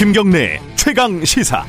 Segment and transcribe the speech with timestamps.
[0.00, 1.62] 김경래 최강 시사.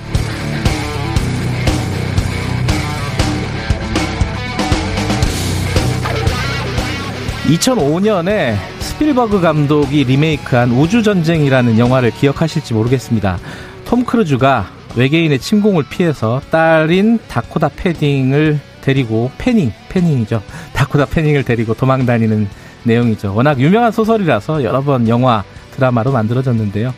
[7.47, 13.37] (2005년에) 스필버그 감독이 리메이크한 우주전쟁이라는 영화를 기억하실지 모르겠습니다.
[13.83, 20.41] 톰 크루즈가 외계인의 침공을 피해서 딸인 다코다 패딩을 데리고 패닝, 패닝이죠.
[20.71, 22.47] 다코다 패닝을 데리고 도망 다니는
[22.83, 23.35] 내용이죠.
[23.35, 25.43] 워낙 유명한 소설이라서 여러 번 영화,
[25.75, 26.93] 드라마로 만들어졌는데요.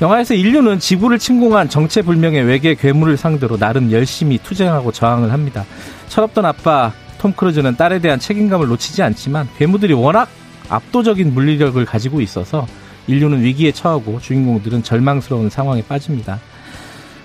[0.00, 5.64] 영화에서 인류는 지구를 침공한 정체불명의 외계 괴물을 상대로 나름 열심히 투쟁하고 저항을 합니다.
[6.08, 10.28] 철없던 아빠 톰 크루즈는 딸에 대한 책임감을 놓치지 않지만 괴물들이 워낙
[10.70, 12.66] 압도적인 물리력을 가지고 있어서
[13.08, 16.40] 인류는 위기에 처하고 주인공들은 절망스러운 상황에 빠집니다.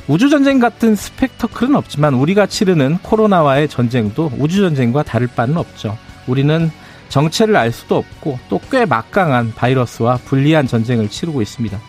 [0.07, 5.97] 우주전쟁 같은 스펙터클은 없지만 우리가 치르는 코로나와의 전쟁도 우주전쟁과 다를 바는 없죠.
[6.27, 6.69] 우리는
[7.09, 11.79] 정체를 알 수도 없고 또 꽤 막강한 바이러스와 불리한 전쟁을 치르고 있습니다.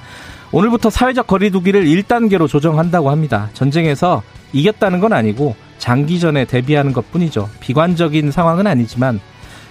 [0.53, 3.51] 오늘부터 사회적 거리두기를 1단계로 조정한다고 합니다.
[3.53, 7.51] 전쟁에서 이겼다는 건 아니고 장기전에 대비하는 것 뿐이죠.
[7.61, 9.21] 비관적인 상황은 아니지만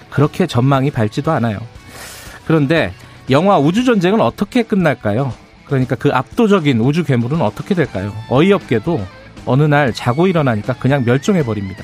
[0.09, 1.59] 그렇게 전망이 밝지도 않아요.
[2.46, 2.94] 그런데
[3.30, 5.34] 영화 우주전쟁은 어떻게 끝날까요?
[5.66, 8.14] 그러니까 그 압도적인 우주 괴물은 어떻게 될까요?
[8.30, 9.06] 어이없게도
[9.46, 11.84] 어느 날 자고 일어나니까 그냥 멸종해버립니다.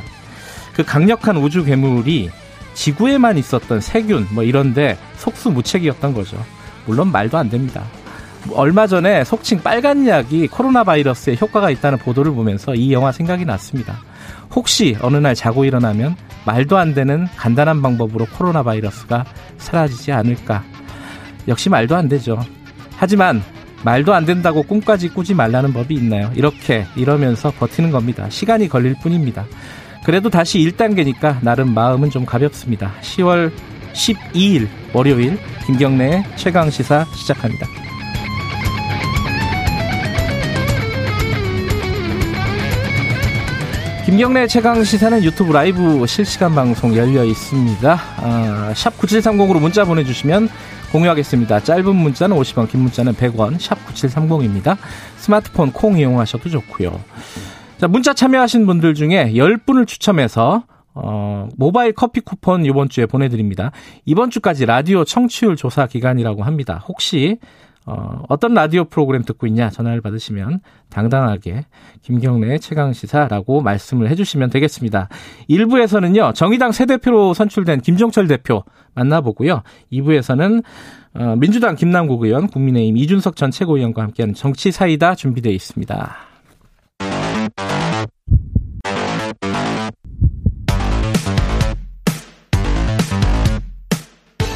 [0.74, 2.30] 그 강력한 우주 괴물이
[2.74, 6.44] 지구에만 있었던 세균 뭐 이런데 속수무책이었던 거죠.
[6.86, 7.84] 물론 말도 안 됩니다.
[8.54, 14.00] 얼마 전에 속칭 빨간 약이 코로나 바이러스에 효과가 있다는 보도를 보면서 이 영화 생각이 났습니다.
[14.54, 19.26] 혹시 어느 날 자고 일어나면 말도 안 되는 간단한 방법으로 코로나 바이러스가
[19.58, 20.64] 사라지지 않을까.
[21.48, 22.40] 역시 말도 안 되죠.
[22.96, 23.42] 하지만
[23.84, 26.32] 말도 안 된다고 꿈까지 꾸지 말라는 법이 있나요?
[26.36, 28.30] 이렇게 이러면서 버티는 겁니다.
[28.30, 29.46] 시간이 걸릴 뿐입니다.
[30.04, 32.92] 그래도 다시 1단계니까 나름 마음은 좀 가볍습니다.
[33.02, 33.52] 10월
[33.94, 37.91] 12일 월요일 김경래의 최강 시사 시작합니다.
[44.06, 48.00] 김경래 최강 시사는 유튜브 라이브 실시간 방송 열려 있습니다.
[48.18, 50.50] 아, 샵 9730으로 문자 보내주시면
[50.92, 51.60] 공유하겠습니다.
[51.60, 54.78] 짧은 문자는 50원, 긴 문자는 100원, 샵 9730입니다.
[55.18, 57.00] 스마트폰 콩 이용하셔도 좋고요.
[57.78, 60.64] 자, 문자 참여하신 분들 중에 10분을 추첨해서
[60.94, 63.72] 어, 모바일 커피 쿠폰 이번 주에 보내드립니다.
[64.06, 66.84] 이번 주까지 라디오 청취율 조사 기간이라고 합니다.
[66.88, 67.38] 혹시
[67.86, 70.60] 어, 어떤 라디오 프로그램 듣고 있냐 전화를 받으시면
[70.90, 71.66] 당당하게
[72.02, 75.10] 김경래 최강 시사라고 말씀을 해주시면 되겠습니다.
[75.50, 79.64] 1부에서는요, 정의당 새 대표로 선출된 김종철 대표 만나보고요.
[79.92, 80.64] 2부에서는
[81.16, 86.16] 어, 민주당 김남국 의원, 국민의힘 이준석 전 최고위원과 함께하는 정치 사이다 준비되어 있습니다.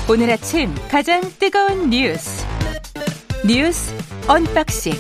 [0.07, 2.44] 오늘 아침 가장 뜨거운 뉴스
[3.47, 3.93] 뉴스
[4.27, 4.93] unboxing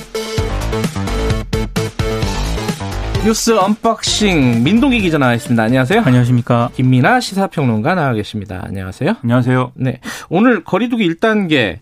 [3.25, 5.63] 뉴스 unboxing 민동기 기자 나와 있습니다.
[5.63, 6.01] 안녕하세요.
[6.05, 6.69] 안녕하십니까.
[6.75, 8.61] 김민하 시사평론가 나와 계십니다.
[8.67, 9.15] 안녕하세요.
[9.23, 9.71] 안녕하세요.
[9.77, 9.99] 네.
[10.29, 11.79] 오늘 거리두기 1단계,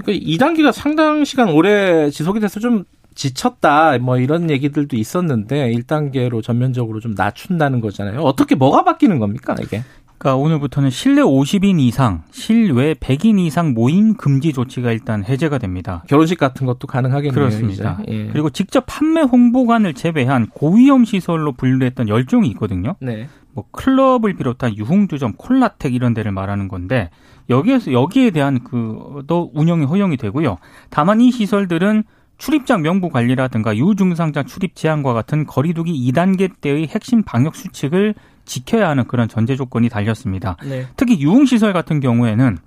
[0.00, 2.84] 그러니까 2단계가 상당 시간 오래 지속이 돼서 좀
[3.16, 8.20] 지쳤다, 뭐 이런 얘기들도 있었는데 1단계로 전면적으로 좀 낮춘다는 거잖아요.
[8.20, 9.82] 어떻게 뭐가 바뀌는 겁니까, 이게?
[10.20, 16.04] 그러니까 오늘부터는 실내 50인 이상, 실외 100인 이상 모임 금지 조치가 일단 해제가 됩니다.
[16.08, 17.32] 결혼식 같은 것도 가능하겠네요.
[17.32, 17.98] 그렇습니다.
[18.06, 18.26] 예.
[18.26, 22.96] 그리고 직접 판매 홍보관을 제외한 고위험 시설로 분류했던 열종이 있거든요.
[23.00, 23.28] 네.
[23.54, 27.08] 뭐 클럽을 비롯한 유흥주점, 콜라텍 이런 데를 말하는 건데
[27.48, 30.58] 여기에서 여기에 대한 그도 운영이 허용이 되고요.
[30.90, 32.04] 다만 이 시설들은
[32.36, 38.14] 출입장 명부 관리라든가 유증상자 출입 제한과 같은 거리두기 2단계 때의 핵심 방역 수칙을
[38.50, 40.56] 지켜야 하는 그런 전제 조건이 달렸습니다.
[40.64, 40.86] 네.
[40.96, 42.58] 특히 유흥시설 같은 경우에는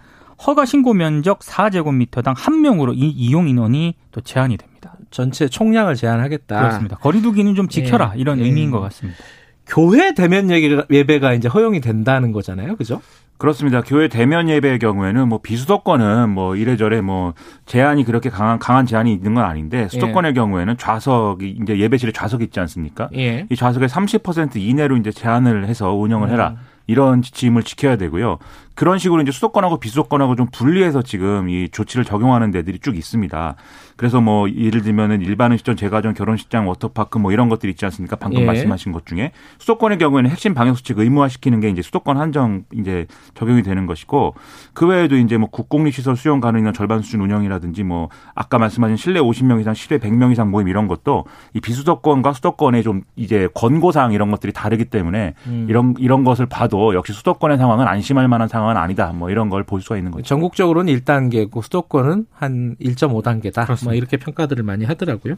[0.48, 4.96] 허가 신고 면적 4제곱미터당 한 명으로 이 이용 인원이 또 제한이 됩니다.
[5.12, 6.58] 전체 총량을 제한하겠다.
[6.58, 6.96] 그렇습니다.
[6.98, 8.20] 거리두기는 좀 지켜라 예.
[8.20, 8.46] 이런 예.
[8.46, 9.20] 의미인 것 같습니다.
[9.68, 12.76] 교회 대면 예배가 이제 허용이 된다는 거잖아요.
[12.78, 13.02] 그죠?
[13.44, 13.82] 그렇습니다.
[13.82, 17.34] 교회 대면 예배의 경우에는 뭐 비수도권은 뭐 이래저래 뭐
[17.66, 20.34] 제한이 그렇게 강한 강한 제한이 있는 건 아닌데 수도권의 예.
[20.34, 23.10] 경우에는 좌석이 이제 예배실에 좌석이 있지 않습니까?
[23.18, 23.46] 예.
[23.50, 26.52] 이 좌석의 30% 이내로 이제 제한을 해서 운영을 해라.
[26.52, 26.74] 음.
[26.88, 28.40] 이런 지침을 지켜야 되고요.
[28.76, 33.56] 그런 식으로 이제 수도권하고 비수도권하고 좀 분리해서 지금 이 조치를 적용하는 데들이 쭉 있습니다.
[33.96, 38.16] 그래서 뭐 예를 들면은 일반 음식점, 제과점, 결혼식장, 워터파크 뭐 이런 것들이 있지 않습니까?
[38.16, 38.46] 방금 예.
[38.46, 43.06] 말씀하신 것 중에 수도권의 경우에는 핵심 방역 수칙 의무화시키는 게 이제 수도권 한정 이제
[43.36, 44.34] 적용이 되는 것이고
[44.74, 49.20] 그 외에도 이제 뭐 국공립 시설 수용 가능한 절반 수준 운영이라든지 뭐 아까 말씀하신 실내
[49.20, 54.14] 50명 이상, 실외 100명 이상 모임 이런 것도 이 비수도권과 수도권의 좀 이제 권고 사항
[54.14, 55.68] 이런 것들이 다르기 때문에 음.
[55.70, 59.12] 이런 이런 것을 봐도 역시 수도권의 상황은 안심할 만한 상황 상황은 아니다.
[59.14, 60.24] 뭐 이런 걸 볼 수가 있는 거죠.
[60.26, 63.66] 전국적으로는 1단계고 수도권은 한 1.5단계다.
[63.84, 63.90] 그렇습니다.
[63.90, 65.36] 뭐 이렇게 평가들을 많이 하더라고요.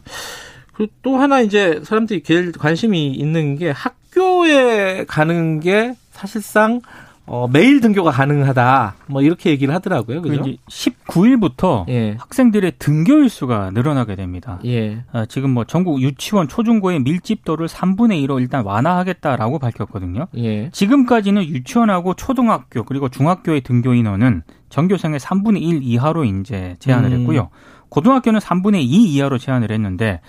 [0.72, 6.80] 그리고 또 하나 이제 사람들이 제일 관심이 있는 게 학교에 가는 게 사실상
[7.28, 8.94] 어, 매일 등교가 가능하다.
[9.08, 10.22] 뭐 이렇게 얘기를 하더라고요.
[10.22, 10.44] 그죠?
[10.68, 12.14] 19일부터 예.
[12.18, 14.60] 학생들의 등교 일수가 늘어나게 됩니다.
[14.64, 15.02] 예.
[15.12, 20.28] 아, 지금 뭐 전국 유치원 초중고의 밀집도를 3분의 1로 일단 완화하겠다라고 밝혔거든요.
[20.36, 20.70] 예.
[20.70, 27.20] 지금까지는 유치원하고 초등학교 그리고 중학교의 등교 인원은 전교생의 3분의 1 이하로 이제 제한을 음.
[27.20, 27.50] 했고요.
[27.88, 30.20] 고등학교는 3분의 2 이하로 제한을 했는데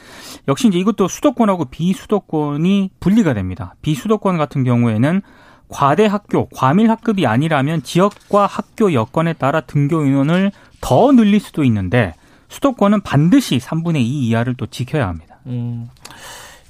[0.48, 3.76] 역시 이제 이것도 수도권하고 비수도권이 분리가 됩니다.
[3.82, 5.22] 비수도권 같은 경우에는
[5.70, 10.52] 과대 학교, 과밀 학급이 아니라면 지역과 학교 여건에 따라 등교 인원을
[10.82, 12.14] 더 늘릴 수도 있는데
[12.50, 15.40] 수도권은 반드시 3분의 2 이하를 또 지켜야 합니다.
[15.48, 15.90] 음,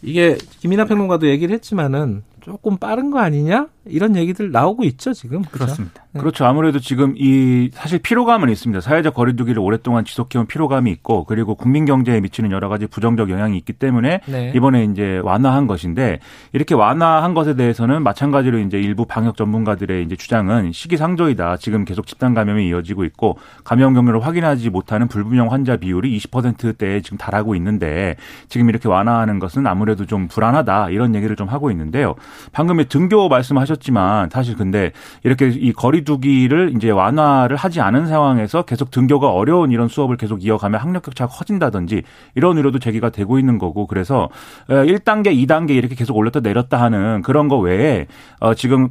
[0.02, 3.68] 이게 김이나 평론가도 얘기를 했지만은 조금 빠른 거 아니냐?
[3.90, 5.42] 이런 얘기들 나오고 있죠, 지금.
[5.44, 5.66] 그렇죠?
[5.66, 6.06] 그렇습니다.
[6.12, 6.20] 네.
[6.20, 6.46] 그렇죠.
[6.46, 8.82] 아무래도 지금 이 사실 피로감은 있습니다.
[8.82, 13.74] 사회적 거리두기를 오랫동안 지속해온 피로감이 있고 그리고 국민 경제에 미치는 여러 가지 부정적 영향이 있기
[13.74, 14.52] 때문에 네.
[14.56, 16.20] 이번에 이제 완화한 것인데
[16.54, 21.58] 이렇게 완화한 것에 대해서는 마찬가지로 이제 일부 방역 전문가들의 이제 주장은 시기상조이다.
[21.58, 27.18] 지금 계속 집단 감염이 이어지고 있고 감염 경로를 확인하지 못하는 불분명 환자 비율이 20%대에 지금
[27.18, 28.16] 달하고 있는데
[28.50, 30.90] 지금 이렇게 완화하는 것은 아무래도 좀 불안하다.
[30.90, 32.16] 이런 얘기를 좀 하고 있는데요.
[32.52, 34.92] 방금에 등교 말씀하셨 지만 사실 근데
[35.24, 40.80] 이렇게 이 거리두기를 이제 완화를 하지 않은 상황에서 계속 등교가 어려운 이런 수업을 계속 이어가면
[40.80, 42.04] 학력 격차가 커진다든지
[42.36, 44.30] 이런 우려도 제기가 되고 있는 거고 그래서
[44.68, 48.08] 1단계, 2단계 이렇게 계속 올렸다 내렸다 하는 그런 거 외에
[48.40, 48.90] 어 지금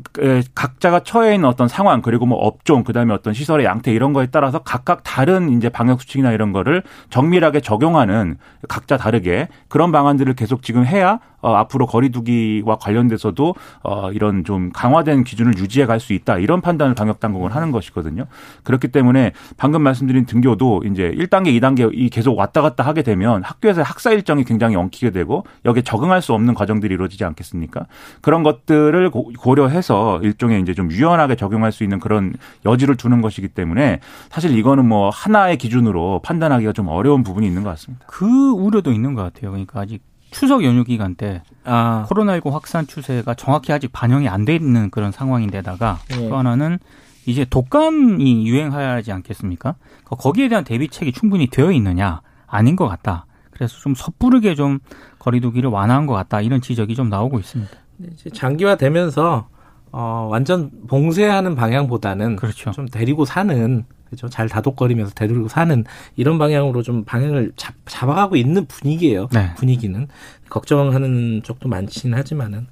[0.55, 4.59] 각자가 처해 있는 어떤 상황 그리고 뭐 업종 그다음에 어떤 시설의 양태 이런 거에 따라서
[4.61, 8.37] 각각 다른 이제 방역 수칙이나 이런 거를 정밀하게 적용하는
[8.69, 13.55] 각자 다르게 그런 방안들을 계속 지금 해야 어, 앞으로 거리두기와 관련돼서도
[13.85, 18.27] 어, 이런 좀 강화된 기준을 유지해 갈 수 있다 이런 판단을 방역 당국은 하는 것이거든요.
[18.65, 23.83] 그렇기 때문에 방금 말씀드린 등교도 이제 1단계, 2단계 이 계속 왔다 갔다 하게 되면 학교에서
[23.83, 27.87] 학사 일정이 굉장히 엉키게 되고 여기에 적응할 수 없는 과정들이 이루어지지 않겠습니까?
[28.21, 32.35] 그런 것들을 고려해서 일종의 이제 좀 유연하게 적용할 수 있는 그런
[32.65, 34.01] 여지를 두는 것이기 때문에
[34.31, 38.05] 사실 이거는 뭐 하나의 기준으로 판단하기가 좀 어려운 부분이 있는 것 같습니다.
[38.07, 39.51] 그 우려도 있는 것 같아요.
[39.53, 40.03] 그러니까 아직
[40.39, 42.07] 추석 연휴 기간 때 아.
[42.11, 46.29] 코로나19 확산 추세가 정확히 아직 반영이 안 돼 있는 그런 상황인데다가 예.
[46.29, 46.79] 또 하나는
[47.25, 49.75] 이제 독감이 유행하지 않겠습니까?
[50.05, 53.27] 그러니까 거기에 대한 대비책이 충분히 되어 있느냐 아닌 것 같다.
[53.51, 54.79] 그래서 좀 섣부르게 좀
[55.19, 57.73] 거리두기를 완화한 것 같다 이런 지적이 좀 나오고 있습니다.
[58.13, 59.49] 이제 장기화되면서
[59.91, 62.71] 어, 완전 봉쇄하는 방향보다는 그렇죠.
[62.73, 64.29] 좀 데리고 사는 그죠?
[64.29, 65.85] 잘 다독거리면서 되돌고 사는
[66.17, 69.29] 이런 방향으로 좀 방향을 잡, 잡아가고 있는 분위기예요.
[69.33, 69.55] 네.
[69.57, 70.07] 분위기는
[70.49, 72.67] 걱정하는 쪽도 많지는 하지만은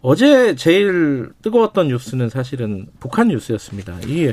[0.00, 3.98] 어제 제일 뜨거웠던 뉴스는 사실은 북한 뉴스였습니다.
[4.06, 4.32] 이게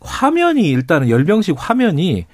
[0.00, 2.26] 화면이 일단은 열병식 화면이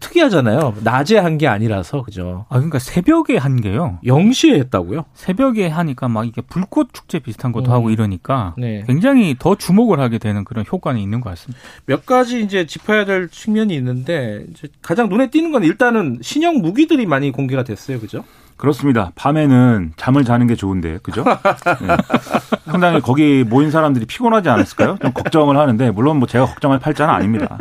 [0.00, 0.74] 특이하잖아요.
[0.82, 2.46] 낮에 한 게 아니라서 그죠.
[2.48, 3.98] 아 그러니까 새벽에 한 게요.
[4.04, 5.04] 0시에 했다고요?
[5.14, 7.72] 새벽에 하니까 막 이게 불꽃 축제 비슷한 것도 음.
[7.72, 8.84] 하고 이러니까 네.
[8.86, 11.60] 굉장히 더 주목을 하게 되는 그런 효과는 있는 것 같습니다.
[11.84, 14.46] 몇 가지 이제 짚어야 될 측면이 있는데
[14.82, 18.00] 가장 눈에 띄는 건 일단은 신형 무기들이 많이 공개가 됐어요.
[18.00, 18.24] 그죠?
[18.56, 19.12] 그렇습니다.
[19.16, 21.22] 밤에는 잠을 자는 게 좋은데, 그죠?
[21.24, 21.96] 네.
[22.64, 24.96] 상당히 거기 모인 사람들이 피곤하지 않았을까요?
[25.02, 27.58] 좀 걱정을 하는데, 물론 뭐 제가 걱정할 팔자는 아닙니다.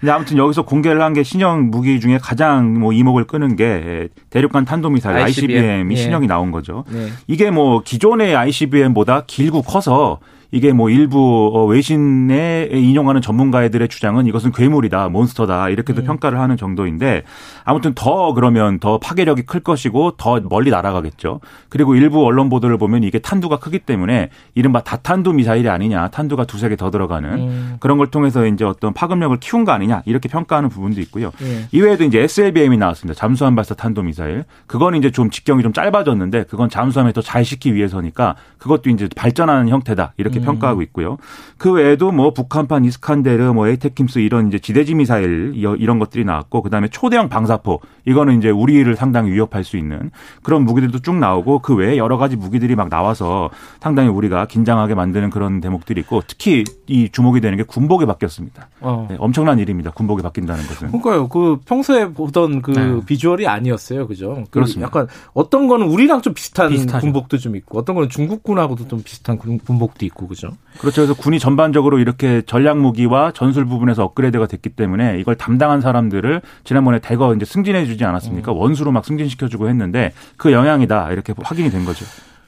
[0.00, 4.64] 근데 아무튼 여기서 공개를 한 게 신형 무기 중에 가장 뭐 이목을 끄는 게 대륙간
[4.64, 5.58] 탄도미사일 ICBM.
[5.60, 5.96] ICBM이 예.
[6.02, 6.84] 신형이 나온 거죠.
[6.90, 7.08] 네.
[7.28, 10.18] 이게 뭐 기존의 ICBM보다 길고 커서
[10.54, 16.06] 이게 뭐 일부 어, 외신에 인용하는 전문가들의 주장은 이것은 괴물이다, 몬스터다 이렇게도 음.
[16.06, 17.24] 평가를 하는 정도인데
[17.64, 21.40] 아무튼 더 그러면 더 파괴력이 클 것이고 더 멀리 날아가겠죠.
[21.70, 26.68] 그리고 일부 언론 보도를 보면 이게 탄두가 크기 때문에 이른바 다탄두 미사일이 아니냐, 탄두가 두세
[26.68, 27.76] 개 더 들어가는 음.
[27.80, 31.32] 그런 걸 통해서 이제 어떤 파급력을 키운 거 아니냐 이렇게 평가하는 부분도 있고요.
[31.42, 31.66] 예.
[31.72, 33.18] 이외에도 이제 SLBM이 나왔습니다.
[33.18, 34.44] 잠수함 발사 탄도 미사일.
[34.68, 39.68] 그건 이제 좀 직경이 좀 짧아졌는데 그건 잠수함에 더 잘 싣기 위해서니까 그것도 이제 발전하는
[39.68, 40.43] 형태다 이렇게 음.
[40.44, 41.16] 평가하고 있고요.
[41.58, 46.88] 그 외에도 뭐 북한판 이스칸데르, 뭐 ATACMS 이런 이제 지대지 미사일 이런 것들이 나왔고 그다음에
[46.88, 50.10] 초대형 방사포 이거는 이제 우리를 상당히 위협할 수 있는
[50.42, 55.30] 그런 무기들도 쭉 나오고 그 외에 여러 가지 무기들이 막 나와서 상당히 우리가 긴장하게 만드는
[55.30, 58.68] 그런 대목들이 있고 특히 이 주목이 되는 게 군복이 바뀌었습니다.
[58.80, 59.06] 어.
[59.08, 59.90] 네, 엄청난 일입니다.
[59.90, 60.88] 군복이 바뀐다는 것은.
[60.88, 61.28] 그러니까요.
[61.28, 63.00] 그 평소에 보던 그 네.
[63.06, 64.06] 비주얼이 아니었어요.
[64.06, 64.44] 그죠?
[64.44, 64.86] 그 그렇습니다.
[64.86, 67.00] 약간 어떤 거는 우리랑 좀 비슷한 비슷하죠.
[67.00, 70.50] 군복도 좀 있고 어떤 거는 중국군하고도 좀 비슷한 군복도 있고 그죠?
[70.78, 71.02] 그렇죠.
[71.02, 76.98] 그래서 군이 전반적으로 이렇게 전략 무기와 전술 부분에서 업그레이드가 됐기 때문에 이걸 담당한 사람들을 지난번에
[76.98, 78.52] 대거 이제 승진해 주지 않았습니까?
[78.52, 78.56] 음.
[78.58, 81.12] 원수로 막 승진시켜 주고 했는데 그 영향이다.
[81.12, 82.04] 이렇게 확인이 된 거죠.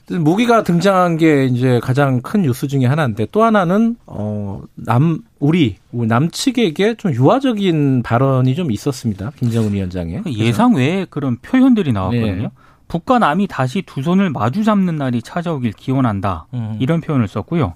[0.08, 6.94] 무기가 등장한 게 이제 가장 큰 뉴스 중에 하나인데 또 하나는 어 남 우리 남측에게
[6.94, 9.32] 좀 유화적인 발언이 좀 있었습니다.
[9.36, 12.42] 김정은 위원장의 예상 외에 그런 표현들이 나왔거든요.
[12.42, 12.48] 네.
[12.88, 16.46] 북과 남이 다시 두 손을 마주 잡는 날이 찾아오길 기원한다.
[16.54, 16.76] 음.
[16.78, 17.74] 이런 표현을 썼고요.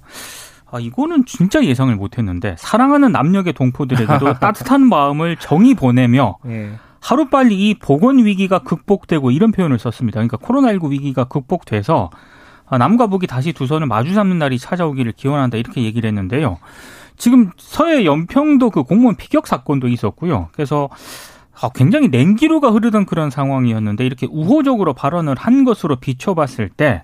[0.70, 6.70] 아, 이거는 진짜 예상을 못 했는데 사랑하는 남녀의 동포들에게도 따뜻한 마음을 정이 보내며 네.
[7.00, 10.20] 하루빨리 이 보건 위기가 극복되고 이런 표현을 썼습니다.
[10.20, 12.10] 그러니까 코로나19 위기가 극복돼서
[12.70, 16.58] 남과 북이 다시 두 손을 마주 잡는 날이 찾아오기를 기원한다 이렇게 얘기를 했는데요.
[17.16, 20.48] 지금 서해 연평도 그 공무원 피격 사건도 있었고요.
[20.52, 20.88] 그래서
[21.60, 27.02] 아, 굉장히 냉기류가 흐르던 그런 상황이었는데 이렇게 우호적으로 발언을 한 것으로 비춰봤을 때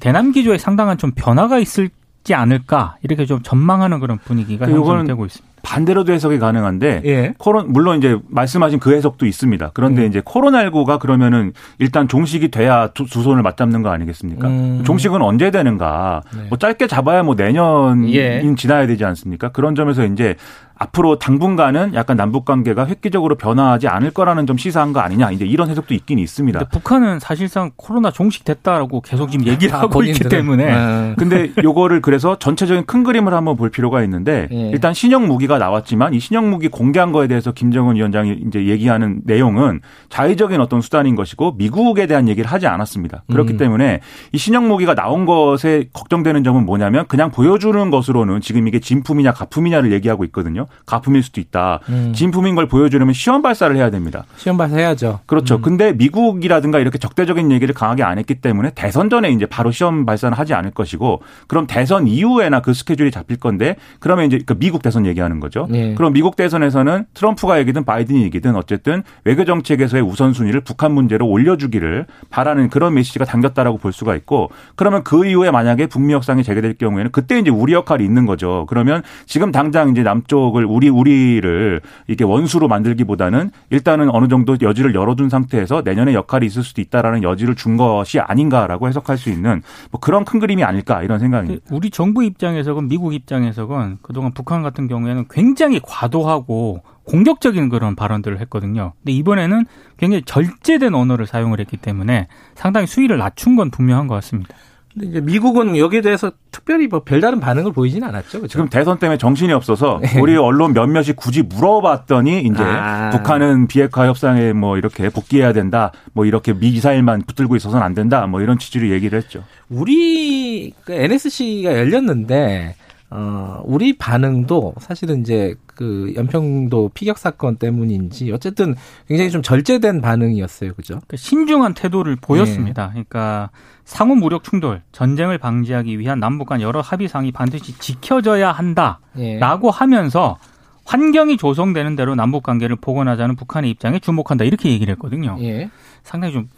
[0.00, 5.55] 대남 기조에 상당한 좀 변화가 있을지 않을까 이렇게 좀 전망하는 그런 분위기가 형성되고 있습니다.
[5.66, 7.34] 반대로도 해석이 가능한데 예.
[7.38, 9.72] 코로 물론 이제 말씀하신 그 해석도 있습니다.
[9.74, 10.06] 그런데 음.
[10.06, 14.46] 이제 코로나19가 그러면은 일단 종식이 돼야 두, 두 손을 맞잡는 거 아니겠습니까?
[14.46, 14.84] 음.
[14.86, 16.22] 종식은 언제 되는가?
[16.36, 16.44] 네.
[16.50, 18.54] 뭐 짧게 잡아야 뭐 내년인 예.
[18.56, 19.48] 지나야 되지 않습니까?
[19.48, 20.36] 그런 점에서 이제
[20.78, 25.70] 앞으로 당분간은 약간 남북 관계가 획기적으로 변화하지 않을 거라는 점 시사한 거 아니냐 이제 이런
[25.70, 26.64] 해석도 있긴 있습니다.
[26.70, 30.64] 북한은 사실상 코로나 종식됐다라고 계속 지금 얘기를 아, 하고 있기 때문에.
[30.66, 31.14] 네.
[31.16, 34.70] 근데 요거를 그래서 전체적인 큰 그림을 한번 볼 필요가 있는데 네.
[34.70, 39.80] 일단 신형 무기가 나왔지만 이 신형 무기 공개한 거에 대해서 김정은 위원장이 이제 얘기하는 내용은
[40.08, 43.24] 자의적인 어떤 수단인 것이고 미국에 대한 얘기를 하지 않았습니다.
[43.30, 43.56] 그렇기 음.
[43.58, 44.00] 때문에
[44.32, 49.92] 이 신형 무기가 나온 것에 걱정되는 점은 뭐냐면 그냥 보여주는 것으로는 지금 이게 진품이냐 가품이냐를
[49.92, 50.66] 얘기하고 있거든요.
[50.86, 51.80] 가품일 수도 있다.
[51.88, 52.12] 음.
[52.14, 54.24] 진품인 걸 보여주려면 시험 발사를 해야 됩니다.
[54.36, 55.20] 시험 발사해야죠.
[55.26, 55.56] 그렇죠.
[55.56, 55.62] 음.
[55.62, 60.36] 근데 미국이라든가 이렇게 적대적인 얘기를 강하게 안 했기 때문에 대선 전에 이제 바로 시험 발사는
[60.36, 65.06] 하지 않을 것이고 그럼 대선 이후에나 그 스케줄이 잡힐 건데 그러면 이제 그 미국 대선
[65.06, 65.45] 얘기하는 거죠.
[65.68, 65.94] 네.
[65.94, 72.70] 그럼 미국 대선에서는 트럼프가 얘기든 바이든이 얘기든 어쨌든 외교 정책에서의 우선순위를 북한 문제로 올려주기를 바라는
[72.70, 77.38] 그런 메시지가 담겼다라고 볼 수가 있고 그러면 그 이후에 만약에 북미 협상이 재개될 경우에는 그때
[77.38, 78.66] 이제 우리 역할이 있는 거죠.
[78.68, 84.94] 그러면 지금 당장 이제 남쪽 쪽을 우리 우리를 이게 원수로 만들기보다는 일단은 어느 정도 여지를
[84.94, 90.00] 열어둔 상태에서 내년에 역할이 있을 수도 있다라는 여지를 준 것이 아닌가라고 해석할 수 있는 뭐
[90.00, 91.64] 그런 큰 그림이 아닐까 이런 생각입니다.
[91.70, 98.94] 우리 정부 입장에서건 미국 입장에서건 그동안 북한 같은 경우에는 굉장히 과도하고 공격적인 그런 발언들을 했거든요.
[99.02, 99.66] 근데 이번에는
[99.98, 104.54] 굉장히 절제된 언어를 사용을 했기 때문에 상당히 수위를 낮춘 건 분명한 것 같습니다.
[104.94, 108.38] 근데 이제 미국은 여기에 대해서 특별히 뭐 별다른 반응을 보이지는 않았죠.
[108.38, 108.46] 그렇죠?
[108.46, 110.18] 지금 대선 때문에 정신이 없어서 네.
[110.18, 113.10] 우리 언론 몇몇이 굳이 물어봤더니 이제 아.
[113.10, 115.92] 북한은 비핵화 협상에 뭐 이렇게 복귀해야 된다.
[116.14, 118.26] 뭐 이렇게 미사일만 붙들고 있어서는 안 된다.
[118.26, 119.44] 뭐 이런 취지로 얘기를 했죠.
[119.68, 122.74] 우리 그 NSC가 열렸는데
[123.08, 128.74] 어, 우리 반응도 사실은 이제 그 연평도 피격 사건 때문인지 어쨌든
[129.06, 130.74] 굉장히 좀 절제된 반응이었어요.
[130.74, 130.94] 그죠?
[130.94, 132.86] 그러니까 신중한 태도를 보였습니다.
[132.86, 132.92] 네.
[132.92, 133.50] 그러니까
[133.84, 139.70] 상호 무력 충돌, 전쟁을 방지하기 위한 남북 간 여러 합의사항이 반드시 지켜져야 한다라고 네.
[139.72, 140.38] 하면서
[140.84, 145.36] 환경이 조성되는 대로 남북 관계를 복원하자는 북한의 입장에 주목한다 이렇게 얘기를 했거든요.
[145.40, 145.70] 예.
[146.02, 146.48] 상당히 좀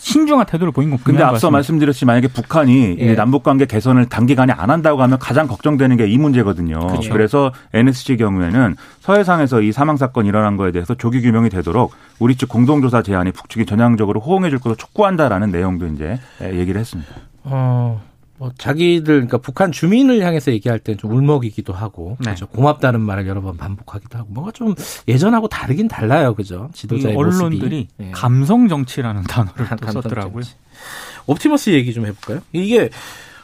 [0.00, 3.14] 신중한 태도를 보인 건 근데 앞서 말씀드렸지 만약에 북한이 예.
[3.14, 6.78] 남북 관계 개선을 단기간에 안 한다고 하면 가장 걱정되는 게 이 문제거든요.
[6.88, 7.12] 그렇죠.
[7.12, 12.48] 그래서 NSC 경우에는 서해상에서 이 사망 사건 일어난 거에 대해서 조기 규명이 되도록 우리 측
[12.48, 17.12] 공동조사 제안이 북측이 전향적으로 호응해 줄 것을 촉구한다라는 내용도 이제 얘기를 했습니다.
[17.44, 18.00] 어.
[18.40, 22.30] 뭐 자기들 그러니까 북한 주민을 향해서 얘기할 때는 좀 울먹이기도 하고 네.
[22.30, 24.74] 그죠 고맙다는 말을 여러 번 반복하기도 하고 뭔가 좀
[25.06, 28.10] 예전하고 다르긴 달라요 그죠 지도자의 언론들이 네.
[28.12, 30.42] 감성 정치라는 단어를 또 썼더라고요.
[31.26, 32.40] 옵티머스 얘기 좀 해볼까요?
[32.54, 32.88] 이게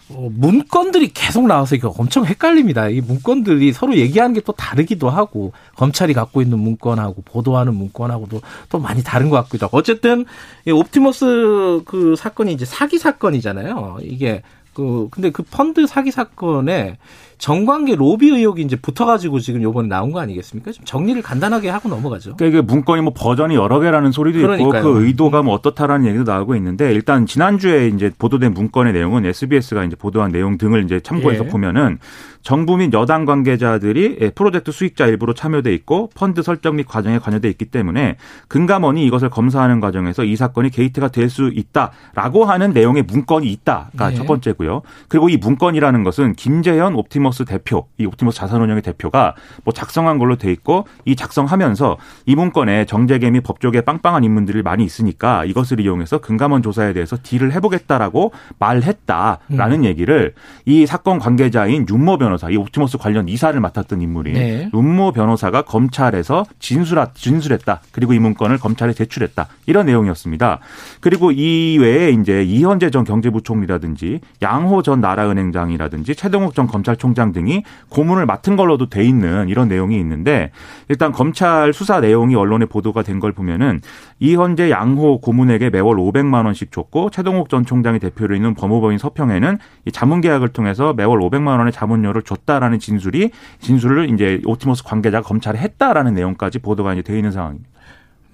[0.08, 2.88] 어, 문건들이 계속 나와서 이거 엄청 헷갈립니다.
[2.88, 8.78] 이 문건들이 서로 얘기하는 게 또 다르기도 하고 검찰이 갖고 있는 문건하고 보도하는 문건하고도 또
[8.78, 10.24] 많이 다른 것 같기도 하고 어쨌든
[10.64, 13.98] 이 옵티머스 그 사건이 이제 사기 사건이잖아요.
[14.02, 14.42] 이게
[14.76, 16.99] 그 근데 그 펀드 사기 사건에
[17.38, 20.71] 정관계 로비 의혹이 이제 붙어가지고 지금 요번에 나온 거 아니겠습니까?
[20.73, 22.37] 좀 정리를 간단하게 하고 넘어가죠.
[22.37, 24.80] 그러니까 이게 문건이 뭐 버전이 여러 개라는 소리도 그러니까요.
[24.80, 29.83] 있고 그 의도가 뭐 어떻다라는 얘기도 나오고 있는데 일단 지난주에 이제 보도된 문건의 내용은 SBS가
[29.85, 31.49] 이제 보도한 내용 등을 이제 참고해서 예.
[31.49, 31.99] 보면은
[32.46, 37.48] 정부 및 여당 관계자들이 예, 프로젝트 수익자 일부로 참여돼 있고 펀드 설정 및 과정에 관여돼
[37.48, 43.50] 있기 때문에 금감원이 이것을 검사하는 과정에서 이 사건이 게이트가 될 수 있다라고 하는 내용의 문건이
[43.50, 44.14] 있다가 네.
[44.14, 44.82] 첫 번째고요.
[45.08, 49.34] 그리고 이 문건이라는 것은 김재현 옵티머 옵티머스 대표, 이 옵티머스 자산운용의 대표가
[49.64, 54.84] 뭐 작성한 걸로 돼 있고 이 작성하면서 이 문건에 정재계 및 법조계 빵빵한 인물들이 많이
[54.84, 59.84] 있으니까 이것을 이용해서 금감원 조사에 대해서 딜을 해보겠다라고 말했다라는 음.
[59.84, 60.34] 얘기를
[60.64, 64.70] 이 사건 관계자인 윤모 변호사, 이 옵티머스 관련 이사를 맡았던 인물이 네.
[64.72, 67.80] 윤모 변호사가 검찰에서 진술하, 진술했다.
[67.92, 69.48] 그리고 이 문건을 검찰에 제출했다.
[69.66, 70.60] 이런 내용이었습니다.
[71.00, 78.26] 그리고 이 외에 이제 이현재 전 경제부총리라든지 양호 전 나라은행장이라든지 최동욱 전 검찰총장 등이 고문을
[78.26, 80.50] 맡은 걸로도 돼 있는 이런 내용이 있는데
[80.88, 83.80] 일단 검찰 수사 내용이 언론에 보도가 된 걸 보면은
[84.20, 89.90] 이현재 양호 고문에게 매월 500만 원씩 줬고 최동욱 전 총장이 대표로 있는 법무법인 서평에는 이
[89.90, 93.30] 자문 계약을 통해서 매월 500만 원의 자문료를 줬다라는 진술이
[93.61, 97.71] 진술을 이제 오티머스 관계자가 검찰에 했다라는 내용까지 보도가 이제 돼 있는 상황입니다.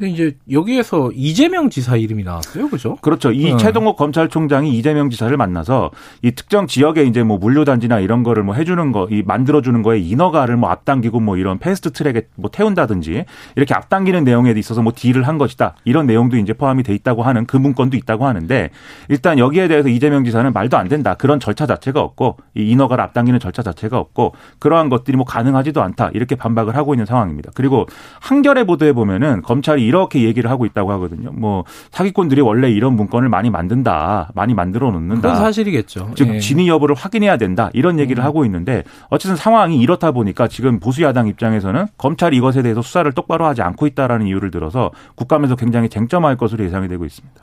[0.02, 2.96] 근데 이제 여기에서 이재명 지사 이름이 나왔어요, 그죠?
[3.02, 3.30] 그렇죠.
[3.30, 3.56] 이 어.
[3.56, 5.92] 채동욱 검찰총장이 이재명 지사를 만나서
[6.22, 10.56] 이 특정 지역에 이제 뭐 물류단지나 이런 거를 뭐 해주는 거, 이 만들어주는 거에 인허가를
[10.56, 15.38] 뭐 앞당기고 뭐 이런 패스트 트랙에 뭐 태운다든지 이렇게 앞당기는 내용에 있어서 뭐 딜을 한
[15.38, 15.76] 것이다.
[15.84, 18.70] 이런 내용도 이제 포함이 돼 있다고 하는 그 문건도 있다고 하는데
[19.08, 21.14] 일단 여기에 대해서 이재명 지사는 말도 안 된다.
[21.14, 26.10] 그런 절차 자체가 없고 이 인허가를 앞당기는 절차 자체가 없고 그러한 것들이 뭐 가능하지도 않다.
[26.12, 27.52] 이렇게 반박을 하고 있는 상황입니다.
[27.54, 27.86] 그리고
[28.20, 31.30] 한겨레 보도에 보면은 검찰이 이렇게 얘기를 하고 있다고 하거든요.
[31.32, 35.20] 뭐 사기꾼들이 원래 이런 문건을 많이 만든다, 많이 만들어 놓는다.
[35.20, 36.12] 그건 사실이겠죠.
[36.14, 36.38] 즉 예.
[36.40, 38.24] 진위 여부를 확인해야 된다 이런 얘기를 음.
[38.24, 43.44] 하고 있는데 어쨌든 상황이 이렇다 보니까 지금 보수 야당 입장에서는 검찰이 이것에 대해서 수사를 똑바로
[43.44, 47.42] 하지 않고 있다라는 이유를 들어서 국감에서 굉장히 쟁점할 것으로 예상이 되고 있습니다.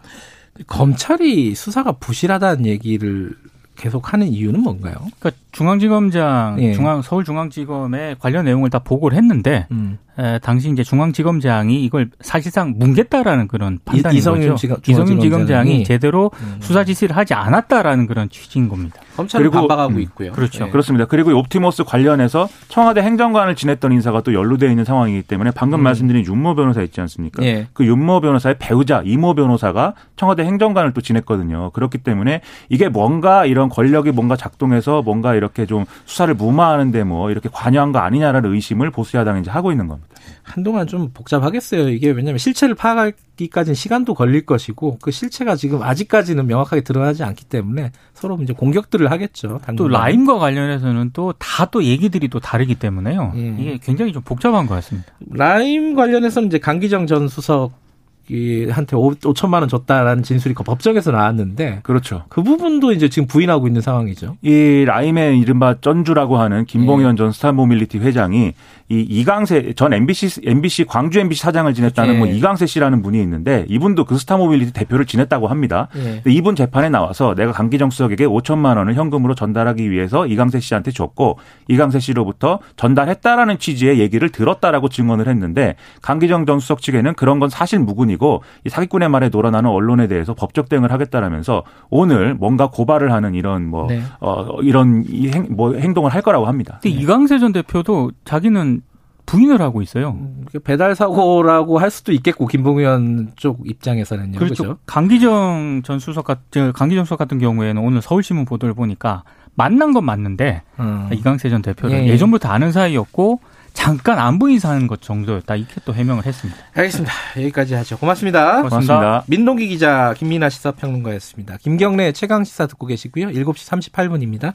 [0.65, 3.32] 검찰이 수사가 부실하다는 얘기를
[3.75, 4.96] 계속 하는 이유는 뭔가요?
[5.20, 6.74] 그러니까 중앙지검장, 예.
[6.74, 9.98] 중앙 서울중앙지검에 관련 내용을 다 보고를 했는데 음.
[10.19, 14.75] 에, 당시 이제 중앙지검장이 이걸 사실상 뭉갰다라는 그런 판단인 이성윤 거죠.
[14.85, 16.57] 이성윤 지검장이 제대로 음.
[16.59, 18.99] 수사 지시를 하지 않았다라는 그런 취지인 겁니다.
[19.15, 20.01] 검찰은 반박하고 음.
[20.01, 20.33] 있고요.
[20.33, 20.65] 그렇죠.
[20.65, 20.71] 네.
[20.71, 21.05] 그렇습니다.
[21.05, 25.83] 그리고 옵티머스 관련해서 청와대 행정관을 지냈던 인사가 또 연루되어 있는 상황이기 때문에 방금 음.
[25.83, 27.41] 말씀드린 윤모 변호사 있지 않습니까?
[27.41, 27.67] 네.
[27.73, 31.69] 그 윤모 변호사의 배우자 이모 변호사가 청와대 행정관을 또 지냈거든요.
[31.71, 37.49] 그렇기 때문에 이게 뭔가 이런 권력이 뭔가 작동해서 뭔가 이렇게 좀 수사를 무마하는데 뭐 이렇게
[37.51, 40.08] 관여한 거 아니냐라는 의심을 보수 야당이 이제 하고 있는 겁니다.
[40.43, 41.89] 한동안 좀 복잡하겠어요.
[41.89, 47.91] 이게 왜냐하면 실체를 파악하기까지는 시간도 걸릴 것이고 그 실체가 지금 아직까지는 명확하게 드러나지 않기 때문에
[48.13, 49.59] 서로 이제 공격들을 하겠죠.
[49.63, 49.75] 당분간.
[49.75, 53.31] 또 라임과 관련해서는 또 다또 또 얘기들이 또 다르기 때문에요.
[53.35, 53.55] 예.
[53.57, 55.13] 이게 굉장히 좀 복잡한 것 같습니다.
[55.31, 62.24] 라임 관련해서는 이제 강기정 전 수석한테 5천만 원 줬다라는 진술이 그 법정에서 나왔는데 그렇죠.
[62.29, 64.37] 그 부분도 이제 지금 부인하고 있는 상황이죠.
[64.42, 67.18] 이 라임의 이른바 쩐주라고 하는 김봉현 예.
[67.18, 68.53] 전 스타모빌리티 회장이
[68.92, 72.18] 이 이강세 전 MBC MBC 광주 MBC 사장을 지냈다는 예.
[72.18, 75.87] 뭐 이강세 씨라는 분이 있는데 이분도 그 스타모빌리티 대표를 지냈다고 합니다.
[75.96, 76.22] 예.
[76.27, 82.00] 이분 재판에 나와서 내가 강기정 수석에게 5천만 원을 현금으로 전달하기 위해서 이강세 씨한테 줬고 이강세
[82.00, 88.19] 씨로부터 전달했다라는 취지의 얘기를 들었다라고 증언을 했는데 강기정 전 수석 측에는 그런 건 사실 무근이고
[88.20, 93.66] 아니고 이 사기꾼의 말에 놀아나는 언론에 대해서 법적 대응을 하겠다라면서 오늘 뭔가 고발을 하는 이런
[93.66, 94.03] 뭐 네.
[94.20, 95.03] 어, 이런
[95.34, 96.79] 행, 뭐 행동을 할 거라고 합니다.
[96.84, 97.01] 근데 네.
[97.01, 98.82] 이강세 전 대표도 자기는
[99.25, 100.18] 부인을 하고 있어요.
[100.20, 104.40] 음, 배달 사고라고 할 수도 있겠고 김봉현 쪽 입장에서는요.
[104.40, 104.64] 그렇죠.
[104.64, 104.79] 그렇죠?
[104.86, 110.64] 강기정 전 수석 같은 강기정 수석 같은 경우에는 오늘 서울신문 보도를 보니까 만난 건 맞는데
[110.79, 111.10] 음.
[111.14, 112.18] 이강세 전 대표를 예, 예.
[112.18, 113.40] 전부터 아는 사이였고
[113.74, 115.55] 잠깐 안부 인사하는 것 정도였다.
[115.55, 116.60] 이렇게 또 해명을 했습니다.
[116.74, 117.14] 알겠습니다.
[117.38, 117.98] 여기까지 하죠.
[117.98, 118.58] 고맙습니다.
[118.58, 118.96] 고맙습니다.
[118.96, 119.24] 고맙습니다.
[119.27, 121.58] 민동기 기자, 김민아 시사평론가였습니다.
[121.58, 123.27] 김경래 최강 시사 듣고 계시고요.
[123.27, 124.53] 7시 38분입니다.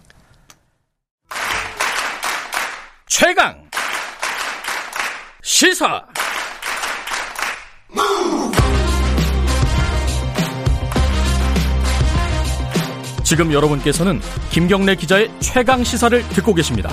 [3.07, 3.65] 최강
[5.43, 6.05] 시사
[13.25, 16.91] 지금 여러분께서는 김경래 기자의 최강 시사를 듣고 계십니다.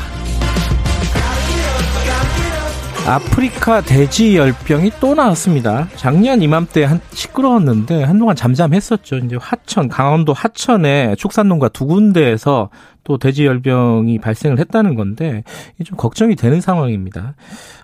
[3.07, 5.87] 아프리카 돼지 열병이 또 나왔습니다.
[5.95, 9.17] 작년 이맘때 한 시끄러웠는데 한동안 잠잠했었죠.
[9.17, 12.69] 이제 하천, 강원도 하천에 축산농가 두 군데에서
[13.03, 15.43] 또 돼지 열병이 발생을 했다는 건데
[15.83, 17.33] 좀 걱정이 되는 상황입니다.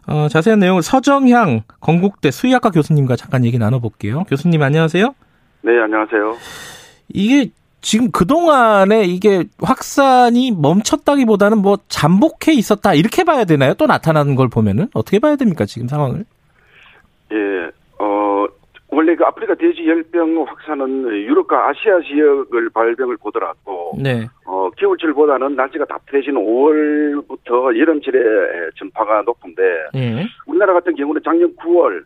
[0.06, 4.24] 어, 자세한 내용을 서정향 건국대 수의학과 교수님과 잠깐 얘기 나눠볼게요.
[4.26, 5.16] 교수님 안녕하세요.
[5.64, 6.38] 네, 안녕하세요.
[7.10, 7.50] 이게
[7.88, 13.76] 지금 그동안에 이게 확산이 멈췄다기보다는 뭐 잠복해 있었다 이렇게 봐야 되나요?
[13.76, 15.64] 또 나타나는 걸 보면은 어떻게 봐야 됩니까?
[15.64, 16.26] 지금 상황을?
[17.32, 18.46] 예, 어,
[18.90, 24.28] 원래 그 아프리카 돼지 열병 확산은 유럽과 아시아 지역을 발병을 보더라도 네.
[24.46, 28.20] 어, 겨울철보다는 날씨가 따뜻해진 5월부터 여름철에
[28.76, 30.28] 전파가 높은데 네.
[30.46, 32.04] 우리나라 같은 경우는 작년 9월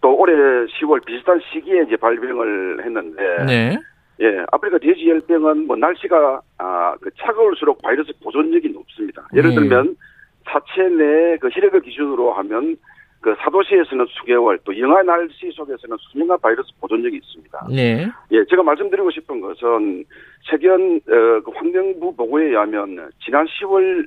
[0.00, 3.78] 또 올해 10월 비슷한 시기에 이제 발병을 했는데 네.
[4.20, 9.26] 예, 아프리카 돼지 열병은 뭐 날씨가 아, 그 차가울수록 바이러스 보존력이 높습니다.
[9.34, 9.56] 예를 네.
[9.56, 9.96] 들면
[10.44, 12.76] 사체 내그 혈액을 기준으로 하면
[13.20, 17.66] 그 사도시에서는 수개월 또 영하 날씨 속에서는 수년간 바이러스 보존력이 있습니다.
[17.70, 18.08] 네.
[18.32, 20.04] 예, 제가 말씀드리고 싶은 것은
[20.42, 24.06] 최근 어, 그 환경부 보고에 의하면 지난 10월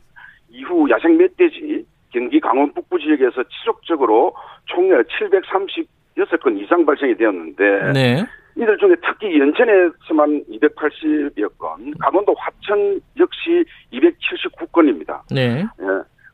[0.50, 4.34] 이후 야생 멧돼지 경기 강원 북부 지역에서 지속적으로
[4.66, 8.26] 총 736건 이상 발생이 되었는데 네.
[8.56, 15.22] 이들 중에 특히 연천에서만 280여 건, 강원도 화천 역시 279건입니다.
[15.32, 15.64] 네.
[15.82, 15.86] 예.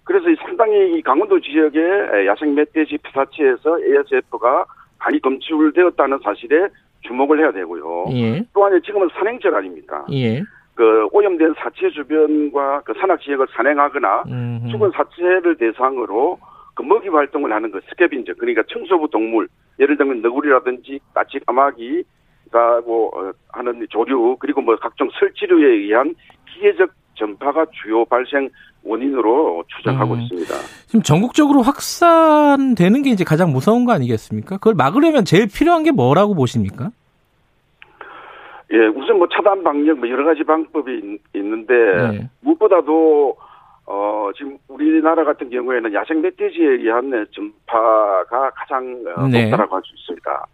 [0.03, 4.65] 그래서 상당히 이 강원도 지역의 야생 멧돼지 피사체에서 ASF가
[4.99, 6.67] 많이 검출되었다는 사실에
[7.01, 8.06] 주목을 해야 되고요.
[8.13, 8.43] 예.
[8.53, 10.06] 또한 지금은 산행철 아닙니까?
[10.12, 10.41] 예.
[10.75, 14.69] 그 오염된 사체 주변과 그 산악 지역을 산행하거나 음흠.
[14.69, 16.39] 죽은 사체를 대상으로
[16.78, 19.48] 그 먹이 활동을 하는 그 스캐빈저 그러니까 청소부 동물
[19.80, 26.13] 예를 들면 너구리라든지 까치 까마귀가 뭐 어, 하는 조류 그리고 뭐 각종 설치류에 의한
[26.54, 28.48] 기계적 전파가 주요 발생
[28.84, 30.22] 원인으로 추정하고 음.
[30.22, 30.54] 있습니다.
[30.86, 34.58] 지금 전국적으로 확산되는 게 이제 가장 무서운 거 아니겠습니까?
[34.58, 36.92] 그걸 막으려면 제일 필요한 게 뭐라고 보십니까?
[38.72, 42.30] 예, 우선 뭐 차단 방역 뭐 여러 가지 방법이 있, 는데 네.
[42.42, 43.36] 무엇보다도
[43.89, 49.45] 어 지금 우리나라 같은 경우에는 야생 멧돼지에 의한 전파가 가장 어, 네.
[49.45, 50.45] 높다라고 할 수 있습니다.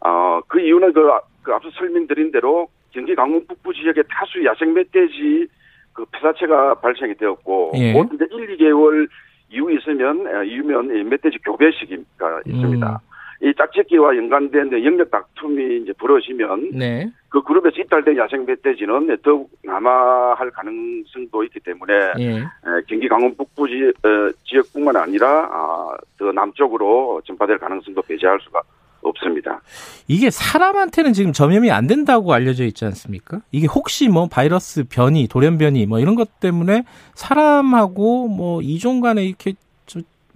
[0.00, 1.08] 어 그 이유는 그,
[1.42, 5.46] 그 앞서 설명드린 대로 경기 강원 북부 지역에 다수 야생 멧돼지
[5.92, 7.92] 그 폐사체가 발생이 되었고 예.
[7.92, 9.08] 보통 1, 2개월
[9.50, 13.00] 이후 있으면 어, 이후면 멧돼지 교배 시기가 있습니다.
[13.02, 13.15] 음.
[13.42, 17.10] 이 짝짓기와 연관된 영역 다툼이 이제 벌어지면 네.
[17.28, 22.44] 그 그룹에서 이탈된 야생 멧돼지는 더욱 남아할 가능성도 있기 때문에 예.
[22.88, 28.62] 경기 강원 북부 지, 어, 지역뿐만 아니라 아, 더 남쪽으로 전파될 가능성도 배제할 수가
[29.02, 29.60] 없습니다.
[30.08, 33.40] 이게 사람한테는 지금 전염이 안 된다고 알려져 있지 않습니까?
[33.52, 39.24] 이게 혹시 뭐 바이러스 변이, 돌연 변이 뭐 이런 것 때문에 사람하고 뭐 이종 간에
[39.24, 39.54] 이렇게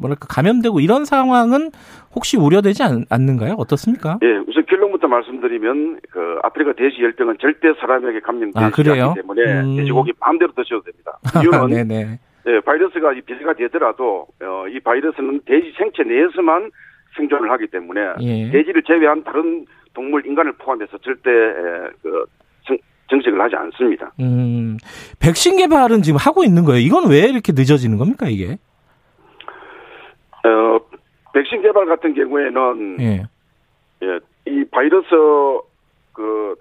[0.01, 1.71] 뭐랄까 감염되고 이런 상황은
[2.15, 4.19] 혹시 우려되지 않, 는가요 어떻습니까?
[4.23, 8.83] 예, 우선 결론부터 말씀드리면 그 아프리카 돼지 열병은 절대 사람에게 감염되지 아, 않기
[9.21, 9.77] 때문에 음.
[9.77, 11.19] 돼지고기 마음대로 드셔도 됩니다.
[11.43, 12.19] 이유는 네네.
[12.47, 16.71] 예, 바이러스가 비례가 되더라도 어, 이 바이러스는 돼지 생체 내에서만
[17.17, 18.51] 생존을 하기 때문에 예.
[18.51, 22.25] 돼지를 제외한 다른 동물 인간을 포함해서 절대 에, 그
[23.11, 24.13] 정책을 하지 않습니다.
[24.21, 24.79] 음,
[25.19, 26.81] 백신 개발은 지금 하고 있는 거예요.
[26.81, 28.57] 이건 왜 이렇게 늦어지는 겁니까 이게?
[30.45, 30.81] 어,
[31.33, 33.23] 백신 개발 같은 경우에는 예.
[34.03, 35.09] 예, 이 바이러스
[36.13, 36.55] 그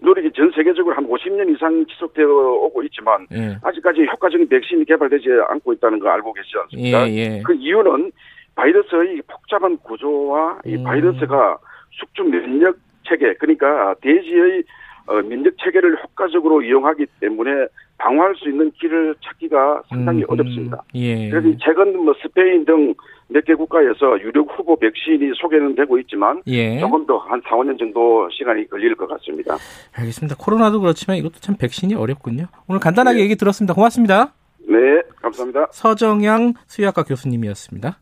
[0.00, 3.56] 노력이 전 세계적으로 한 50년 이상 지속되어 오고 있지만 예.
[3.62, 7.08] 아직까지 효과적인 백신이 개발되지 않고 있다는 거 알고 계시지 않습니까?
[7.08, 7.42] 예, 예.
[7.44, 8.12] 그 이유는
[8.54, 10.84] 바이러스의 복잡한 구조와 이 음.
[10.84, 11.58] 바이러스가
[11.92, 14.64] 숙주 면역 체계 그러니까 돼지의
[15.06, 17.66] 어, 면역 체계를 효과적으로 이용하기 때문에
[17.98, 20.30] 방어할 수 있는 길을 찾기가 상당히 음, 음.
[20.30, 20.82] 어렵습니다.
[20.94, 21.28] 예.
[21.30, 22.94] 그래서 최근 뭐 스페인 등
[23.30, 26.78] 몇 개 국가에서 유력 후보 백신이 소개는 되고 있지만 예.
[26.80, 29.54] 조금 더 한 4, 5년 정도 시간이 걸릴 것 같습니다.
[29.94, 30.34] 알겠습니다.
[30.38, 32.46] 코로나도 그렇지만 이것도 참 백신이 어렵군요.
[32.68, 33.24] 오늘 간단하게 네.
[33.24, 33.74] 얘기 들었습니다.
[33.74, 34.32] 고맙습니다.
[34.66, 35.66] 네, 감사합니다.
[35.72, 37.98] 서정양 수의학과 교수님이었습니다.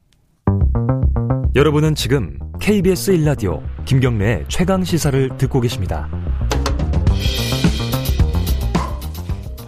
[1.56, 6.08] 여러분은 지금 KBS 1라디오 김경래의 최강 시사를 듣고 계십니다.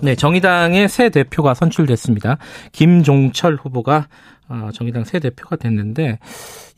[0.01, 2.39] 네, 정의당의 새 대표가 선출됐습니다.
[2.71, 4.07] 김종철 후보가
[4.49, 6.19] 어, 정의당 새 대표가 됐는데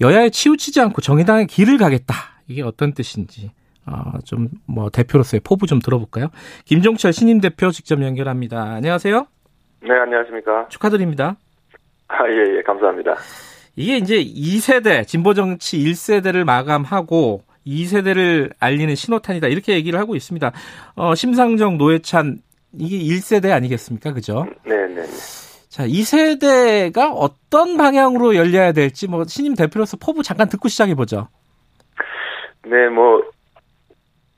[0.01, 2.15] 여야에 치우치지 않고 정의당의 길을 가겠다.
[2.49, 3.51] 이게 어떤 뜻인지
[3.87, 6.29] 어, 좀뭐 대표로서의 포부 좀 들어볼까요?
[6.65, 8.63] 김종철 신임 대표 직접 연결합니다.
[8.63, 9.27] 안녕하세요.
[9.83, 10.69] 네, 안녕하십니까.
[10.69, 11.37] 축하드립니다.
[12.09, 13.17] 아, 예, 예, 감사합니다.
[13.77, 19.49] 이게 이제 2세대, 진보정치 1세대를 마감하고 2세대를 알리는 신호탄이다.
[19.49, 20.53] 이렇게 얘기를 하고 있습니다.
[20.97, 22.39] 어, 심상정, 노회찬
[22.79, 24.13] 이게 1세대 아니겠습니까?
[24.13, 24.47] 그죠?
[24.65, 25.03] 네, 네.
[25.69, 31.29] 자, 2세대가 어떤 방향으로 열려야 될지 뭐 신임 대표로서 포부 잠깐 듣고 시작해 보죠.
[32.65, 33.23] 네, 뭐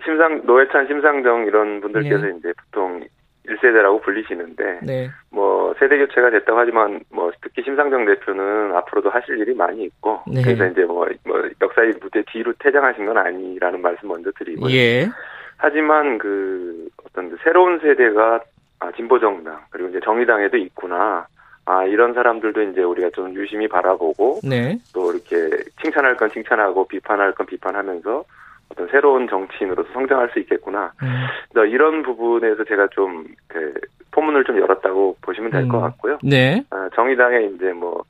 [0.05, 2.35] 심상 노회찬, 심상정 이런 분들께서 네.
[2.39, 3.03] 이제 보통
[3.49, 5.11] 1세대라고 불리시는데 네.
[5.31, 10.43] 뭐 세대 교체가 됐다고 하지만 뭐 특히 심상정 대표는 앞으로도 하실 일이 많이 있고 네.
[10.43, 14.73] 그래서 이제 뭐, 뭐 역사의 무대 뒤로 퇴장하신 건 아니라는 말씀 먼저 드리고요.
[14.75, 15.09] 예.
[15.57, 18.41] 하지만 그 어떤 그 새로운 세대가
[18.81, 21.27] 아, 진보정당 그리고 이제 정의당에도 있구나.
[21.65, 24.79] 아 이런 사람들도 이제 우리가 좀 유심히 바라보고 네.
[24.93, 28.25] 또 이렇게 칭찬할 건 칭찬하고 비판할 건 비판하면서
[28.71, 30.93] 어떤 새로운 정치인으로서 성장할 수 있겠구나.
[31.03, 31.69] 음.
[31.69, 33.75] 이런 부분에서 제가 좀그
[34.11, 35.81] 포문을 좀 열었다고 보시면 될것 음.
[35.81, 36.19] 같고요.
[36.25, 36.65] 네.
[36.71, 38.03] 아, 정의당에 이제 뭐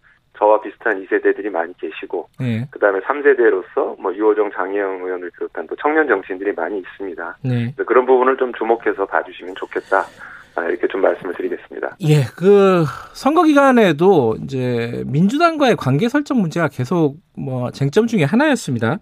[0.43, 2.67] 저와 비슷한 2세대들이 많이 계시고 네.
[2.73, 7.39] 그다음에 3세대로서 뭐 유호정 장혜영 의원을 비롯한 또 청년 정치인들이 많이 있습니다.
[7.45, 7.73] 네.
[7.87, 10.05] 그런 부분을 좀 주목해서 봐주시면 좋겠다.
[10.55, 11.97] 아, 이렇게 좀 말씀을 드리겠습니다.
[12.03, 18.99] 예, 그 선거 기간에도 이제 민주당과의 관계 설정 문제가 계속 뭐 쟁점 중에 하나였습니다.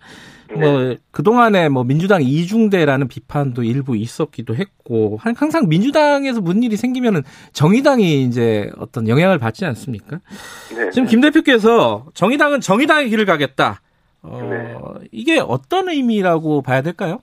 [0.50, 0.58] 네.
[0.58, 8.22] 뭐 그동안에 뭐 민주당 이중대라는 비판도 일부 있었기도 했고 항상 민주당에서 무슨 일이 생기면은 정의당이
[8.22, 10.18] 이제 어떤 영향을 받지 않습니까?
[10.76, 10.90] 네.
[10.90, 13.80] 지금 김 대표께서 정의당은 정의당의 길을 가겠다.
[14.22, 14.76] 어, 네.
[15.12, 17.20] 이게 어떤 의미라고 봐야 될까요?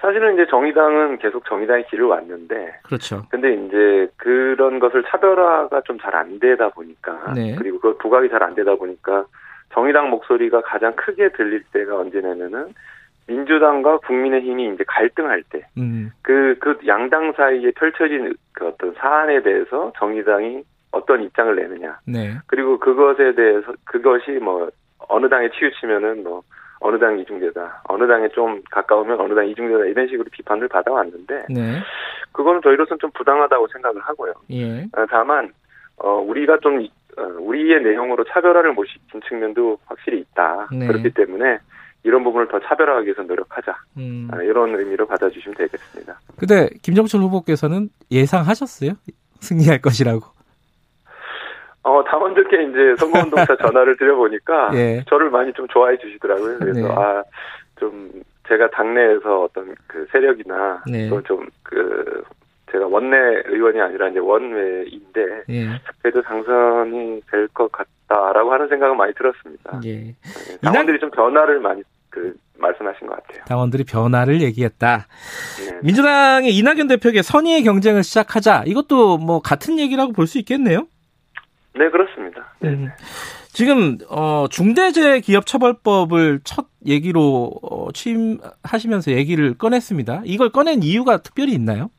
[0.00, 2.54] 사실은 이제 정의당은 계속 정의당의 길을 왔는데.
[2.84, 3.26] 그렇죠.
[3.30, 7.34] 근데 이제 그런 것을 차별화가 좀 잘 안 되다 보니까.
[7.34, 7.54] 네.
[7.56, 9.26] 그리고 그 부각이 잘 안 되다 보니까
[9.72, 12.74] 정의당 목소리가 가장 크게 들릴 때가 언제냐면은
[13.26, 16.10] 민주당과 국민의힘이 이제 갈등할 때, 음.
[16.22, 21.98] 그, 그 양당 사이에 펼쳐진 그 어떤 사안에 대해서 정의당이 어떤 입장을 내느냐.
[22.06, 22.34] 네.
[22.46, 24.68] 그리고 그것에 대해서, 그것이 뭐,
[25.08, 26.42] 어느 당에 치우치면은 뭐,
[26.80, 31.78] 어느 당 이중대다, 어느 당에 좀 가까우면 어느 당 이중대다 이런 식으로 비판을 받아왔는데 네.
[32.32, 34.32] 그거는 저희로서는 좀 부당하다고 생각을 하고요.
[34.50, 34.84] 예.
[34.84, 35.52] 어, 다만
[35.98, 40.68] 어, 우리가 좀 어, 우리의 내용으로 차별화를 못 시킨 측면도 확실히 있다.
[40.72, 40.86] 네.
[40.86, 41.58] 그렇기 때문에
[42.02, 43.76] 이런 부분을 더 차별화하기 위해서 노력하자.
[43.98, 44.28] 음.
[44.32, 46.18] 어, 이런 의미로 받아주시면 되겠습니다.
[46.38, 48.92] 근데 김정철 후보께서는 예상하셨어요?
[49.40, 50.20] 승리할 것이라고?
[51.82, 55.04] 어, 당원들께 이제 선거운동사 전화를 드려보니까 예.
[55.08, 56.58] 저를 많이 좀 좋아해 주시더라고요.
[56.58, 56.94] 그래서 네.
[56.94, 57.22] 아,
[57.78, 58.10] 좀
[58.48, 61.08] 제가 당내에서 어떤 그 세력이나 네.
[61.08, 62.22] 또좀그
[62.72, 65.68] 제가 원내 의원이 아니라 이제 원외인데 예.
[66.02, 69.80] 그래도 당선이 될 것 같다라고 하는 생각은 많이 들었습니다.
[69.84, 69.92] 예.
[69.96, 70.14] 네,
[70.62, 71.00] 당원들이 이낙...
[71.00, 73.44] 좀 변화를 많이 그 말씀하신 것 같아요.
[73.46, 75.06] 당원들이 변화를 얘기했다.
[75.68, 75.78] 네.
[75.82, 78.64] 민주당의 이낙연 대표에게 선의의 경쟁을 시작하자.
[78.66, 80.86] 이것도 뭐 같은 얘기라고 볼 수 있겠네요.
[81.74, 82.52] 네, 그렇습니다.
[82.60, 82.68] 네.
[82.70, 82.90] 음.
[83.52, 90.22] 지금 어 중대재해기업처벌법을 첫 얘기로 어, 취임하시면서 얘기를 꺼냈습니다.
[90.24, 91.90] 이걸 꺼낸 이유가 특별히 있나요?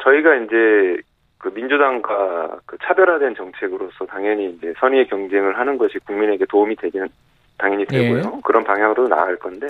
[0.00, 0.96] 어 저희가 이제
[1.38, 7.08] 그 민주당과 그 차별화된 정책으로서 당연히 이제 선의의 경쟁을 하는 것이 국민에게 도움이 되기는
[7.58, 8.32] 당연히 되고요.
[8.36, 8.40] 예.
[8.44, 9.66] 그런 방향으로 나아갈 건데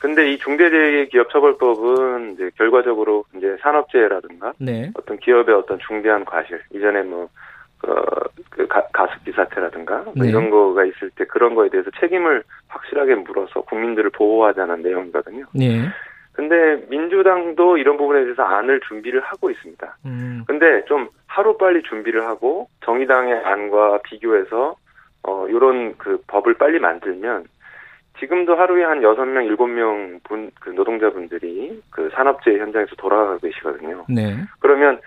[0.00, 4.90] 근데 이 중대재해기업처벌법은 이제 결과적으로 이제 산업재해라든가 네.
[4.94, 7.28] 어떤 기업의 어떤 중대한 과실 이전에 뭐
[7.86, 7.94] 어,
[8.50, 10.28] 그 가, 가습기 사태라든가 뭐 네.
[10.28, 15.46] 이런 거가 있을 때 그런 거에 대해서 책임을 확실하게 물어서 국민들을 보호하자는 내용이거든요.
[15.52, 15.88] 네.
[16.38, 19.96] 근데 민주당도 이런 부분에 대해서 안을 준비를 하고 있습니다.
[20.06, 20.44] 음.
[20.46, 24.76] 근데 좀 하루 빨리 준비를 하고 정의당의 안과 비교해서
[25.26, 27.46] 어 요런 그 법을 빨리 만들면
[28.20, 34.04] 지금도 하루에 한 여섯 명 일곱 명 분, 그 노동자분들이 그 산업재해 현장에서 돌아가고 계시거든요.
[34.08, 34.36] 네.
[34.60, 35.00] 그러면,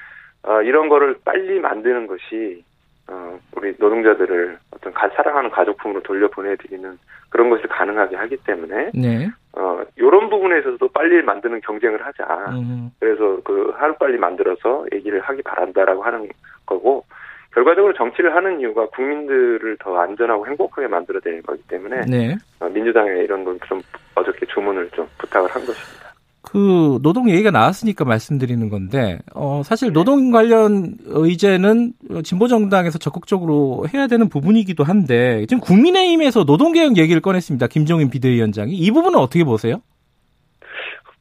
[0.44, 2.64] 어, 이런 거를 빨리 만드는 것이,
[3.12, 6.98] 어, 우리 노동자들을 어떤 가, 사랑하는 가족품으로 돌려보내드리는
[7.30, 9.30] 그런 것을 가능하게 하기 때문에, 네.
[9.54, 12.24] 어, 요런 부분에서도 빨리 만드는 경쟁을 하자.
[12.52, 12.90] 음.
[13.00, 16.30] 그래서 그 하루 빨리 만들어서 얘기를 하기 바란다라고 하는
[16.66, 17.04] 거고,
[17.54, 22.36] 결과적으로 정치를 하는 이유가 국민들을 더 안전하고 행복하게 만들어내는 거기 때문에 네.
[22.62, 23.82] 어, 민주당에 이런 걸좀
[24.16, 26.11] 어저께 주문을 좀 부탁을 한 것입니다.
[26.42, 29.94] 그 노동 얘기가 나왔으니까 말씀드리는 건데 어 사실 네.
[29.94, 37.22] 노동 관련 의제는 진보 정당에서 적극적으로 해야 되는 부분이기도 한데 지금 국민의힘에서 노동 개혁 얘기를
[37.22, 37.68] 꺼냈습니다.
[37.68, 39.82] 김종인 비대위원장이 이 부분은 어떻게 보세요?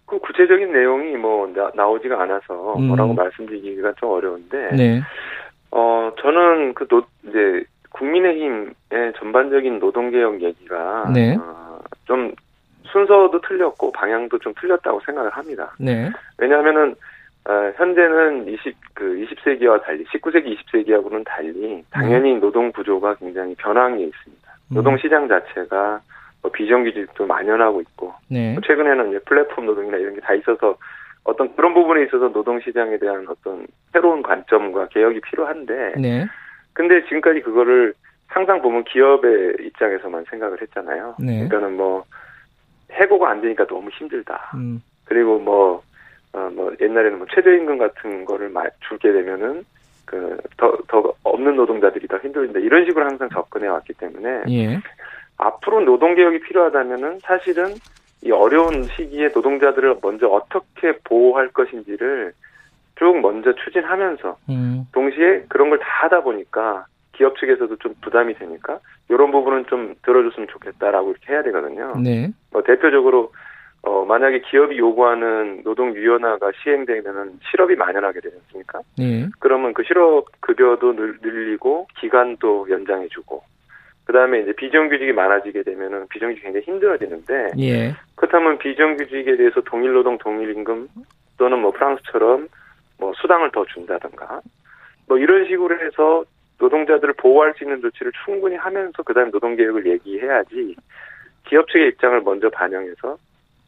[0.06, 2.88] 그 구체적인 내용이 뭐 나, 오지가 않아서 음.
[2.88, 5.00] 뭐라고 말씀드리기가 좀 어려운데 네.
[5.70, 11.37] 어, 저는 그 노, 이제 국민의힘의 전반적인 노동 개혁 얘기가 네.
[11.37, 12.35] 어, 좀
[12.92, 15.74] 순서도 틀렸고 방향도 좀 틀렸다고 생각을 합니다.
[15.79, 16.11] 네.
[16.38, 16.94] 왜냐하면은
[17.48, 22.40] 어, 현재는 20, 그 20세기와 달리, 19세기, 20세기하고는 달리, 당연히 음.
[22.40, 24.53] 노동 구조가 굉장히 변화한 게 있습니다.
[24.70, 24.74] 음.
[24.74, 26.00] 노동 시장 자체가
[26.42, 28.53] 뭐 비정규직도 만연하고 있고, 네.
[28.53, 30.76] 뭐 최근에는 플랫폼 노동이나 이런 게 다 있어서
[31.24, 36.26] 어떤 그런 부분에 있어서 노동 시장에 대한 어떤 새로운 관점과 개혁이 필요한데, 네.
[36.72, 37.94] 근데 지금까지 그거를
[38.26, 41.16] 항상 보면 기업의 입장에서만 생각을 했잖아요.
[41.18, 41.46] 네.
[41.48, 42.05] 그러니까는 뭐
[42.92, 44.53] 해고가 안 되니까 너무 힘들다.
[44.55, 44.83] 음.
[45.05, 45.83] 그리고 뭐,
[46.33, 48.53] 어, 뭐 옛날에는 뭐 최저임금 같은 거를
[48.88, 49.64] 줄게 되면은
[50.05, 54.81] 그더더 없는 노동자들이 더 힘들다 이런 식으로 항상 접근해 왔기 때문에 예.
[55.37, 57.74] 앞으로 노동 개혁이 필요하다면은 사실은
[58.22, 62.33] 이 어려운 시기에 노동자들을 먼저 어떻게 보호할 것인지를
[62.98, 64.87] 쭉 먼저 추진하면서 음.
[64.92, 66.87] 동시에 그런 걸 다 하다 보니까
[67.20, 68.80] 기업 측에서도 좀 부담이 되니까
[69.11, 71.92] 이런 부분은 좀 들어줬으면 좋겠다라고 이렇게 해야 되거든요.
[72.02, 72.30] 네.
[72.50, 73.30] 뭐 대표적으로
[73.83, 78.80] 어 만약에 기업이 요구하는 노동 유연화가 시행되면은 실업이 만연하게 되지 않습니까?
[78.96, 79.26] 네.
[79.38, 83.42] 그러면 그 실업 급여도 늘리고 기간도 연장해주고
[84.04, 87.94] 그 다음에 이제 비정규직이 많아지게 되면은 비정규직이 굉장히 힘들어지는데, 예.
[88.16, 90.88] 그렇다면 비정규직에 대해서 동일 노동, 동일 임금,
[91.38, 92.48] 또는 뭐 프랑스처럼
[92.98, 94.40] 뭐 수당을 더 준다든가
[95.06, 96.24] 뭐 이런 식으로 해서
[96.61, 100.77] 노동자들을 보호할 수 있는 조치를 충분히 하면서 그다음 노동개혁을 얘기해야지
[101.49, 103.16] 기업 측의 입장을 먼저 반영해서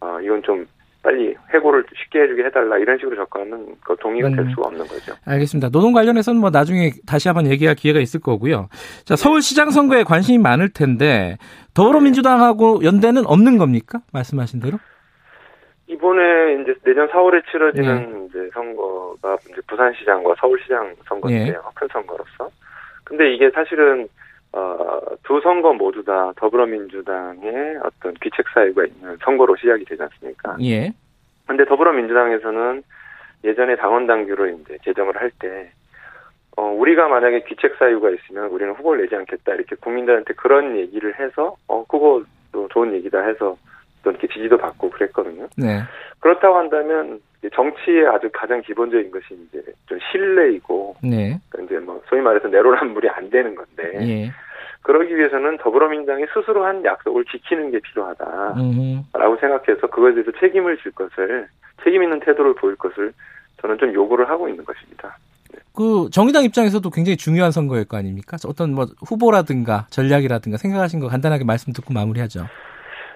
[0.00, 0.66] 어 이건 좀
[1.02, 4.50] 빨리 해고를 쉽게 해주게 해달라 이런 식으로 접근하는 거 동의가 될 음.
[4.50, 5.14] 수가 없는 거죠.
[5.26, 5.70] 알겠습니다.
[5.70, 8.68] 노동 관련해서는 뭐 나중에 다시 한번 얘기할 기회가 있을 거고요.
[9.05, 11.38] 자 서울시장 선거에 관심이 많을 텐데
[11.74, 14.00] 더불어민주당하고 연대는 없는 겁니까?
[14.12, 14.78] 말씀하신 대로?
[15.88, 18.26] 이번에 이제 내년 4월에 치러지는 네.
[18.26, 21.52] 이제 선거가 이제 부산시장과 서울시장 선거인데요.
[21.52, 21.70] 네.
[21.74, 22.48] 큰 선거로서.
[23.12, 24.09] 근데 이게 사실은
[24.55, 30.57] 어, 두 선거 모두 다 더불어민주당의 어떤 귀책 사유가 있는 선거로 시작이 되지 않습니까?
[30.62, 30.94] 예.
[31.46, 32.83] 근데 더불어민주당에서는
[33.44, 35.70] 예전에 당원 당규로 이제 제정을 할 때,
[36.57, 39.57] 어, 우리가 만약에 귀책 사유가 있으면 우리는 후보를 내지 않겠다.
[39.57, 43.59] 이렇게 국민들한테 그런 얘기를 해서, 어, 그거도 좋은 얘기다 해서
[44.02, 45.46] 또 이렇게 지지도 받고 그랬거든요.
[45.56, 45.82] 네.
[46.20, 47.20] 그렇다고 한다면
[47.54, 51.40] 정치의 아주 가장 기본적인 것이 이제 좀 신뢰이고, 네.
[51.48, 54.32] 그러니까 이제 뭐 소위 말해서 내로남불이 안 되는 건데, 예.
[54.82, 59.36] 그러기 위해서는 더불어민주당이 스스로 한 약속을 지키는 게 필요하다라고 음흠.
[59.40, 61.48] 생각해서 그것에 대해서 책임을 질 것을
[61.84, 63.12] 책임 있는 태도를 보일 것을
[63.60, 65.16] 저는 좀 요구를 하고 있는 것입니다.
[65.52, 65.60] 네.
[65.74, 68.36] 그 정의당 입장에서도 굉장히 중요한 선거일 거 아닙니까?
[68.46, 72.46] 어떤 뭐 후보라든가 전략이라든가 생각하신 거 간단하게 말씀 듣고 마무리하죠.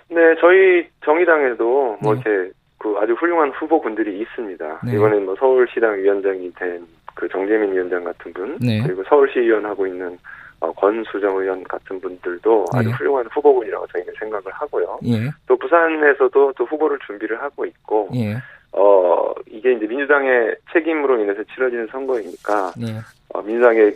[0.09, 2.21] 네, 저희 정의당에도 뭐 네.
[2.21, 4.81] 이렇게 그 아주 훌륭한 후보분들이 있습니다.
[4.85, 4.95] 네.
[4.95, 8.83] 이번에 뭐 서울시당 위원장이 된 그 정재민 위원장 같은 분, 네.
[8.87, 10.17] 그리고 서울시 의원 하고 있는
[10.61, 12.93] 어, 권수정 의원 같은 분들도 아주 예.
[12.93, 14.99] 훌륭한 후보군이라고 저희는 생각을 하고요.
[15.07, 15.31] 예.
[15.47, 18.37] 또 부산에서도 또 후보를 준비를 하고 있고, 예.
[18.73, 23.01] 어 이게 이제 민주당의 책임으로 인해서 치러지는 선거이니까 예.
[23.31, 23.95] 어, 민주당의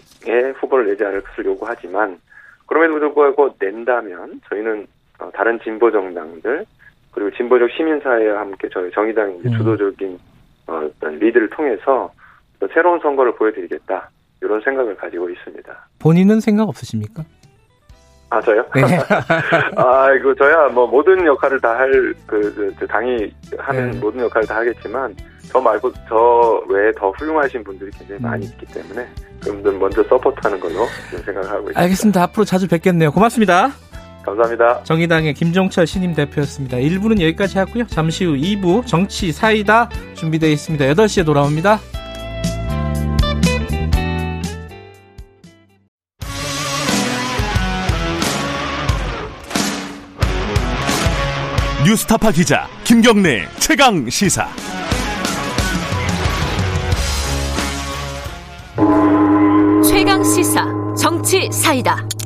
[0.57, 2.19] 후보를 내지 않을 것을 요구하지만
[2.67, 4.87] 그럼에도 불구하고 낸다면 저희는 어,
[5.35, 6.65] 다른 진보 정당들
[7.13, 9.59] 그리고 진보적 시민사회와 함께 저희 정의당이 이제 음.
[9.59, 10.19] 주도적인
[10.69, 12.13] 어, 어떤 리드를 통해서
[12.73, 14.11] 새로운 선거를 보여드리겠다.
[14.43, 15.89] 이런 생각을 가지고 있습니다.
[15.99, 17.25] 본인은 생각 없으십니까?
[18.31, 18.65] 아 저요?
[18.75, 18.83] 네.
[19.77, 23.99] 아 이거 저야 뭐 모든 역할을 다 할그 그, 당이 하는 네.
[23.99, 25.15] 모든 역할을 다 하겠지만
[25.49, 28.51] 저 말고 저 외에 더 훌륭하신 분들이 굉장히 많이 음.
[28.53, 29.09] 있기 때문에
[29.43, 30.87] 그분들 먼저 서포트하는 걸로
[31.25, 31.81] 생각을 하고 있습니다.
[31.81, 32.23] 알겠습니다.
[32.23, 33.11] 앞으로 자주 뵙겠네요.
[33.11, 33.71] 고맙습니다.
[34.25, 34.83] 감사합니다.
[34.85, 36.77] 정의당의 김종철 신임 대표였습니다.
[36.77, 37.87] 1부는 여기까지 하고요.
[37.87, 40.85] 잠시 후 2부 정치 사이다 준비되어 있습니다.
[40.85, 41.81] 8시에 돌아옵니다.
[51.85, 54.47] 뉴스타파 기자 김경래 최강 시사.
[59.83, 62.20] 최강 시사 정치 사이다.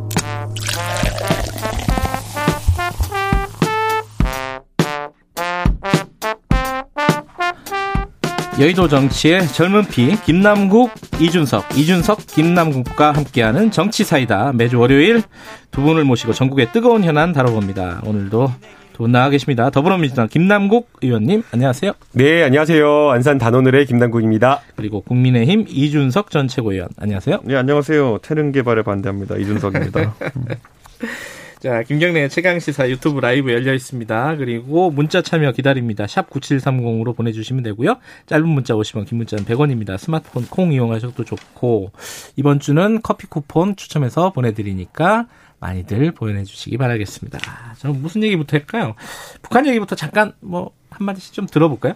[8.64, 15.22] 여의도 정치의 젊은 피 김남국 이준석 이준석 김남국과 함께하는 정치 사이다 매주 월요일
[15.70, 18.00] 두 분을 모시고 전국의 뜨거운 현안 다뤄봅니다.
[18.06, 18.50] 오늘도
[18.94, 19.68] 두 분 나와 계십니다.
[19.68, 21.92] 더불어민주당 김남국 의원님 안녕하세요.
[22.12, 23.10] 네 안녕하세요.
[23.10, 24.62] 안산 단오늘의 김남국입니다.
[24.76, 27.40] 그리고 국민의힘 이준석 전 최고위원 안녕하세요.
[27.44, 28.20] 네 안녕하세요.
[28.22, 29.36] 태릉 개발에 반대합니다.
[29.36, 30.14] 이준석입니다.
[31.64, 34.36] 자, 김경래 최강시사 유튜브 라이브 열려 있습니다.
[34.36, 36.06] 그리고 문자 참여 기다립니다.
[36.06, 37.96] 샵 9730으로 보내주시면 되고요.
[38.26, 39.96] 짧은 문자 50원, 긴 문자는 100원입니다.
[39.96, 41.92] 스마트폰 콩 이용하셔도 좋고,
[42.36, 45.26] 이번 주는 커피 쿠폰 추첨해서 보내드리니까
[45.58, 47.38] 많이들 보내주시기 바라겠습니다.
[47.78, 48.94] 저는 무슨 얘기부터 할까요?
[49.40, 51.94] 북한 얘기부터 잠깐 뭐 한마디씩 좀 들어볼까요?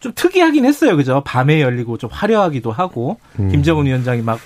[0.00, 0.96] 좀 특이하긴 했어요.
[0.96, 1.22] 그죠?
[1.26, 3.50] 밤에 열리고 좀 화려하기도 하고, 음.
[3.50, 4.40] 김정은 위원장이 막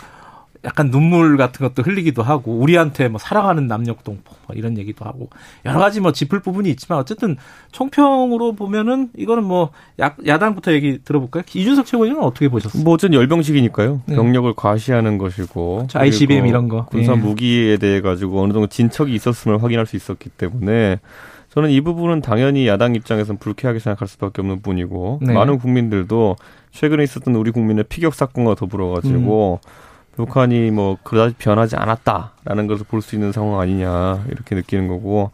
[0.64, 5.29] 약간 눈물 같은 것도 흘리기도 하고 우리한테 뭐 사랑하는 남녘동포 뭐 이런 얘기도 하고
[5.64, 7.37] 여러 가지 뭐 짚을 부분이 있지만 어쨌든
[7.72, 11.42] 총평으로 보면은 이거는 뭐 야, 야당부터 얘기 들어볼까요?
[11.55, 12.83] 이준석 최고위원은 어떻게 보셨어요?
[12.83, 14.03] 뭐 어쨌든 열병식이니까요.
[14.07, 14.14] 네.
[14.14, 15.98] 병력을 과시하는 것이고 그렇죠.
[15.98, 17.20] ICBM 이런 거 군사 네.
[17.20, 20.98] 무기에 대해 가지고 어느 정도 진척이 있었음을 확인할 수 있었기 때문에
[21.50, 25.33] 저는 이 부분은 당연히 야당 입장에서는 불쾌하게 생각할 수밖에 없는 뿐이고 네.
[25.35, 26.37] 많은 국민들도
[26.72, 29.85] 최근에 있었던 우리 국민의 피격 사건과 더불어 가지고 음.
[30.16, 35.31] 북한이 뭐 그다지 변하지 않았다라는 것을 볼 수 있는 상황 아니냐 이렇게 느끼는 거고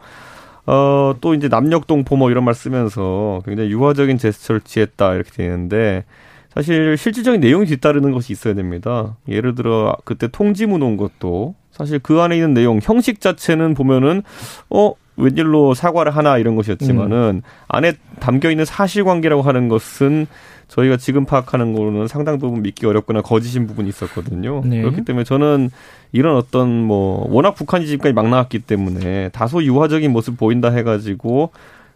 [0.66, 6.04] 어 또 이제 남녘동포 뭐 이런 말 쓰면서 굉장히 유화적인 제스처를 취했다 이렇게 되는데
[6.54, 9.16] 사실 실질적인 내용이 뒤따르는 것이 있어야 됩니다.
[9.28, 14.22] 예를 들어 그때 통지문 온 것도 사실 그 안에 있는 내용 형식 자체는 보면은
[14.68, 17.48] 어 웬일로 사과를 하나 이런 것이었지만은 음.
[17.68, 20.26] 안에 담겨 있는 사실관계라고 하는 것은
[20.70, 24.62] 저희가 지금 파악하는 거로는 상당 부분 믿기 어렵거나 거짓인 부분이 있었거든요.
[24.64, 24.80] 네.
[24.80, 25.70] 그렇기 때문에 저는
[26.12, 31.50] 이런 어떤 뭐 워낙 북한이 지금까지 막 나왔기 때문에 다소 유화적인 모습 보인다 해가지고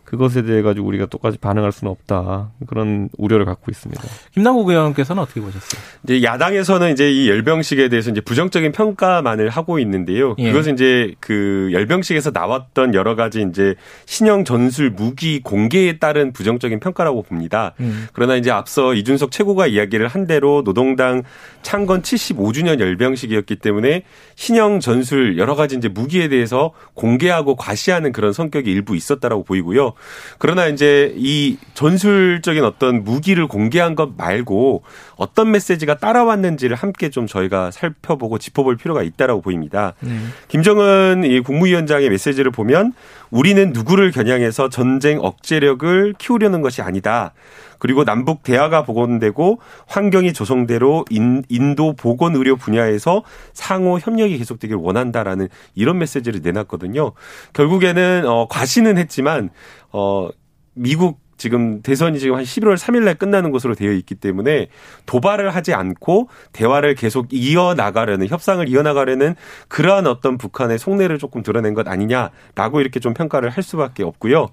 [0.04, 4.02] 그것에 대해 가지고 우리가 똑같이 반응할 수는 없다 그런 우려를 갖고 있습니다.
[4.32, 5.80] 김남국 의원께서는 어떻게 보셨어요?
[6.04, 10.34] 이제 야당에서는 이제 이 열병식에 대해서 이제 부정적인 평가만을 하고 있는데요.
[10.38, 10.50] 예.
[10.50, 13.74] 그것은 이제 그 열병식에서 나왔던 여러 가지 이제
[14.04, 17.74] 신형 전술 무기 공개에 따른 부정적인 평가라고 봅니다.
[17.80, 18.06] 음.
[18.12, 21.22] 그러나 이제 앞서 이준석 최고가 이야기를 한 대로 노동당
[21.62, 24.02] 창건 75주년 열병식이었기 때문에
[24.36, 29.93] 신형 전술 여러 가지 이제 무기에 대해서 공개하고 과시하는 그런 성격이 일부 있었다라고 보이고요.
[30.38, 34.82] 그러나 이제 이 전술적인 어떤 무기를 공개한 것 말고
[35.16, 39.94] 어떤 메시지가 따라왔는지를 함께 좀 저희가 살펴보고 짚어볼 필요가 있다라고 보입니다.
[40.00, 40.18] 네.
[40.48, 42.92] 김정은 이 국무위원장의 메시지를 보면
[43.34, 47.34] 우리는 누구를 겨냥해서 전쟁 억제력을 키우려는 것이 아니다.
[47.80, 49.58] 그리고 남북 대화가 복원되고
[49.88, 57.10] 환경이 조성대로 인, 인도 보건 의료 분야에서 상호 협력이 계속되길 원한다라는 이런 메시지를 내놨거든요.
[57.54, 59.50] 결국에는 어 과시는 했지만
[59.90, 60.28] 어
[60.74, 64.68] 미국 지금 대선이 지금 한 11월 3일 날 끝나는 것으로 되어 있기 때문에
[65.06, 69.34] 도발을 하지 않고 대화를 계속 이어나가려는 협상을 이어나가려는
[69.68, 74.48] 그러한 어떤 북한의 속내를 조금 드러낸 것 아니냐라고 이렇게 좀 평가를 할 수밖에 없고요.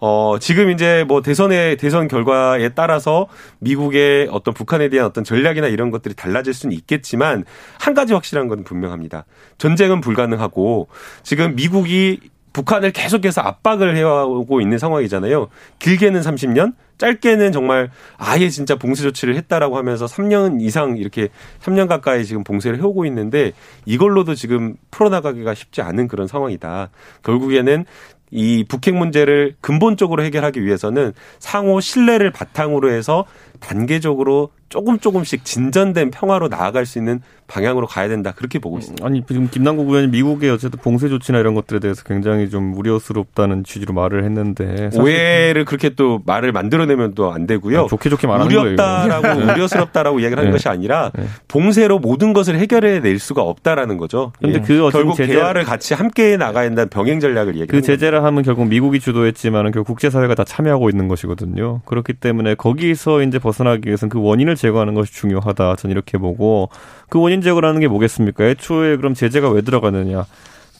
[0.00, 3.26] 어, 지금 이제 뭐 대선의 대선 결과에 따라서
[3.58, 7.44] 미국의 어떤 북한에 대한 어떤 전략이나 이런 것들이 달라질 수는 있겠지만
[7.80, 9.24] 한 가지 확실한 건 분명합니다.
[9.58, 10.88] 전쟁은 불가능하고
[11.22, 12.20] 지금 미국이
[12.58, 15.48] 북한을 계속해서 압박을 해오고 있는 상황이잖아요.
[15.78, 21.28] 길게는 30년, 짧게는 정말 아예 진짜 봉쇄 조치를 했다라고 하면서 3년 이상 이렇게
[21.62, 23.52] 3년 가까이 지금 봉쇄를 해오고 있는데
[23.84, 26.90] 이걸로도 지금 풀어나가기가 쉽지 않은 그런 상황이다.
[27.22, 27.84] 결국에는
[28.32, 33.24] 이 북핵 문제를 근본적으로 해결하기 위해서는 상호 신뢰를 바탕으로 해서
[33.60, 39.06] 단계적으로 조금 조금씩 진전된 평화로 나아갈 수 있는 방향으로 가야 된다 그렇게 보고 있습니다.
[39.06, 43.94] 아니 지금 김남국 의원이 미국의 어쨌든 봉쇄 조치나 이런 것들에 대해서 굉장히 좀 우려스럽다는 취지로
[43.94, 47.84] 말을 했는데 오해를 그렇게 또 말을 만들어내면 또 안 되고요.
[47.84, 49.46] 아, 좋게 좋게 말하는 우렸다라고 거예요.
[49.46, 49.52] 네.
[49.52, 50.52] 우려스럽다라고 이야기를 하는 네.
[50.54, 51.24] 것이 아니라 네.
[51.46, 54.32] 봉쇄로 모든 것을 해결해 낼 수가 없다라는 거죠.
[54.38, 54.62] 그런데 예.
[54.62, 55.34] 그 결국 제재...
[55.34, 59.88] 대화를 같이 함께 나가야 된다는 병행 전략을 얘기하는 그 제재를 하면 결국 미국이 주도했지만은 결국
[59.88, 61.80] 국제사회가 다 참여하고 있는 것이거든요.
[61.84, 65.76] 그렇기 때문에 거기서 이제 벗어나기 위해서는 그 원인을 제거하는 것이 중요하다.
[65.76, 66.68] 저는 이렇게 보고
[67.08, 68.44] 그 원인 제거라는 게 뭐겠습니까?
[68.44, 70.26] 애초에 그럼 제재가 왜 들어가느냐?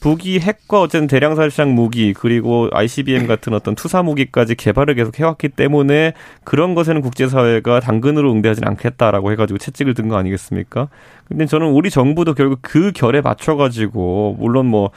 [0.01, 5.49] 북이 핵과 어쨌든 대량 살상 무기 그리고 ICBM 같은 어떤 투사 무기까지 개발을 계속 해왔기
[5.49, 6.13] 때문에
[6.45, 10.87] 그런 것에는 국제사회가 당근으로 응대하지는 않겠다라고 해가지고 채찍을 든 거 아니겠습니까?
[11.27, 14.91] 근데 저는 우리 정부도 결국 그 결에 맞춰가지고 물론 뭐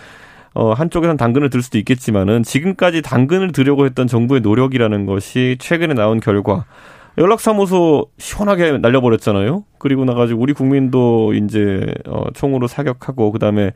[0.54, 6.20] 어, 한쪽에선 당근을 들 수도 있겠지만은 지금까지 당근을 들려고 했던 정부의 노력이라는 것이 최근에 나온
[6.20, 6.64] 결과
[7.18, 9.64] 연락사무소 시원하게 날려버렸잖아요.
[9.78, 13.72] 그리고 나가지고 우리 국민도 이제 어, 총으로 사격하고 그다음에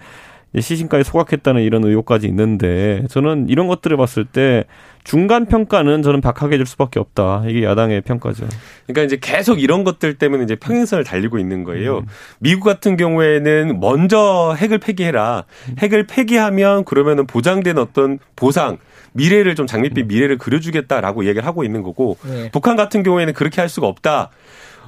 [0.58, 4.64] 시신까지 소각했다는 이런 의혹까지 있는데 저는 이런 것들을 봤을 때
[5.04, 7.44] 중간 평가는 저는 박하게 해줄 수밖에 없다.
[7.46, 8.46] 이게 야당의 평가죠.
[8.86, 11.98] 그러니까 이제 계속 이런 것들 때문에 이제 평행선을 달리고 있는 거예요.
[11.98, 12.06] 음.
[12.40, 15.44] 미국 같은 경우에는 먼저 핵을 폐기해라.
[15.78, 18.78] 핵을 폐기하면 그러면은 보장된 어떤 보상
[19.16, 20.08] 미래를 좀 장밋빛 음.
[20.08, 22.50] 미래를 그려주겠다라고 얘기를 하고 있는 거고 네.
[22.52, 24.30] 북한 같은 경우에는 그렇게 할 수가 없다.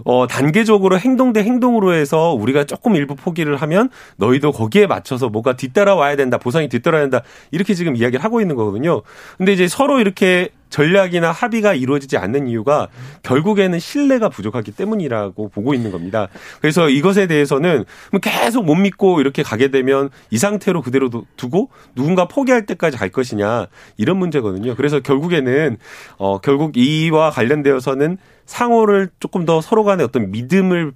[0.05, 5.57] 어, 단계적으로 행동 대 행동으로 해서 우리가 조금 일부 포기를 하면 너희도 거기에 맞춰서 뭐가
[5.57, 9.03] 뒤따라와야 된다, 보상이 뒤따라야 된다, 이렇게 지금 이야기를 하고 있는 거거든요.
[9.39, 12.89] 근데 이제 서로 이렇게 전략이나 합의가 이루어지지 않는 이유가
[13.23, 16.29] 결국에는 신뢰가 부족하기 때문이라고 보고 있는 겁니다.
[16.61, 17.85] 그래서 이것에 대해서는
[18.23, 23.67] 계속 못 믿고 이렇게 가게 되면 이 상태로 그대로 두고 누군가 포기할 때까지 갈 것이냐
[23.97, 24.75] 이런 문제거든요.
[24.75, 25.77] 그래서 결국에는
[26.19, 30.93] 어 결국 이와 관련되어서는 상호를 조금 더 서로 간의 어떤 믿음을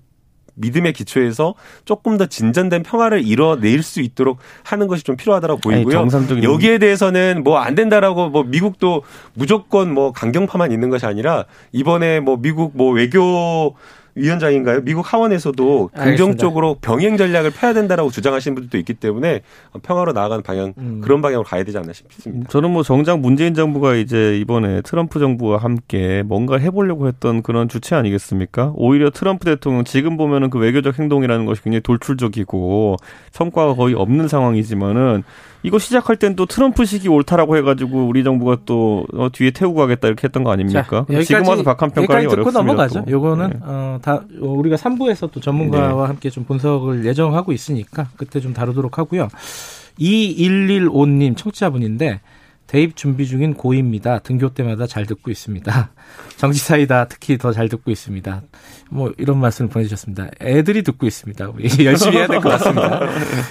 [0.54, 5.94] 믿음의 기초에서 조금 더 진전된 평화를 이뤄낼 수 있도록 하는 것이 좀 필요하다고 보이고요.
[5.98, 9.02] 아니, 여기에 대해서는 뭐 안 된다라고 뭐 미국도
[9.34, 13.76] 무조건 뭐 강경파만 있는 것이 아니라 이번에 뭐 미국 뭐 외교
[14.14, 14.82] 위원장인가요?
[14.82, 19.40] 미국 하원에서도 긍정적으로 병행 전략을 펴야 된다라고 주장하시는 분들도 있기 때문에
[19.82, 21.00] 평화로 나아가는 방향 음.
[21.02, 22.48] 그런 방향으로 가야 되지 않나 싶습니다.
[22.50, 27.94] 저는 뭐 정작 문재인 정부가 이제 이번에 트럼프 정부와 함께 뭔가 해보려고 했던 그런 주체
[27.94, 28.72] 아니겠습니까?
[28.76, 32.96] 오히려 트럼프 대통령 지금 보면은 그 외교적 행동이라는 것이 굉장히 돌출적이고
[33.30, 35.22] 성과가 거의 없는 상황이지만은
[35.62, 40.08] 이거 시작할 땐 또 트럼프 시기 옳다라고 해가지고 우리 정부가 또 어, 뒤에 태우고 가겠다
[40.08, 41.06] 이렇게 했던 거 아닙니까?
[41.10, 42.58] 자, 지금 와서 박한 평가하기 어렵습니다.
[42.58, 43.04] 넘어가죠.
[43.08, 43.58] 요거는 네.
[43.62, 46.06] 어, 다 우리가 3부에서 또 전문가와 네.
[46.08, 49.28] 함께 좀 분석을 예정하고 있으니까 그때 좀 다루도록 하고요.
[50.00, 52.20] 2115님 청취자분인데
[52.66, 54.20] 대입 준비 중인 고입니다.
[54.20, 55.90] 등교 때마다 잘 듣고 있습니다.
[56.38, 58.42] 정치사이다 특히 더 잘 듣고 있습니다.
[58.90, 60.28] 뭐 이런 말씀을 보내주셨습니다.
[60.40, 61.52] 애들이 듣고 있습니다.
[61.84, 63.00] 열심히 해야 될 것 같습니다.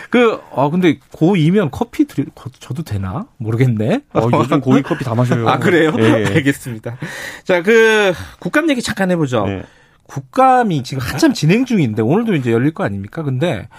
[0.10, 2.26] 그, 아 근데 고2면 커피 드리,
[2.60, 3.28] 저도 되나?
[3.38, 4.02] 모르겠네.
[4.14, 5.48] 어, 요즘 고2 커피 다 마셔요.
[5.48, 5.92] 아 그래요?
[5.92, 6.26] 네.
[6.26, 6.98] 알겠습니다.
[7.44, 9.46] 자, 그 국감 얘기 잠깐 해보죠.
[9.46, 9.64] 네.
[10.08, 13.24] 국감이 지금 한참 진행 중인데 오늘도 이제 열릴 거 아닙니까?
[13.24, 13.70] 근데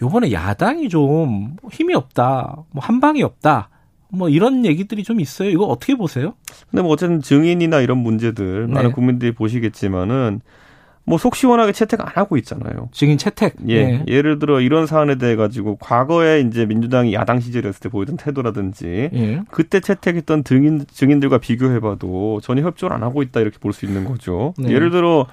[0.00, 3.68] 요번에 야당이 좀 힘이 없다, 뭐 한방이 없다.
[4.12, 5.48] 뭐 이런 얘기들이 좀 있어요.
[5.50, 6.34] 이거 어떻게 보세요?
[6.70, 8.72] 근데 뭐 어쨌든 증인이나 이런 문제들 네.
[8.74, 10.40] 많은 국민들이 보시겠지만은
[11.04, 12.88] 뭐 속 시원하게 채택 안 하고 있잖아요.
[12.92, 13.56] 증인 채택.
[13.68, 13.84] 예.
[13.84, 14.04] 네.
[14.06, 19.40] 예를 들어 이런 사안에 대해 가지고 과거에 이제 민주당이 야당 시절이었을 때 보이던 태도라든지 네.
[19.50, 24.04] 그때 채택했던 증인 증인들과 비교해 봐도 전혀 협조를 안 하고 있다 이렇게 볼 수 있는
[24.04, 24.54] 거죠.
[24.58, 24.70] 네.
[24.70, 25.26] 예를 들어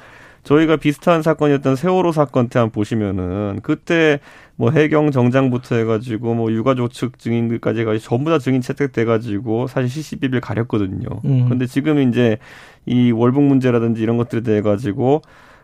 [0.43, 4.19] 저희가 비슷한 사건이었던 세월호 사건 때 한번 보시면은 그때
[4.59, 10.41] 뭐 해경 정장부터 해가지고 뭐 유가족 측 증인들까지 해가지고 전부 다 증인 채택돼가지고 사실 CCBB를
[10.41, 11.07] 가렸거든요.
[11.23, 11.47] 음.
[11.47, 12.37] 근데 지금 이제
[12.85, 15.21] 이 월북 문제라든지 이런 것들에 대해 가지고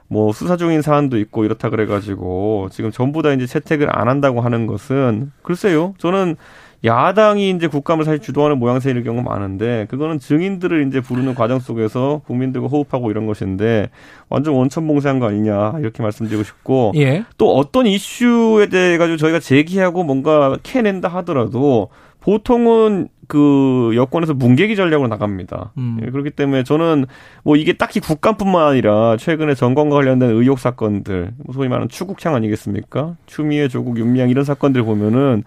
[0.07, 4.65] 뭐 수사 중인 사안도 있고 이렇다 그래가지고 지금 전부 다 이제 채택을 안 한다고 하는
[4.65, 5.93] 것은 글쎄요.
[5.97, 6.37] 저는
[6.85, 12.67] 야당이 이제 국감을 사실 주도하는 모양새일 경우 많은데 그거는 증인들을 이제 부르는 과정 속에서 국민들과
[12.67, 13.89] 호흡하고 이런 것인데
[14.29, 17.25] 완전 원천봉쇄한 거 아니냐 이렇게 말씀드리고 싶고 예.
[17.37, 25.07] 또 어떤 이슈에 대해 가지고 저희가 제기하고 뭔가 캐낸다 하더라도 보통은 그 여권에서 문개기 전략으로
[25.07, 25.71] 나갑니다.
[25.77, 25.99] 음.
[26.03, 27.05] 예, 그렇기 때문에 저는
[27.43, 33.15] 뭐 이게 딱히 국감뿐만 아니라 최근에 정권과 관련된 의혹 사건들, 소위 말하는 추국향 아니겠습니까?
[33.27, 35.43] 추미애, 조국, 윤미향 이런 사건들 보면은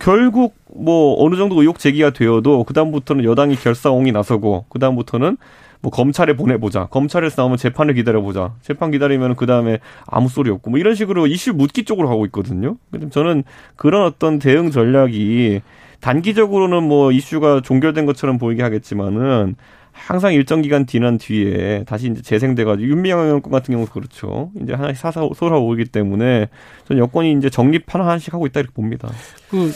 [0.00, 5.36] 결국 뭐 어느 정도 의혹 제기가 되어도 그다음부터는 여당이 결사옹이 나서고 그다음부터는
[5.80, 6.86] 뭐 검찰에 보내보자.
[6.86, 8.54] 검찰에서 나오면 재판을 기다려보자.
[8.62, 12.76] 재판 기다리면 그 다음에 아무 소리 없고 뭐 이런 식으로 이슈 묻기 쪽으로 가고 있거든요.
[13.10, 13.44] 저는
[13.76, 15.60] 그런 어떤 대응 전략이
[16.00, 19.56] 단기적으로는 뭐 이슈가 종결된 것처럼 보이게 하겠지만은
[19.92, 24.50] 항상 일정 기간 지난 뒤에 다시 이제 재생돼가지고 윤미향 의원 같은 경우도 그렇죠.
[24.62, 26.48] 이제 하나씩 사사 쏟아오기 때문에
[26.86, 29.08] 전 여권이 이제 정립 하나하나씩 하고 있다 이렇게 봅니다.
[29.50, 29.72] 그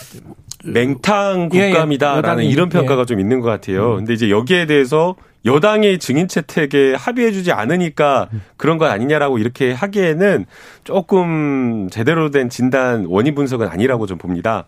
[0.64, 2.52] 맹탕 국감이다라는 예, 예.
[2.52, 3.04] 이런 평가가 예.
[3.06, 3.92] 좀 있는 것 같아요.
[3.92, 3.96] 음.
[3.98, 10.46] 근데 이제 여기에 대해서 여당이 증인 채택에 합의해주지 않으니까 그런 것 아니냐라고 이렇게 하기에는
[10.84, 14.66] 조금 제대로 된 진단 원인 분석은 아니라고 좀 봅니다.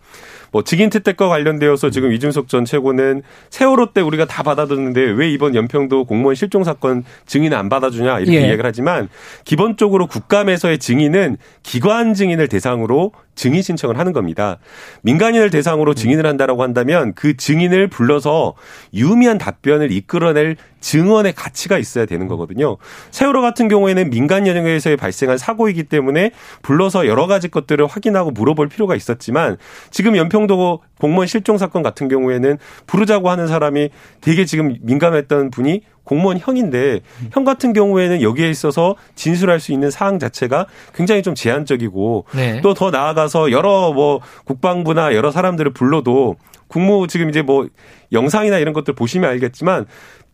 [0.51, 5.55] 뭐 직인 채택과 관련되어서 지금 이준석 전 최고는 세월호 때 우리가 다 받아들였는데 왜 이번
[5.55, 8.47] 연평도 공무원 실종 사건 증인 안 받아주냐 이렇게 예.
[8.47, 9.09] 이야기를 하지만
[9.43, 14.57] 기본적으로 국감에서의 증인은 기관 증인을 대상으로 증인 신청을 하는 겁니다.
[15.01, 18.55] 민간인을 대상으로 증인을 한다라고 한다면 그 증인을 불러서
[18.93, 20.55] 유미한 답변을 이끌어낼
[20.85, 22.77] 증언의 가치가 있어야 되는 거거든요.
[23.09, 26.29] 세월호 같은 경우에는 민간 연영에서 발생한 사고이기 때문에
[26.61, 29.57] 불러서 여러 가지 것들을 확인하고 물어볼 필요가 있었지만
[29.89, 33.89] 지금 연평도 공무원 실종 사건 같은 경우에는 부르자고 하는 사람이
[34.21, 36.99] 되게 지금 민감했던 분이 공무원 형인데
[37.31, 42.61] 형 같은 경우에는 여기에 있어서 진술할 수 있는 사항 자체가 굉장히 좀 제한적이고 네.
[42.61, 46.35] 또더 나아가서 여러 뭐 국방부나 여러 사람들을 불러도
[46.67, 47.67] 국무 지금 이제 뭐
[48.11, 49.87] 영상이나 이런 것들 보시면 알겠지만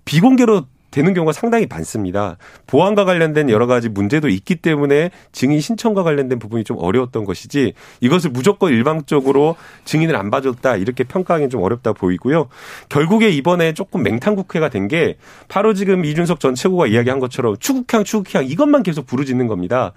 [0.05, 2.35] 비공개로 되는 경우가 상당히 많습니다.
[2.67, 8.31] 보안과 관련된 여러 가지 문제도 있기 때문에 증인 신청과 관련된 부분이 좀 어려웠던 것이지 이것을
[8.31, 12.49] 무조건 일방적으로 증인을 안 봐줬다 이렇게 평가하기는 좀 어렵다 보이고요.
[12.89, 15.15] 결국에 이번에 조금 맹탕국회가 된 게
[15.47, 19.93] 바로 지금 이준석 전 최고가 이야기한 것처럼 추국향 추국향 이것만 계속 부르짖는 겁니다.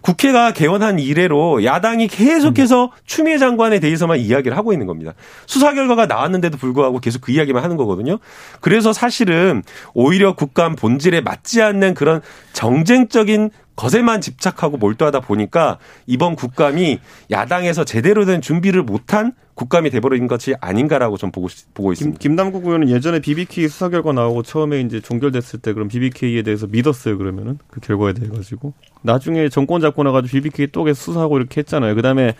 [0.00, 2.90] 국회가 개원한 이래로 야당이 계속해서 음.
[3.04, 5.12] 추미애 장관에 대해서만 이야기를 하고 있는 겁니다.
[5.46, 8.18] 수사 결과가 나왔는데도 불구하고 계속 그 이야기만 하는 거거든요.
[8.60, 9.62] 그래서 사실은
[9.94, 12.20] 오히려 국감 본질에 맞지 않는 그런
[12.52, 16.98] 정쟁적인 것에만 집착하고 몰두하다 보니까 이번 국감이
[17.30, 22.18] 야당에서 제대로 된 준비를 못한 국감이 돼버린 것이 아닌가라고 좀 보고 보고 있습니다.
[22.18, 26.66] 김, 김남국 의원은 예전에 BBK 수사 결과 나오고 처음에 이제 종결됐을 때 그럼 BBK에 대해서
[26.66, 31.60] 믿었어요 그러면은 그 결과에 대해 가지고 나중에 정권 잡고 나가지고 BBK 또 계속 수사하고 이렇게
[31.60, 31.94] 했잖아요.
[31.94, 32.34] 그다음에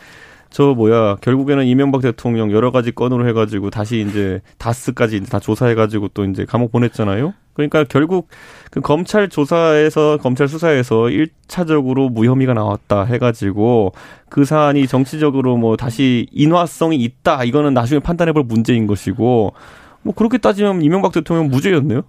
[0.51, 6.09] 저 뭐야 결국에는 이명박 대통령 여러 가지 건으로 해가지고 다시 이제 다스까지 이제 다 조사해가지고
[6.09, 7.35] 또 이제 감옥 보냈잖아요.
[7.53, 8.29] 그러니까 결국
[8.71, 13.93] 그 검찰 조사에서 검찰 수사에서 1차적으로 무혐의가 나왔다 해가지고
[14.29, 19.53] 그 사안이 정치적으로 뭐 다시 인화성이 있다 이거는 나중에 판단해볼 문제인 것이고
[20.03, 22.03] 뭐 그렇게 따지면 이명박 대통령 무죄였네요.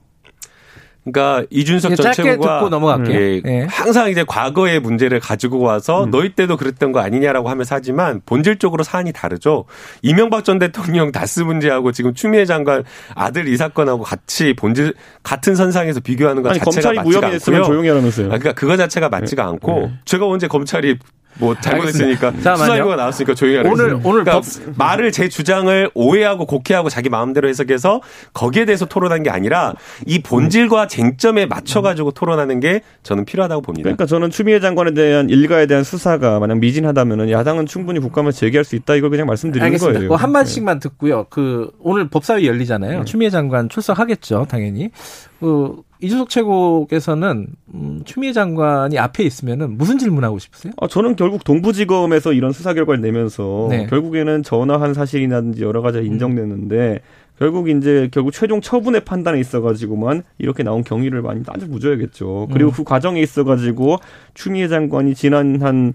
[1.03, 3.19] 그러니까 이준석 전 최고가 듣고 넘어갈게요.
[3.19, 3.67] 예, 예.
[3.69, 6.11] 항상 이제 과거의 문제를 가지고 와서 음.
[6.11, 9.65] 너희 때도 그랬던 거 아니냐라고 하면서 하지만 본질적으로 사안이 다르죠.
[10.03, 12.83] 이명박 전 대통령 다스 문제하고 지금 추미애 장관
[13.15, 14.93] 아들 이 사건하고 같이 본질
[15.23, 17.63] 같은 선상에서 비교하는 것 아니, 자체가 맞지가 않고요.
[17.63, 18.27] 조용히 하라면서요.
[18.27, 19.49] 아, 그러니까 그거 자체가 맞지가 네.
[19.49, 19.91] 않고 네.
[20.05, 20.97] 제가 언제 검찰이
[21.41, 23.71] 뭐 잘못했으니까 수사결과가 나왔으니까 조용히 하라.
[23.71, 24.45] 오늘 오늘 그러니까 법...
[24.77, 28.01] 말을 제 주장을 오해하고 곡해하고 자기 마음대로 해석해서
[28.33, 29.73] 거기에 대해서 토론한 게 아니라
[30.05, 33.85] 이 본질과 쟁점에 맞춰 가지고 토론하는 게 저는 필요하다고 봅니다.
[33.85, 38.75] 그러니까 저는 추미애 장관에 대한 일가에 대한 수사가 만약 미진하다면은 야당은 충분히 국감을 재개할 수
[38.75, 39.97] 있다 이걸 그냥 말씀드리는 알겠습니다.
[39.97, 40.07] 거예요.
[40.09, 40.89] 뭐한 마디씩만 네.
[40.89, 41.25] 듣고요.
[41.31, 42.99] 그 오늘 법사위 열리잖아요.
[42.99, 43.05] 네.
[43.05, 44.91] 추미애 장관 출석하겠죠, 당연히.
[45.39, 50.73] 그 이준석 최고께서는 음, 추미애 장관이 앞에 있으면은 무슨 질문하고 싶으세요?
[50.81, 53.85] 아, 저는 결국 동부지검에서 이런 수사 결과를 내면서 네.
[53.85, 56.99] 결국에는 전화한 사실이라든지 여러 가지 인정됐는데 음.
[57.37, 62.49] 결국 이제 결국 최종 처분의 판단에 있어가지고만 이렇게 나온 경위를 많이 따져 묻어야겠죠.
[62.51, 62.73] 그리고 음.
[62.75, 63.97] 그 과정에 있어가지고
[64.33, 65.93] 추미애 장관이 지난 한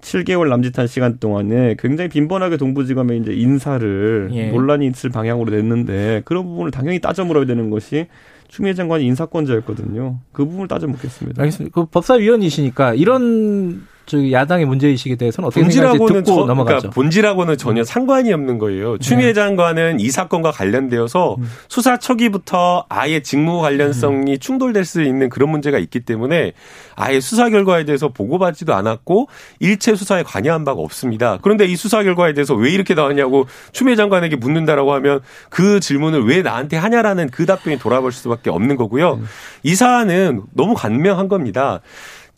[0.00, 4.50] 7개월 남짓한 시간 동안에 굉장히 빈번하게 동부지검에 이제 인사를 예.
[4.50, 8.06] 논란이 있을 방향으로 냈는데 그런 부분을 당연히 따져 물어야 되는 것이
[8.48, 10.18] 추미애 장관이 인사권자였거든요.
[10.32, 11.42] 그 부분을 따져 묻겠습니다.
[11.42, 11.74] 알겠습니다.
[11.74, 16.78] 그 법사위원이시니까 이런 저기 야당의 문제의식에 대해서는 어떻게 생각하는지 듣고 저, 넘어가죠.
[16.78, 17.84] 그러니까 본질하고는 전혀 음.
[17.84, 18.92] 상관이 없는 거예요.
[18.92, 18.98] 네.
[18.98, 21.50] 추미애 장관은 이 사건과 관련되어서 음.
[21.68, 24.38] 수사 초기부터 아예 직무 관련성이 음.
[24.38, 26.52] 충돌될 수 있는 그런 문제가 있기 때문에
[26.96, 29.28] 아예 수사 결과에 대해서 보고받지도 않았고
[29.60, 31.38] 일체 수사에 관여한 바가 없습니다.
[31.42, 36.40] 그런데 이 수사 결과에 대해서 왜 이렇게 나왔냐고 추미애 장관에게 묻는다라고 하면 그 질문을 왜
[36.40, 39.20] 나한테 하냐라는 그 답변이 돌아볼 수밖에 없는 거고요.
[39.62, 41.80] 이 사안은 너무 간명한 겁니다.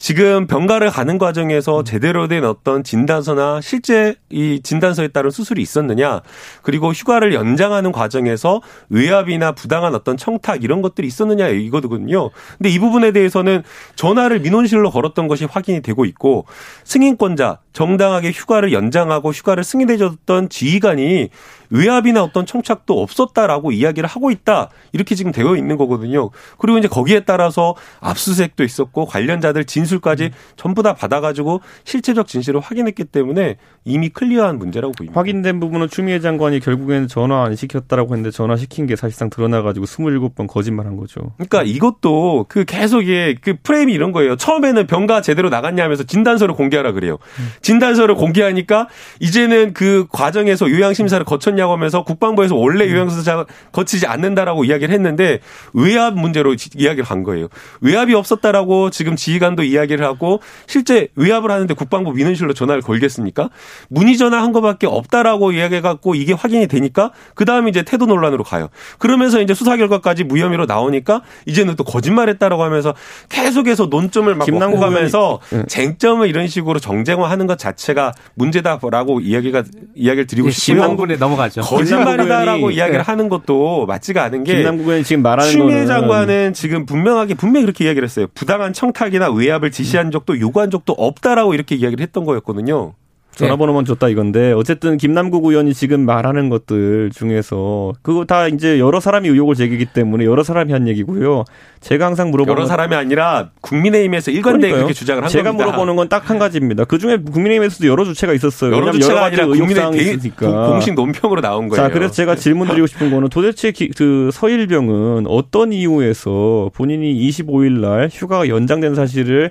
[0.01, 1.85] 지금 병가를 가는 과정에서 음.
[1.85, 6.23] 제대로 된 어떤 진단서나 실제 이 진단서에 따른 수술이 있었느냐
[6.63, 12.31] 그리고 휴가를 연장하는 과정에서 외압이나 부당한 어떤 청탁 이런 것들이 있었느냐 이거거든요.
[12.57, 13.63] 근데 이 부분에 대해서는
[13.95, 16.47] 전화를 민원실로 걸었던 것이 확인이 되고 있고
[16.85, 21.29] 승인권자 정당하게 휴가를 연장하고 휴가를 승인해줬던 지휘관이
[21.71, 24.71] 외압이나 어떤 청착도 없었다라고 이야기를 하고 있다.
[24.93, 26.31] 이렇게 지금 되어 있는 거거든요.
[26.59, 30.31] 그리고 이제 거기에 따라서 압수수색도 있었고 관련자들 진술까지 음.
[30.57, 35.19] 전부 다 받아가지고 실체적 진실을 확인했기 때문에 이미 클리어한 문제라고 보입니다.
[35.19, 40.49] 확인된 부분은 추미애 장관이 결국에는 전화 안 시켰다라고 했는데 전화 시킨 게 사실상 드러나가지고 27번
[40.49, 41.33] 거짓말한 거죠.
[41.37, 44.37] 그러니까 이것도 그 계속 이그 프레임이 이런 거예요.
[44.37, 47.19] 처음에는 병가 제대로 나갔냐 하면서 진단서를 공개하라 그래요.
[47.61, 47.63] 음.
[47.63, 48.89] 진단서를 공개하니까
[49.21, 52.91] 이제는 그 과정에서 요양 심사를 거쳤냐 거냐고 하면서 국방부에서 원래 음.
[52.91, 55.41] 유형수사 거치지 않는다라고 이야기를 했는데
[55.75, 57.49] 외압 문제로 이야기를 한 거예요.
[57.81, 63.51] 외압이 없었다라고 지금 지휘관도 이야기를 하고 실제 외압을 하는데 국방부 민원실로 전화를 걸겠습니까?
[63.89, 68.69] 문의 전화한 것밖에 없다라고 이야기해 갖고 이게 확인이 되니까 그 다음에 이제 태도 논란으로 가요.
[68.99, 72.95] 그러면서 이제 수사 결과까지 무혐의로 나오니까 이제는 또 거짓말했다라고 하면서
[73.29, 75.65] 계속해서 논점을 막 김남고 가면서 네.
[75.67, 80.83] 쟁점을 이런 식으로 정쟁화하는 것 자체가 문제다라고 이야기가 이야기를 드리고 예, 싶고요.
[80.83, 81.63] 김남군에 넘어가 맞죠.
[81.63, 83.05] 거짓말이다라고 이야기를 네.
[83.05, 87.85] 하는 것도 맞지가 않은 게 김남국 의원이 지금 말하는 추미애 장관은 지금 분명하게 분명히 그렇게
[87.85, 88.27] 이야기를 했어요.
[88.35, 92.95] 부당한 청탁이나 외압을 지시한 적도 요구한 적도 없다라고 이렇게 이야기를 했던 거였거든요.
[93.35, 99.29] 전화번호만 줬다 이건데 어쨌든 김남국 의원이 지금 말하는 것들 중에서 그거 다 이제 여러 사람이
[99.29, 101.45] 의혹을 제기기 때문에 여러 사람이 한 얘기고요.
[101.81, 105.67] 제가 항상 물어보는 여러 사람이 아니라 국민의힘에서 일관되게 그렇게 주장을 한 제가 겁니다.
[105.67, 106.85] 물어보는 건 딱 한 가지입니다.
[106.85, 108.73] 그 중에 국민의힘에서도 여러 주체가 있었어요.
[108.77, 110.69] 여러 주체가 아니라 국민의 있으니까.
[110.69, 111.83] 공식 논평으로 나온 거예요.
[111.83, 117.81] 자, 그래서 제가 질문 드리고 싶은 거는 도대체 기, 그 서일병은 어떤 이유에서 본인이 25일
[117.81, 119.51] 날 휴가가 연장된 사실을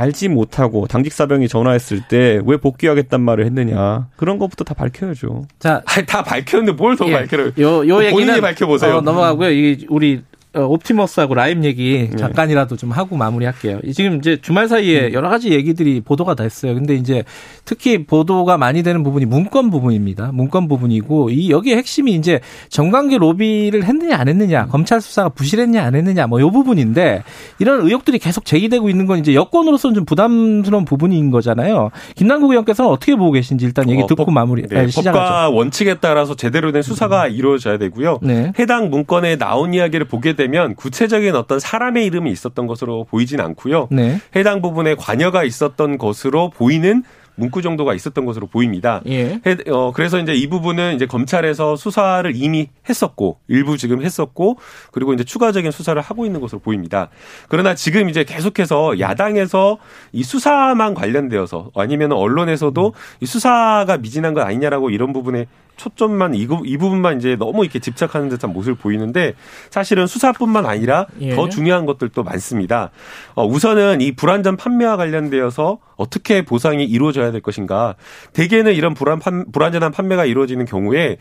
[0.00, 5.46] 알지 못하고 당직 사병이 전화했을 때 왜 복귀하겠단 말을 했느냐 그런 것부터 다 밝혀야죠.
[5.58, 7.52] 자, 아니, 다 밝혔는데 뭘더 예, 밝혀요?
[7.58, 8.96] 요, 요 얘기는 밝혀보세요.
[8.96, 9.50] 어, 넘어가고요.
[9.50, 12.16] 이 우리 어, 옵티머스하고 라임 얘기 네.
[12.16, 13.80] 잠깐이라도 좀 하고 마무리할게요.
[13.94, 15.12] 지금 이제 주말 사이에 음.
[15.14, 16.74] 여러 가지 얘기들이 보도가 됐어요.
[16.74, 17.24] 근데 이제
[17.64, 20.30] 특히 보도가 많이 되는 부분이 문건 부분입니다.
[20.32, 25.94] 문건 부분이고 이 여기에 핵심이 이제 정관계 로비를 했느냐 안 했느냐, 검찰 수사가 부실했냐 안
[25.94, 27.22] 했느냐 뭐 요 부분인데
[27.60, 31.90] 이런 의혹들이 계속 제기되고 있는 건 이제 여권으로서는 좀 부담스러운 부분인 거잖아요.
[32.16, 35.12] 김남국 의원께서는 어떻게 보고 계신지 일단 얘기 어, 듣고 법, 마무리 네, 시작하죠.
[35.12, 37.30] 법과 원칙에 따라서 제대로 된 수사가 음.
[37.32, 38.18] 이루어져야 되고요.
[38.22, 38.52] 네.
[38.58, 43.88] 해당 문건에 나온 이야기를 보게 되면 되면 구체적인 어떤 사람의 이름이 있었던 것으로 보이진 않고요.
[43.90, 44.20] 네.
[44.34, 47.04] 해당 부분에 관여가 있었던 것으로 보이는
[47.34, 49.00] 문구 정도가 있었던 것으로 보입니다.
[49.06, 49.40] 예.
[49.68, 54.58] 어, 그래서 이제 이 부분은 이제 검찰에서 수사를 이미 했었고 일부 지금 했었고
[54.90, 57.08] 그리고 이제 추가적인 수사를 하고 있는 것으로 보입니다.
[57.48, 59.78] 그러나 지금 이제 계속해서 야당에서
[60.12, 66.76] 이 수사만 관련되어서 아니면 언론에서도 이 수사가 미진한 것 아니냐라고 이런 부분에 초점만 이, 이
[66.76, 69.34] 부분만 이제 너무 이렇게 집착하는 듯한 모습을 보이는데
[69.70, 71.34] 사실은 수사뿐만 아니라 예.
[71.34, 72.90] 더 중요한 것들도 많습니다.
[73.34, 77.94] 어, 우선은 이 불안전 판매와 관련되어서 어떻게 보상이 이루어져 야 될 것인가.
[78.32, 81.18] 대개는 이런 불안 판, 불안전한 판매가 이루어지는 경우에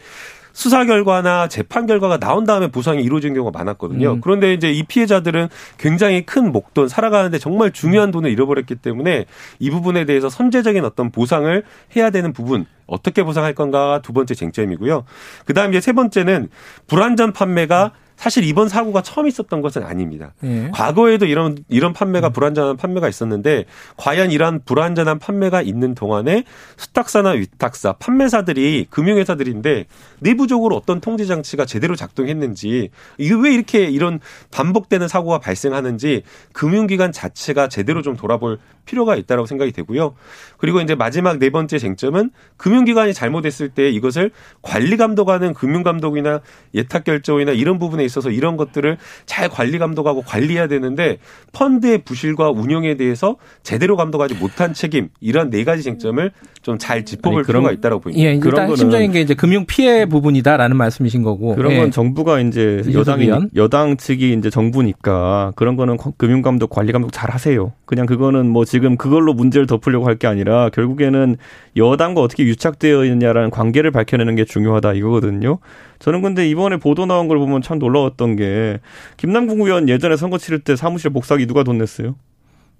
[0.53, 4.13] 수사 결과나 재판 결과가 나온 다음에 보상이 이루어진 경우가 많았거든요.
[4.13, 4.21] 음.
[4.21, 5.47] 그런데 이제 이 피해자들은
[5.77, 9.25] 굉장히 큰 목돈 살아가는데 정말 중요한 돈을 잃어버렸기 때문에
[9.59, 11.63] 이 부분에 대해서 선제적인 어떤 보상을
[11.95, 15.05] 해야 되는 부분 어떻게 보상할 건가 두 번째 쟁점이고요.
[15.45, 16.49] 그다음 이제 세 번째는
[16.87, 20.35] 불안전 판매가 사실 이번 사고가 처음 있었던 것은 아닙니다.
[20.41, 20.69] 네.
[20.71, 22.33] 과거에도 이런 이런 판매가 음.
[22.33, 23.65] 불안전한 판매가 있었는데
[23.97, 26.43] 과연 이러한 불안전한 판매가 있는 동안에
[26.77, 29.87] 수탁사나 위탁사 판매사들이 금융회사들인데
[30.19, 34.19] 내부적으로 어떤 통제 장치가 제대로 작동했는지 이게 왜 이렇게 이런
[34.51, 36.21] 반복되는 사고가 발생하는지
[36.53, 40.13] 금융기관 자체가 제대로 좀 돌아볼 필요가 있다고 생각이 되고요.
[40.57, 44.29] 그리고 이제 마지막 네 번째 쟁점은 금융기관이 잘못했을 때 이것을
[44.61, 46.41] 관리 감독하는 금융감독이나
[46.75, 51.17] 예탁 결제원이나 이런 부분에 있어서 이런 것들을 잘 관리 감독하고 관리해야 되는데
[51.53, 56.31] 펀드의 부실과 운영에 대해서 제대로 감독하지 못한 책임 이런 네 가지 쟁점을
[56.61, 58.29] 좀 잘 짚어볼 그런, 필요가 있다고 보입니다.
[58.29, 61.89] 예, 일단 핵심적인 게 이제 금융 피해 부분이다라는 말씀이신 거고 그런 건 예.
[61.89, 67.71] 정부가 이제 여당이 여당 측이 이제 정부니까 그런 거는 금융 감독 관리 감독 잘 하세요.
[67.85, 71.37] 그냥 그거는 뭐 지금 그걸로 문제를 덮으려고 할 게 아니라 결국에는
[71.77, 75.57] 여당과 어떻게 유착되어 있느냐라는 관계를 밝혀내는 게 중요하다 이거거든요.
[76.01, 78.79] 저는 근데 이번에 보도 나온 걸 보면 참 놀라웠던 게
[79.17, 82.15] 김남국 의원 예전에 선거 치를 때 사무실 복사기 누가 돈 냈어요?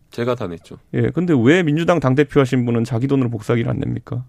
[0.10, 0.78] 제가 다 냈죠.
[0.96, 4.26] 예, 근데 왜 민주당 당대표 하신 분은 자기 돈으로 복사기를 안 냅니까?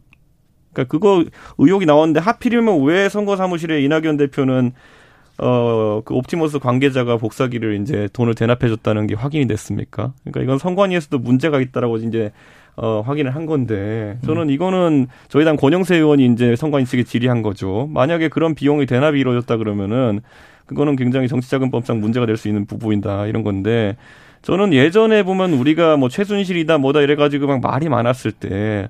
[0.74, 1.24] 그러니까 그거
[1.56, 4.72] 의혹이 나왔는데 하필이면 왜 선거 사무실에 이낙연 대표는
[5.38, 10.12] 어, 그 옵티머스 관계자가 복사기를 이제 돈을 대납해 줬다는 게 확인이 됐습니까?
[10.20, 12.30] 그러니까 이건 선관위에서도 문제가 있다라고 이제
[12.76, 14.50] 어, 확인을 한 건데 저는 음.
[14.50, 17.88] 이거는 저희 당 권영세 의원이 이제 선관위 측에 질의한 거죠.
[17.92, 20.20] 만약에 그런 비용이 대납이 이루어졌다 그러면은
[20.66, 23.96] 그거는 굉장히 정치자금법상 문제가 될 수 있는 부분이다 이런 건데
[24.40, 28.88] 저는 예전에 보면 우리가 뭐 최순실이다 뭐다 이래가지고 막 말이 많았을 때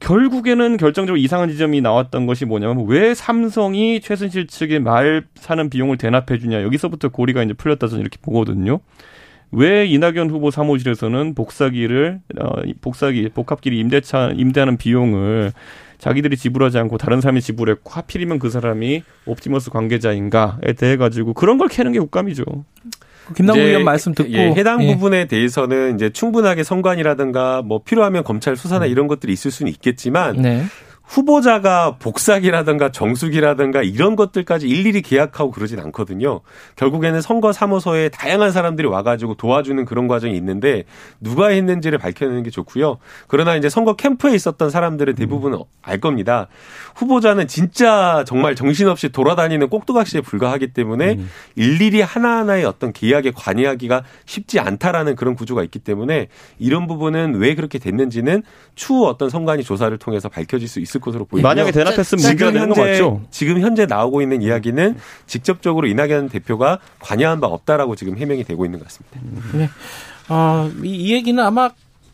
[0.00, 6.38] 결국에는 결정적으로 이상한 지점이 나왔던 것이 뭐냐면 왜 삼성이 최순실 측에 말 사는 비용을 대납해
[6.38, 8.80] 주냐 여기서부터 고리가 이제 풀렸다 저는 이렇게 보거든요.
[9.52, 15.52] 왜 이낙연 후보 사무실에서는 복사기를 어 복사기 복합기를 임대차 임대하는 비용을
[15.98, 21.68] 자기들이 지불하지 않고 다른 사람이 지불했고 하필이면 그 사람이 옵티머스 관계자인가에 대해 가지고 그런 걸
[21.68, 22.44] 캐는 게 국감이죠.
[23.36, 24.92] 김남국 의원 말씀 듣고 예, 해당 예.
[24.92, 28.90] 부분에 대해서는 이제 충분하게 선관이라든가 뭐 필요하면 검찰 수사나 음.
[28.90, 30.64] 이런 것들이 있을 수는 있겠지만 네.
[31.04, 36.40] 후보자가 복사기라든가 정수기라든가 이런 것들까지 일일이 계약하고 그러진 않거든요.
[36.76, 40.84] 결국에는 선거 사무소에 다양한 사람들이 와가지고 도와주는 그런 과정이 있는데
[41.20, 42.98] 누가 했는지를 밝혀내는 게 좋고요.
[43.26, 45.58] 그러나 이제 선거 캠프에 있었던 사람들은 대부분 음.
[45.82, 46.48] 알 겁니다.
[46.94, 51.28] 후보자는 진짜 정말 정신없이 돌아다니는 꼭두각시에 불과하기 때문에 음.
[51.56, 56.28] 일일이 하나하나의 어떤 계약에 관여하기가 쉽지 않다라는 그런 구조가 있기 때문에
[56.58, 58.42] 이런 부분은 왜 그렇게 됐는지는
[58.74, 61.48] 추후 어떤 선관위 조사를 통해서 밝혀질 수 있을 것으로 보입니다.
[61.48, 67.96] 만약에 대납했으면 지금 현재 지금 현재 나오고 있는 이야기는 직접적으로 이낙연 대표가 관여한 바 없다라고
[67.96, 69.20] 지금 해명이 되고 있는 것 같습니다.
[69.56, 69.68] 네.
[70.28, 71.70] 어, 이, 이 얘기는 아마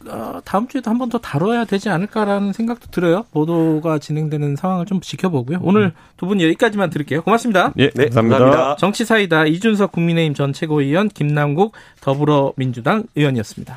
[0.09, 3.25] 어, 다음 주에도 한 번 더 다뤄야 되지 않을까라는 생각도 들어요.
[3.33, 5.59] 보도가 진행되는 상황을 좀 지켜보고요.
[5.63, 7.23] 오늘 두 분 여기까지만 들을게요.
[7.23, 7.73] 고맙습니다.
[7.79, 8.39] 예, 네, 감사합니다.
[8.39, 8.77] 감사합니다.
[8.77, 13.77] 정치사이다 이준석 국민의힘 전 최고위원 김남국 더불어민주당 의원이었습니다.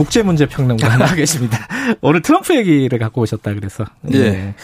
[0.00, 1.58] 국제문제평론가 나와 계십니다.
[2.00, 3.84] 오늘 트럼프 얘기를 갖고 오셨다 그래서.
[4.00, 4.18] 네.
[4.18, 4.54] 네.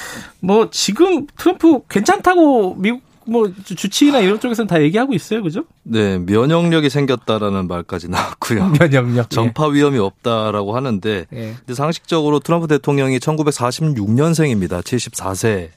[0.41, 5.65] 뭐 지금 트럼프 괜찮다고 미국 뭐 주치의나 이런 쪽에서는 다 얘기하고 있어요, 그죠?
[5.83, 8.73] 네, 면역력이 생겼다라는 말까지 나왔고요.
[8.79, 9.31] 면역력.
[9.31, 11.55] 전파 위험이 없다라고 하는데, 예.
[11.59, 14.81] 근데 상식적으로 트럼프 대통령이 1946년생입니다.
[14.81, 15.71] 74세.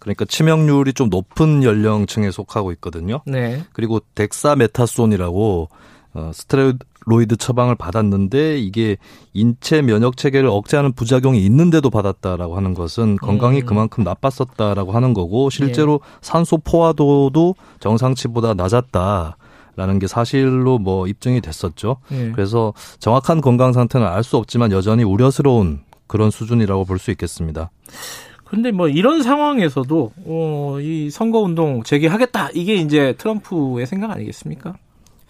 [0.00, 3.22] 그러니까 치명률이 좀 높은 연령층에 속하고 있거든요.
[3.24, 3.64] 네.
[3.72, 5.68] 그리고 덱사메타손이라고
[6.14, 6.78] 어, 스테로이드
[7.36, 8.96] 처방을 받았는데 이게
[9.32, 13.66] 인체 면역 체계를 억제하는 부작용이 있는데도 받았다라고 하는 것은 건강이 음.
[13.66, 16.18] 그만큼 나빴었다라고 하는 거고 실제로 예.
[16.20, 19.36] 산소 포화도도 정상치보다 낮았다.
[19.78, 21.98] 라는 게 사실로 뭐 입증이 됐었죠.
[22.10, 22.32] 예.
[22.32, 27.70] 그래서 정확한 건강 상태는 알 수 없지만 여전히 우려스러운 그런 수준이라고 볼 수 있겠습니다.
[28.46, 34.76] 근데 뭐 이런 상황에서도 어, 이 선거 운동 재개하겠다 이게 이제 트럼프의 생각 아니겠습니까?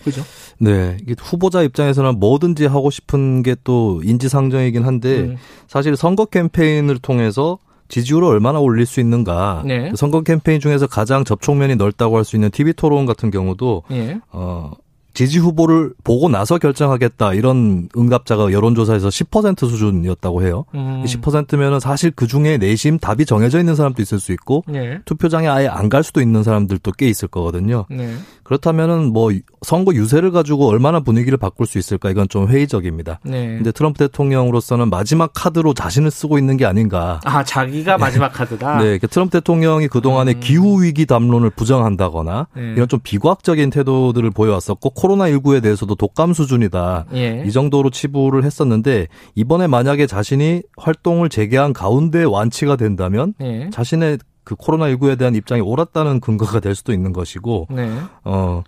[0.06, 0.22] 그죠?
[0.58, 0.96] 네.
[1.02, 5.36] 이게 후보자 입장에서는 뭐든지 하고 싶은 게 또 인지상정이긴 한데 음.
[5.66, 9.62] 사실 선거 캠페인을 통해서 지지율을 얼마나 올릴 수 있는가.
[9.66, 9.90] 네.
[9.96, 14.20] 선거 캠페인 중에서 가장 접촉면이 넓다고 할 수 있는 TV 토론 같은 경우도 네.
[14.30, 14.72] 어
[15.16, 20.66] 지지 후보를 보고 나서 결정하겠다 이런 응답자가 여론조사에서 10% 수준이었다고 해요.
[20.74, 21.02] 음.
[21.06, 24.98] 10%면은 사실 그 중에 내심 답이 정해져 있는 사람도 있을 수 있고 네.
[25.06, 27.86] 투표장에 아예 안 갈 수도 있는 사람들도 꽤 있을 거거든요.
[27.88, 28.12] 네.
[28.42, 29.30] 그렇다면은 뭐
[29.62, 33.20] 선거 유세를 가지고 얼마나 분위기를 바꿀 수 있을까 이건 좀 회의적입니다.
[33.24, 33.54] 네.
[33.54, 37.20] 근데 트럼프 대통령으로서는 마지막 카드로 자신을 쓰고 있는 게 아닌가.
[37.24, 38.78] 아 자기가 마지막 카드다.
[38.78, 40.40] 네, 그러니까 트럼프 대통령이 그 동안에 음.
[40.40, 42.62] 기후 위기 담론을 부정한다거나 네.
[42.76, 47.06] 이런 좀 비과학적인 태도들을 보여왔었고 코로나19에 대해서도 독감 수준이다.
[47.14, 47.44] 예.
[47.46, 53.70] 이 정도로 치부를 했었는데 이번에 만약에 자신이 활동을 재개한 가운데 완치가 된다면 예.
[53.70, 57.90] 자신의 그 코로나19에 대한 입장이 옳았다는 근거가 될 수도 있는 것이고, 네.
[58.22, 58.62] 어,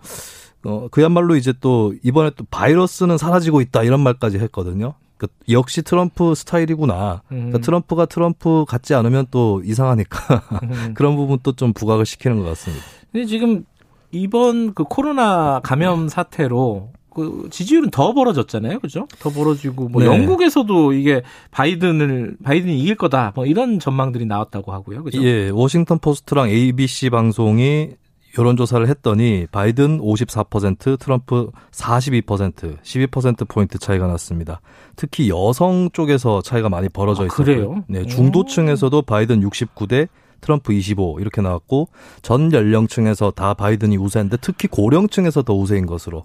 [0.64, 4.94] 어, 그야말로 이제 또 이번에 또 바이러스는 사라지고 있다 이런 말까지 했거든요.
[5.16, 6.94] 그 역시 트럼프 스타일이구나.
[6.94, 7.36] 그러니까 음.
[7.50, 10.94] 그러니까 트럼프가 트럼프 같지 않으면 또 이상하니까 음.
[10.98, 12.84] 그런 부분 또 좀 부각을 시키는 것 같습니다.
[13.12, 13.64] 근데 지금
[14.10, 19.08] 이번 그 코로나 감염 사태로 그 지지율은 더 벌어졌잖아요, 그죠?
[19.18, 20.08] 더 벌어지고 뭐 네.
[20.08, 25.22] 영국에서도 이게 바이든을 바이든이 이길 거다, 뭐 이런 전망들이 나왔다고 하고요, 그죠?
[25.24, 27.90] 예, 워싱턴 포스트랑 ABC 방송이
[28.38, 34.60] 여론 조사를 했더니 바이든 54%, 트럼프 42%, 12% 포인트 차이가 났습니다.
[34.94, 37.28] 특히 여성 쪽에서 차이가 많이 벌어져 아.
[37.28, 37.82] 그래요?
[37.88, 40.08] 네, 중도층에서도 바이든 69대
[40.40, 41.88] 트럼프 25 이렇게 나왔고
[42.22, 46.24] 전 연령층에서 다 바이든이 우세인데 특히 고령층에서 더 우세인 것으로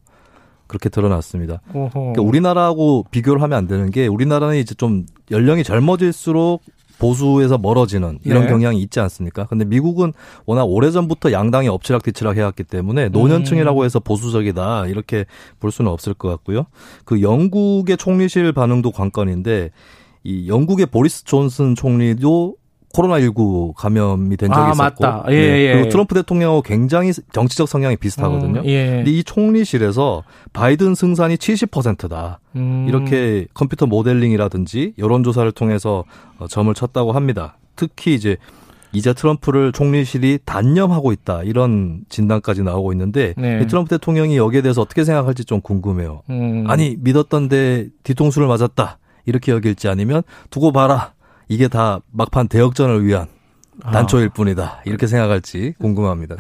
[0.68, 1.61] 그렇게 드러났습니다.
[1.72, 6.64] 그러니까 우리나라하고 비교를 하면 안 되는 게 우리나라는 이제 좀 연령이 젊어질수록
[6.99, 8.49] 보수에서 멀어지는 이런 네.
[8.49, 9.45] 경향이 있지 않습니까?
[9.45, 10.14] 근데 미국은
[10.45, 15.26] 워낙 오래전부터 양당이 엎치락뒤치락 해왔기 때문에 노년층이라고 해서 보수적이다 이렇게
[15.59, 16.66] 볼 수는 없을 것 같고요.
[17.03, 19.72] 그 영국의 총리실 반응도 관건인데
[20.24, 22.55] 이 영국의 보리스 존슨 총리도
[22.94, 25.26] 코로나19 감염이 된 적이 아, 있었고 맞다.
[25.30, 25.62] 예, 네.
[25.62, 25.74] 예.
[25.74, 28.62] 그리고 트럼프 대통령하고 굉장히 정치적 성향이 비슷하거든요.
[28.62, 28.98] 음, 예.
[28.98, 30.24] 근데 이 총리실에서
[30.54, 32.39] 바이든 승산이 70%다.
[32.56, 32.86] 음.
[32.88, 36.06] 이렇게 컴퓨터 모델링이라든지 여론조사를 통해서
[36.38, 37.58] 어, 점을 쳤다고 합니다.
[37.76, 38.38] 특히 이제
[38.91, 43.66] 이제 트럼프를 총리실이 단념하고 있다 이런 진단까지 나오고 있는데 네.
[43.66, 46.22] 트럼프 대통령이 여기에 대해서 어떻게 생각할지 좀 궁금해요.
[46.30, 46.66] 음.
[46.68, 50.22] 아니 믿었던데 뒤통수를 맞았다 이렇게 여길지 아니면
[50.52, 51.14] 두고 봐라
[51.48, 53.28] 이게 다 막판 대역전을 위한
[53.82, 54.82] 단초일 뿐이다.
[54.86, 56.36] 이렇게 생각할지 궁금합니다.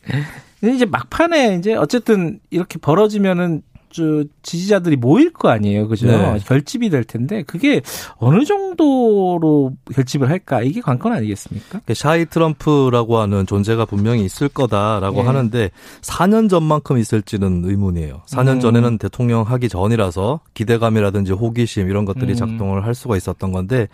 [0.62, 3.62] 이제 막판에 이제 어쨌든 이렇게 벌어지면은
[3.94, 5.86] 저 지지자들이 모일 거 아니에요.
[5.86, 6.08] 그죠?
[6.08, 6.40] 네.
[6.44, 7.80] 결집이 될 텐데 그게
[8.16, 10.62] 어느 정도로 결집을 할까?
[10.62, 11.80] 이게 관건 아니겠습니까?
[11.94, 15.26] 샤이 트럼프라고 하는 존재가 분명히 있을 거다라고 네.
[15.28, 15.70] 하는데
[16.00, 18.22] 4년 전만큼 있을지는 의문이에요.
[18.26, 18.60] 4년 음.
[18.60, 22.34] 전에는 대통령 하기 전이라서 기대감이라든지 호기심 이런 것들이 음.
[22.34, 23.86] 작동을 할 수가 있었던 건데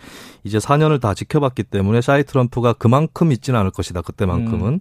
[0.43, 4.01] 이제 4년을 다 지켜봤기 때문에 샤이 트럼프가 그만큼 있지는 않을 것이다.
[4.01, 4.67] 그때만큼은.
[4.67, 4.79] 음.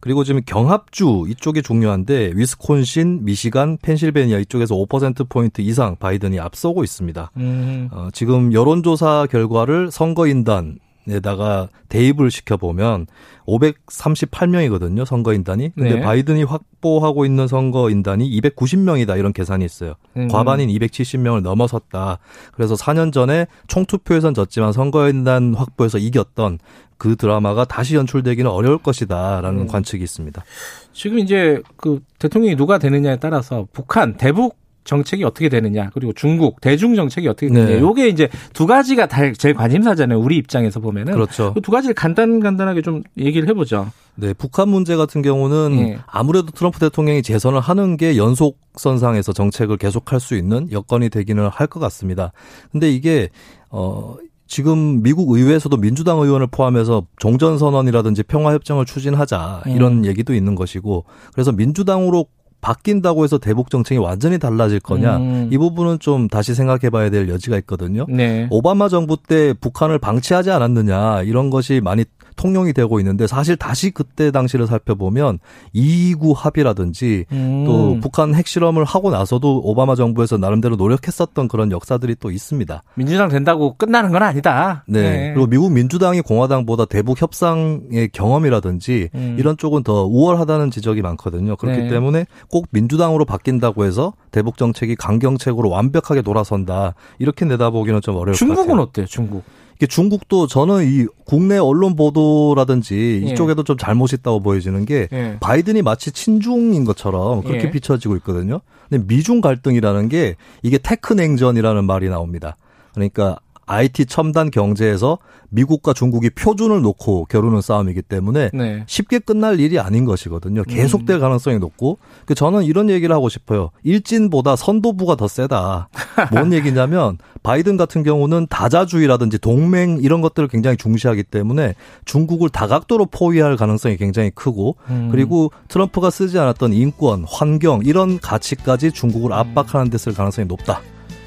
[0.00, 7.30] 그리고 지금 경합주 이쪽이 중요한데 위스콘신, 미시간, 펜실베니아 이쪽 에서 5%포인트 이상 바이든이 앞서고 있습니다.
[7.36, 7.88] 음.
[7.92, 13.06] 어, 지금 여론조사 결과를 선거인단 에다가 대입을 시켜보면
[13.46, 15.72] 538명이거든요, 선거인단이.
[15.74, 16.00] 근데 네.
[16.00, 19.94] 바이든이 확보하고 있는 선거인단이 290명이다, 이런 계산이 있어요.
[20.16, 20.28] 음.
[20.28, 22.18] 과반인 270명을 넘어섰다.
[22.52, 26.58] 그래서 4년 전에 총투표에선 졌지만 선거인단 확보에서 이겼던
[26.98, 29.66] 그 드라마가 다시 연출되기는 어려울 것이다라는 음.
[29.66, 30.44] 관측이 있습니다.
[30.92, 36.94] 지금 이제 그 대통령이 누가 되느냐에 따라서 북한 대북 정책이 어떻게 되느냐 그리고 중국 대중
[36.94, 37.80] 정책이 어떻게 되느냐 네.
[37.80, 41.54] 요게 이제 두 가지가 다 제일 관심사잖아요 우리 입장에서 보면은 그렇죠.
[41.54, 43.90] 그두 가지를 간단 간단하게 좀 얘기를 해보죠.
[44.14, 45.98] 네, 북한 문제 같은 경우는 네.
[46.06, 51.80] 아무래도 트럼프 대통령이 재선을 하는 게 연속선상에서 정책을 계속할 수 있는 여건이 되기는 할 것
[51.80, 52.32] 같습니다.
[52.70, 53.30] 근데 이게
[53.70, 54.16] 어
[54.46, 60.04] 지금 미국 의회에서도 민주당 의원을 포함해서 종전 선언이라든지 평화 협정을 추진하자 이런 음.
[60.04, 62.26] 얘기도 있는 것이고 그래서 민주당으로
[62.62, 65.48] 바뀐다고 해서 대북 정책이 완전히 달라질 거냐 음.
[65.52, 68.06] 이 부분은 좀 다시 생각해봐야 될 여지가 있거든요.
[68.08, 68.46] 네.
[68.50, 72.04] 오바마 정부 때 북한을 방치하지 않았느냐 이런 것이 많이
[72.36, 75.38] 통용이 되고 있는데 사실 다시 그때 당시를 살펴보면
[75.72, 77.64] 이구 합의라든지 음.
[77.66, 82.82] 또 북한 핵실험을 하고 나서도 오바마 정부에서 나름대로 노력했었던 그런 역사들이 또 있습니다.
[82.94, 84.84] 민주당 된다고 끝나는 건 아니다.
[84.86, 85.02] 네.
[85.02, 85.32] 네.
[85.34, 89.36] 그리고 미국 민주당이 공화당보다 대북 협상의 경험이라든지 음.
[89.38, 91.56] 이런 쪽은 더 우월하다는 지적이 많거든요.
[91.56, 91.88] 그렇기 네.
[91.88, 98.38] 때문에 꼭 민주당으로 바뀐다고 해서 대북 정책이 강경책으로 완벽하게 돌아선다 이렇게 내다보기는 좀 어려울 것
[98.38, 98.54] 같아요.
[98.54, 99.06] 중국은 어때요?
[99.06, 99.42] 중국?
[99.86, 103.30] 중국도 저는 이 국내 언론 보도라든지 예.
[103.30, 105.36] 이쪽에도 좀 잘못 있다고 보여지는 게 예.
[105.40, 107.70] 바이든이 마치 친중인 것처럼 그렇게 예.
[107.70, 108.60] 비춰지고 있거든요.
[108.88, 112.56] 근데 미중 갈등이라는 게 이게 테크 냉전이라는 말이 나옵니다.
[112.94, 115.18] 그러니까 IT 첨단 경제에서
[115.52, 118.84] 미국과 중국이 표준을 놓고 겨루는 싸움이기 때문에 네.
[118.86, 120.64] 쉽게 끝날 일이 아닌 것이거든요.
[120.64, 121.20] 계속될 음.
[121.20, 123.70] 가능성이 높고 그 저는 이런 얘기를 하고 싶어요.
[123.84, 125.88] 일진보다 선도부가 더 세다.
[126.32, 131.74] 뭔 얘기냐면 바이든 같은 경우는 다자주의라든지 동맹 이런 것들을 굉장히 중시하기 때문에
[132.04, 135.08] 중국을 다각도로 포위할 가능성이 굉장히 크고 음.
[135.10, 140.80] 그리고 트럼프가 쓰지 않았던 인권, 환경 이런 가치까지 중국을 압박하는 데 쓸 가능성이 높다.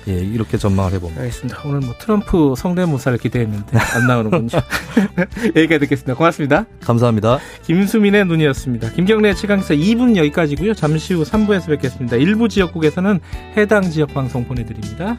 [0.07, 1.21] 예, 이렇게 전망을 해봅니다.
[1.21, 1.61] 알겠습니다.
[1.65, 4.49] 오늘 뭐 트럼프 성대모사를 기대했는데 안 나오는군요.
[5.55, 6.13] 여기까지 듣겠습니다.
[6.15, 6.65] 고맙습니다.
[6.81, 7.39] 감사합니다.
[7.63, 8.91] 김수민의 눈이었습니다.
[8.91, 10.73] 김경래 최강사 2분 여기까지고요.
[10.73, 12.17] 잠시 후 3부에서 뵙겠습니다.
[12.17, 13.19] 일부 지역국에서는
[13.57, 15.17] 해당 지역 방송 보내드립니다.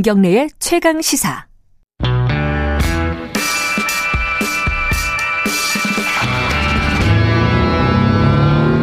[0.00, 1.46] 김경래의 최강 시사.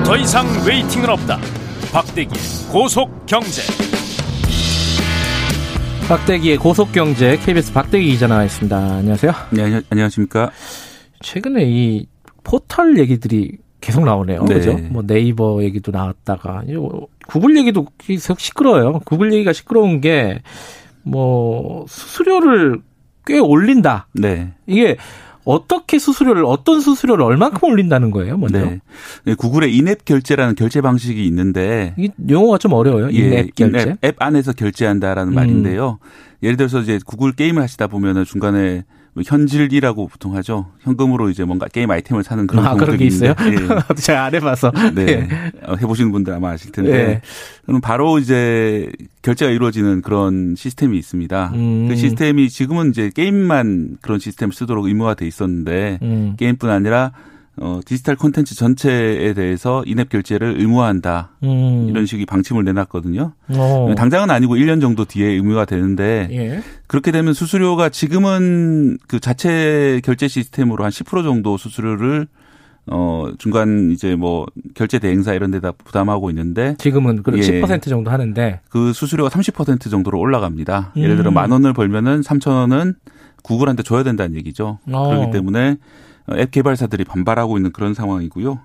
[0.06, 1.40] 더 이상 웨이팅은 없다.
[1.92, 2.30] 박대기
[2.72, 3.64] 고속 경제.
[6.08, 8.78] 박대기의 고속 경제 KBS 박대기 기자 나와 있습니다.
[8.78, 9.32] 안녕하세요.
[9.54, 10.52] 네, 안녕하십니까.
[11.22, 12.06] 최근에 이
[12.44, 14.44] 포털 얘기들이 계속 나오네요.
[14.44, 14.54] 네.
[14.54, 14.78] 그죠?
[14.92, 16.62] 뭐 네이버 얘기도 나왔다가
[17.28, 19.00] 구글 얘기도 계속 시끄러워요.
[19.04, 20.44] 구글 얘기가 시끄러운 게
[21.08, 22.82] 뭐 수수료를
[23.26, 24.08] 꽤 올린다.
[24.14, 24.54] 네.
[24.66, 24.98] 이게
[25.44, 28.60] 어떻게 수수료를 어떤 수수료를 얼마큼 올린다는 거예요, 먼저?
[28.60, 28.82] 네.
[29.24, 33.10] 네 구글의 인앱 결제라는 결제 방식이 있는데 이 용어가 좀 어려워요.
[33.14, 33.82] 예, 인앱 결제.
[33.82, 35.36] 인앱 앱 안에서 결제한다라는 음.
[35.36, 36.00] 말인데요.
[36.44, 40.72] 예를 들어서 이제 구글 게임을 하시다 보면은 중간에 뭐 현질이라고 보통 하죠.
[40.82, 43.34] 현금으로 이제 뭔가 게임 아이템을 사는 그런 아, 그런 게 있어요?
[43.40, 43.96] 예.
[43.96, 44.72] 제가 안 해봐서.
[44.94, 45.06] 네.
[45.08, 45.28] 예.
[45.64, 46.92] 어, 해보시는 분들 아마 아실 텐데.
[46.92, 47.22] 예.
[47.66, 48.90] 그럼 바로 이제
[49.22, 51.52] 결제가 이루어지는 그런 시스템이 있습니다.
[51.56, 51.88] 음.
[51.90, 56.36] 그 시스템이 지금은 이제 게임만 그런 시스템을 쓰도록 의무화 돼 있었는데 음.
[56.38, 57.12] 게임뿐 아니라
[57.60, 61.32] 어, 디지털 콘텐츠 전체에 대해서 인앱 결제를 의무화한다.
[61.44, 61.88] 음.
[61.90, 63.34] 이런 식의 방침을 내놨거든요.
[63.50, 63.58] 오.
[63.58, 63.96] 어.
[63.96, 66.62] 당장은 아니고 1년 정도 뒤에 의무화 되는데 예.
[66.86, 72.28] 그렇게 되면 수수료가 지금은 그 자체 결제 시스템으로 한 10% 정도 수수료를
[72.90, 78.12] 어 중간 이제 뭐 결제 대행사 이런 데다 부담하고 있는데 지금은 그 예, 10% 정도
[78.12, 80.94] 하는데 그 수수료가 30% 정도로 올라갑니다.
[80.96, 81.02] 음.
[81.02, 82.94] 예를 들어 만 원을 벌면은 3천 원은
[83.44, 84.80] 구글한테 줘야 된다는 얘기죠.
[84.90, 85.10] 어.
[85.10, 85.78] 그렇기 때문에
[86.36, 88.60] 앱 개발사들이 반발하고 있는 그런 상황이고요.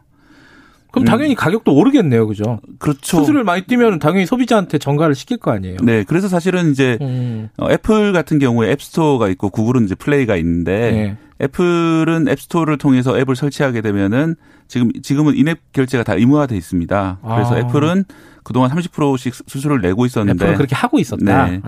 [0.93, 1.07] 그럼 음.
[1.07, 1.37] 당연히 음.
[1.37, 2.61] 가격도 오르겠네요, 그죠?
[2.79, 3.19] 그렇죠.
[3.19, 5.79] 수수료를 많이 뛰면 당연히 소비자한테 전가를 시킬 거 아니에요.
[5.83, 7.49] 네, 그래서 사실은 이제 음.
[7.57, 11.17] 어, 애플 같은 경우에 앱스토어가 있고 구글은 이제 플레이가 있는데 네.
[11.43, 14.37] 애플은 앱스토어를 통해서 앱을 설치하게 되면은
[14.69, 17.19] 지금 지금은 인앱 결제가 다 의무화돼 있습니다.
[17.23, 17.59] 그래서 아.
[17.59, 18.05] 애플은
[18.45, 21.47] 그동안 30%씩 수수료를 내고 있었는데 애플은 그렇게 하고 있었다.
[21.47, 21.61] 네.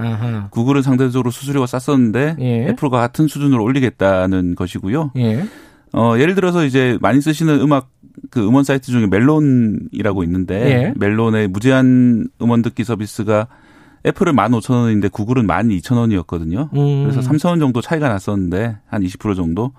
[0.50, 2.68] 구글은 상대적으로 수수료가 쌌었는데 예.
[2.68, 5.12] 애플과 같은 수준으로 올리겠다는 것이고요.
[5.16, 5.44] 예.
[5.94, 7.88] 어, 예를 들어서 이제 많이 쓰시는 음악
[8.30, 10.94] 그 음원 사이트 중에 멜론이라고 있는데 예.
[10.96, 13.46] 멜론의 무제한 음원 듣기 서비스가
[14.06, 16.74] 애플은 15,000원인데 구글은 12,000원이었거든요.
[16.74, 17.04] 음.
[17.04, 19.72] 그래서 3,000원 정도 차이가 났었는데 한 20% 정도.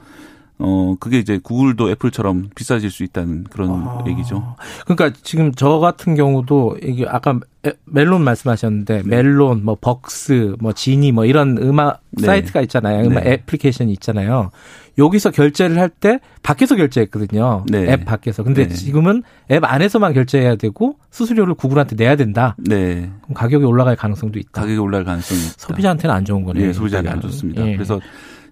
[0.58, 4.03] 어, 그게 이제 구글도 애플처럼 비싸질 수 있다는 그런 아.
[4.08, 4.56] 얘기죠.
[4.86, 7.39] 그러니까 지금 저 같은 경우도 이게 아까
[7.86, 9.03] 멜론 말씀하셨는데 네.
[9.03, 12.26] 멜론, 뭐 벅스, 뭐 지니 뭐 이런 음악 네.
[12.26, 13.06] 사이트가 있잖아요.
[13.06, 13.34] 음악 네.
[13.34, 14.51] 애플리케이션이 있잖아요.
[14.97, 17.66] 여기서 결제를 할 때 밖에서 결제했거든요.
[17.68, 17.91] 네.
[17.91, 18.43] 앱 밖에서.
[18.43, 18.74] 근데 네.
[18.74, 22.56] 지금은 앱 안에서만 결제해야 되고 수수료를 구글한테 내야 된다.
[22.58, 23.12] 네.
[23.24, 24.62] 그럼 가격이 올라갈 가능성도 있다.
[24.62, 25.53] 가격이 올라갈 가능성이 있다.
[25.58, 26.68] 소비자한테는 안 좋은 거네요.
[26.68, 27.68] 네, 소비자한테 안 좋습니다.
[27.68, 27.74] 예.
[27.74, 27.99] 그래서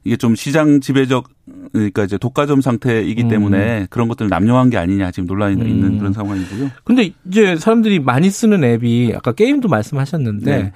[0.04, 1.30] 이게 좀 시장 지배적
[1.72, 3.28] 그러니까 이제 독과점 상태이기 음.
[3.30, 5.68] 때문에 그런 것들을 남용한 게 아니냐 지금 논란이 음.
[5.68, 6.70] 있는 그런 상황이고요.
[6.84, 10.72] 근데 이제 사람들이 많이 쓰는 앱이 아까 게임도 말씀하셨는데 네.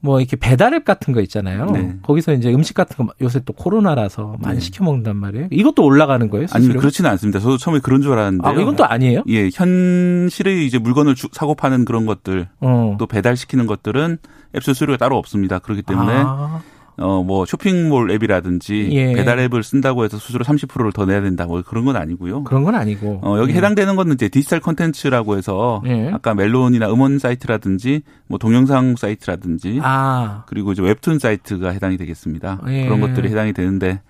[0.00, 1.66] 뭐 이렇게 배달앱 같은 거 있잖아요.
[1.66, 1.96] 네.
[2.02, 4.60] 거기서 이제 음식 같은 거 요새 또 코로나라서 많이 네.
[4.60, 5.48] 시켜 먹는단 말이에요.
[5.50, 6.46] 이것도 올라가는 거예요?
[6.52, 7.40] 아니 그렇지는 않습니다.
[7.40, 8.46] 저도 처음에 그런 줄 알았는데.
[8.46, 9.24] 아 이건 또 아니에요?
[9.28, 12.96] 예, 현실에 이제 물건을 주, 사고 파는 그런 것들, 어.
[12.98, 14.18] 또 배달 시키는 것들은
[14.54, 15.58] 앱 수수료가 따로 없습니다.
[15.58, 16.12] 그렇기 때문에.
[16.14, 16.60] 아.
[16.98, 19.12] 어, 뭐, 쇼핑몰 앱이라든지 예.
[19.12, 21.44] 배달 앱을 쓴다고 해서 수수료 30%를 더 내야 된다.
[21.46, 22.44] 뭐 그런 건 아니고요.
[22.44, 23.20] 그런 건 아니고.
[23.22, 23.56] 어, 여기 예.
[23.56, 26.10] 해당되는 거는 이제 디지털 컨텐츠라고 해서 예.
[26.12, 30.44] 아까 멜론이나 음원 사이트라든지 뭐 동영상 사이트라든지 아.
[30.46, 32.60] 그리고 이제 웹툰 사이트가 해당이 되겠습니다.
[32.68, 32.84] 예.
[32.84, 34.00] 그런 것들이 해당이 되는데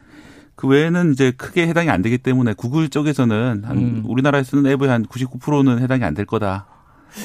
[0.54, 4.02] 그 외에는 이제 크게 해당이 안 되기 때문에 구글 쪽에서는 한 음.
[4.06, 6.66] 우리나라에 쓰는 앱의 한 99%는 해당이 안 될 거다.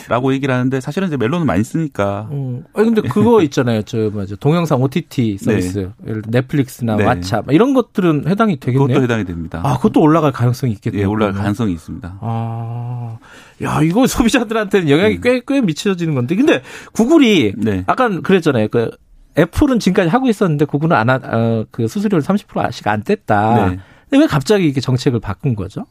[0.07, 2.27] 라고 얘기를 하는데 사실은 이제 멜론은 많이 쓰니까.
[2.31, 2.63] 음.
[2.73, 3.81] 아니, 근데 그거 있잖아요.
[3.83, 4.35] 저, 맞아.
[4.35, 5.79] 동영상 OTT 서비스.
[5.79, 5.89] 네.
[6.07, 7.05] 예를 들어 넷플릭스나 네.
[7.05, 7.51] 왓챠.
[7.51, 8.87] 이런 것들은 해당이 되겠네요.
[8.87, 9.61] 그것도 해당이 됩니다.
[9.63, 11.01] 아, 그것도 올라갈 가능성이 있겠네요.
[11.01, 12.17] 예, 올라갈 가능성이 있습니다.
[12.21, 13.17] 아.
[13.63, 15.21] 야, 이거 소비자들한테는 영향이 음.
[15.21, 16.35] 꽤, 꽤 미쳐지는 건데.
[16.35, 16.61] 근데
[16.93, 17.53] 구글이.
[17.57, 17.83] 네.
[17.87, 18.67] 아까 그랬잖아요.
[18.69, 18.91] 그
[19.37, 23.69] 애플은 지금까지 하고 있었는데 구글은 안, 하, 어, 그 수수료를 30%씩 안 뗐다.
[23.69, 23.79] 네.
[24.09, 25.85] 근데 왜 갑자기 이렇게 정책을 바꾼 거죠?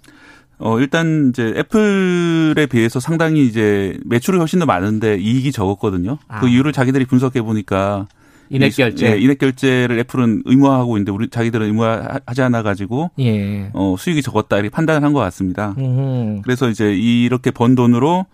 [0.60, 6.16] 어, 일단 이제 애플에 비해서 상당히 이제 매출이 훨씬 더 많은데 이익이 적었거든요.
[6.18, 6.40] 그 아.
[6.40, 8.06] 그 이유를 자기들이 분석해 보니까
[8.50, 9.12] 인액 결제.
[9.12, 13.70] 예, 인액 결제를 애플은 의무화하고 있는데 우리 자기들은 의무화하지 않아 가지고 예.
[13.72, 15.74] 어, 수익이 적었다 이렇게 판단을 한 것 같습니다.
[15.78, 16.42] 음흠.
[16.42, 18.26] 그래서 이제 이렇게 번 돈으로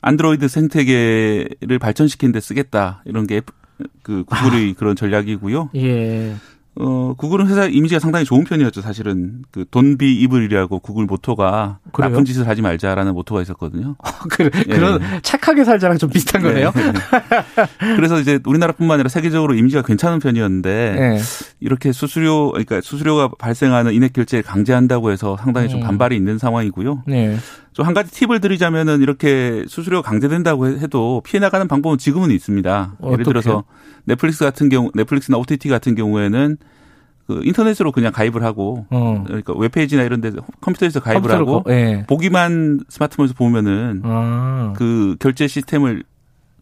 [0.00, 3.02] 안드로이드 생태계를 발전시키는 데 쓰겠다.
[3.04, 3.40] 이런 게
[4.04, 4.74] 그 구글의 아.
[4.78, 5.70] 그런 전략이고요.
[5.74, 6.36] 예.
[6.76, 9.42] 어, 구글은 회사 이미지가 상당히 좋은 편이었죠, 사실은.
[9.52, 12.10] 그, 돈비 이블이라고 구글 모토가 그래요?
[12.10, 13.94] 나쁜 짓을 하지 말자라는 모토가 있었거든요.
[14.30, 14.62] 그, 예.
[14.74, 16.48] 그런 착하게 살자랑 좀 비슷한 네.
[16.48, 16.72] 거네요.
[17.96, 21.18] 그래서 이제 우리나라뿐만 아니라 세계적으로 이미지가 괜찮은 편이었는데, 네.
[21.60, 25.86] 이렇게 수수료, 그러니까 수수료가 발생하는 인액 결제를 강제한다고 해서 상당히 좀 음.
[25.86, 27.04] 반발이 있는 상황이고요.
[27.74, 27.76] 네.
[27.76, 32.94] 좀한 가지 팁을 드리자면은 이렇게 수수료가 강제된다고 해도 피해 나가는 방법은 지금은 있습니다.
[32.98, 33.12] 어떻게?
[33.12, 33.64] 예를 들어서
[34.04, 36.56] 넷플릭스 같은 경우 넷플릭스나 OTT 같은 경우에는
[37.26, 39.24] 그 인터넷으로 그냥 가입을 하고 어.
[39.26, 42.04] 그러니까 웹페이지나 이런 데 컴퓨터에서 가입을 하고 예.
[42.06, 44.72] 보기만 스마트폰에서 보면은 아.
[44.76, 46.04] 그 결제 시스템을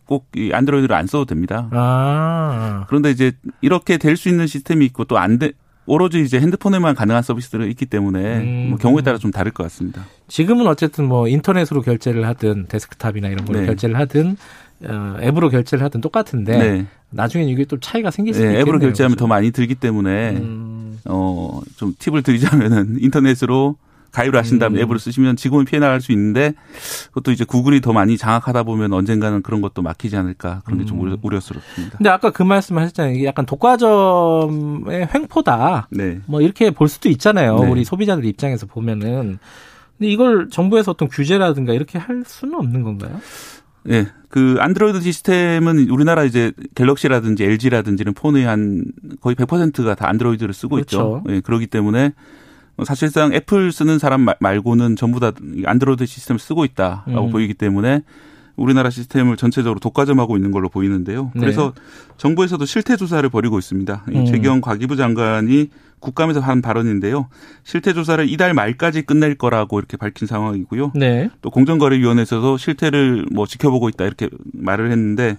[0.07, 1.69] 꼭 이 안드로이드를 안 써도 됩니다.
[1.73, 2.85] 아.
[2.89, 5.53] 그런데 이제 이렇게 될 수 있는 시스템이 있고 또 안 돼,
[5.87, 8.67] 오로지 이제 핸드폰에만 가능한 서비스들이 있기 때문에 음.
[8.71, 10.07] 뭐 경우에 따라 좀 다를 것 같습니다.
[10.29, 13.67] 지금은 어쨌든 뭐 인터넷으로 결제를 하든 데스크탑이나 이런 걸로 네.
[13.67, 14.37] 결제를 하든
[14.85, 16.87] 어, 앱으로 결제를 하든 똑같은데 네.
[17.11, 18.63] 나중에 이게 또 차이가 생길 수 네, 있겠네요.
[18.63, 19.25] 앱으로 결제하면 그렇죠?
[19.25, 20.99] 더 많이 들기 때문에 음.
[21.05, 23.77] 어좀 팁을 드리자면은 인터넷으로
[24.13, 24.83] 가입을 하신 다음에 음.
[24.83, 26.55] 앱으로 쓰시면 지금은 피해 나갈 수 있는데
[27.09, 31.19] 그것도 이제 구글이 더 많이 장악하다 보면 언젠가는 그런 것도 막히지 않을까 그런 게좀 음.
[31.23, 31.99] 우려스럽습니다.
[31.99, 33.15] 근데 아까 그 말씀 하셨잖아요.
[33.15, 35.89] 이게 약간 독과점의 횡포다.
[35.91, 36.21] 네.
[36.27, 37.59] 뭐 이렇게 볼 수도 있잖아요.
[37.59, 37.71] 네.
[37.71, 39.39] 우리 소비자들 입장에서 보면은.
[39.99, 43.21] 근데 이걸 정부에서 어떤 규제라든가 이렇게 할 수는 없는 건가요?
[43.89, 44.07] 예.
[44.29, 48.85] 그 안드로이드 시스템은 우리나라 이제 갤럭시라든지 LG라든지는 폰의 한
[49.21, 51.23] 거의 100%가 다 안드로이드를 쓰고 그렇죠.
[51.25, 51.35] 있죠.
[51.35, 51.41] 예.
[51.41, 52.13] 그렇기 때문에
[52.85, 55.33] 사실상 애플 쓰는 사람 말고는 전부 다
[55.65, 57.31] 안드로이드 시스템을 쓰고 있다라고 음.
[57.31, 58.03] 보이기 때문에
[58.57, 61.31] 우리나라 시스템을 전체적으로 독과점하고 있는 걸로 보이는데요.
[61.35, 61.41] 네.
[61.41, 61.83] 그래서 네.
[62.19, 64.05] 정부에서도 실태 조사를 벌이고 있습니다.
[64.15, 64.27] 음.
[64.27, 65.71] 최경 과기부 장관이
[66.01, 67.29] 국감에서 한 발언인데요.
[67.65, 70.93] 실태 조사를 이달 말까지 끝낼 거라고 이렇게 밝힌 상황이고요.
[70.97, 71.31] 네.
[71.41, 75.39] 또 공정거래위원회에서도 실태를 뭐 지켜보고 있다 이렇게 말을 했는데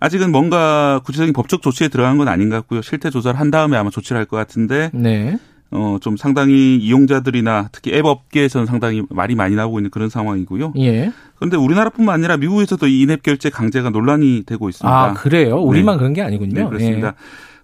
[0.00, 2.82] 아직은 뭔가 구체적인 법적 조치에 들어간 건 아닌 것 같고요.
[2.82, 5.38] 실태 조사를 한 다음에 아마 조치를 할 것 같은데 네.
[5.72, 10.74] 어, 좀 상당히 이용자들이나 특히 앱 업계에서는 상당히 말이 많이 나오고 있는 그런 상황이고요.
[10.78, 11.12] 예.
[11.36, 14.92] 그런데 우리나라뿐만 아니라 미국에서도 이 인앱 결제 강제가 논란이 되고 있습니다.
[14.92, 15.56] 아, 그래요?
[15.60, 15.98] 우리만 네.
[15.98, 16.54] 그런 게 아니군요.
[16.54, 17.08] 네, 그렇습니다.
[17.08, 17.12] 예.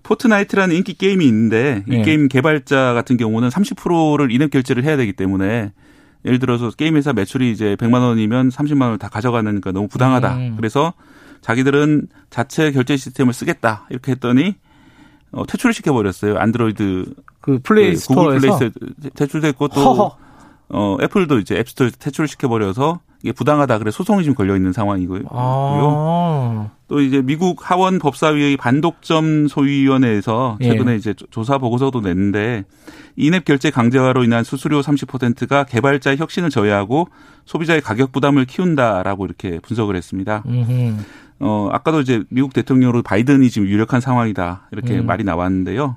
[0.04, 2.02] 포트나이트라는 인기 게임이 있는데 이 예.
[2.02, 5.72] 게임 개발자 같은 경우는 30%를 인앱 결제를 해야 되기 때문에
[6.24, 10.36] 예를 들어서 게임 회사 매출이 이제 100만 원이면 30만 원을 다 가져가니까 너무 부당하다.
[10.36, 10.54] 음.
[10.57, 10.92] 그래서
[11.40, 13.86] 자기들은 자체 결제 시스템을 쓰겠다.
[13.90, 14.54] 이렇게 했더니
[15.32, 16.38] 어, 퇴출을 시켜버렸어요.
[16.38, 20.16] 안드로이드 그 플레이 네, 스토어에서 구글 플레이 퇴출됐고 또 허허.
[20.68, 25.22] 어, 애플도 이제 앱스토어에서 퇴출을 시켜버려서 이게 부당하다 그래 소송이 지금 걸려 있는 상황이고요.
[25.30, 26.70] 아.
[26.88, 30.68] 또 이제 미국 하원 법사위의 반독점 소위위원회에서 예.
[30.68, 30.96] 최근에 예.
[30.96, 32.64] 이제 조사 보고서도 냈는데
[33.16, 37.08] 인앱 결제 강제화로 인한 수수료 30%가 개발자의 혁신을 저해하고
[37.46, 40.42] 소비자의 가격 부담을 키운다라고 이렇게 분석을 했습니다.
[40.46, 40.96] 음흠.
[41.39, 44.68] 어, 아까도 이제 미국 대통령으로 바이든이 지금 유력한 상황이다.
[44.72, 45.07] 이렇게 음.
[45.07, 45.97] 말이 나왔는데요.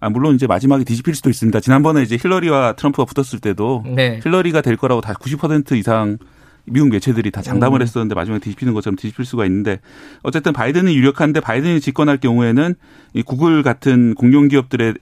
[0.00, 1.60] 아, 물론 이제 마지막에 뒤집힐 수도 있습니다.
[1.60, 4.20] 지난번에 이제 힐러리와 트럼프가 붙었을 때도 네.
[4.22, 6.18] 힐러리가 될 거라고 다 90% 이상
[6.66, 7.82] 미국 매체들이 다 장담을 음.
[7.82, 9.80] 했었는데 마지막에 뒤집히는 것처럼 뒤집힐 수가 있는데
[10.22, 12.74] 어쨌든 바이든이 유력한데 바이든이 집권할 경우에는
[13.14, 14.94] 이 구글 같은 공룡 기업들의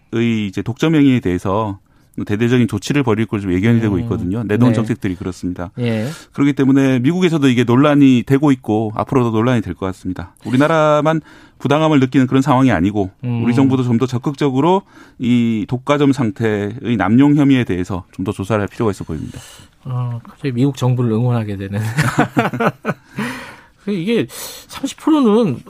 [0.48, 1.78] 이제 독점 행위에 대해서
[2.26, 4.00] 대대적인 조치를 벌일 걸좀 예견이 되고 음.
[4.00, 4.42] 있거든요.
[4.44, 4.74] 내놓은 네.
[4.74, 5.70] 정책들이 그렇습니다.
[5.78, 6.08] 예.
[6.32, 10.34] 그렇기 때문에 미국에서도 이게 논란이 되고 있고 앞으로도 논란이 될 것 같습니다.
[10.44, 11.22] 우리나라만
[11.58, 13.44] 부당함을 느끼는 그런 상황이 아니고 음.
[13.44, 14.82] 우리 정부도 좀 더 적극적으로
[15.18, 19.38] 이 독과점 상태의 남용 혐의에 대해서 좀 더 조사를 할 필요가 있어 보입니다.
[19.84, 21.80] 어, 갑자기 미국 정부를 응원하게 되는.
[23.88, 25.60] 이게 30%는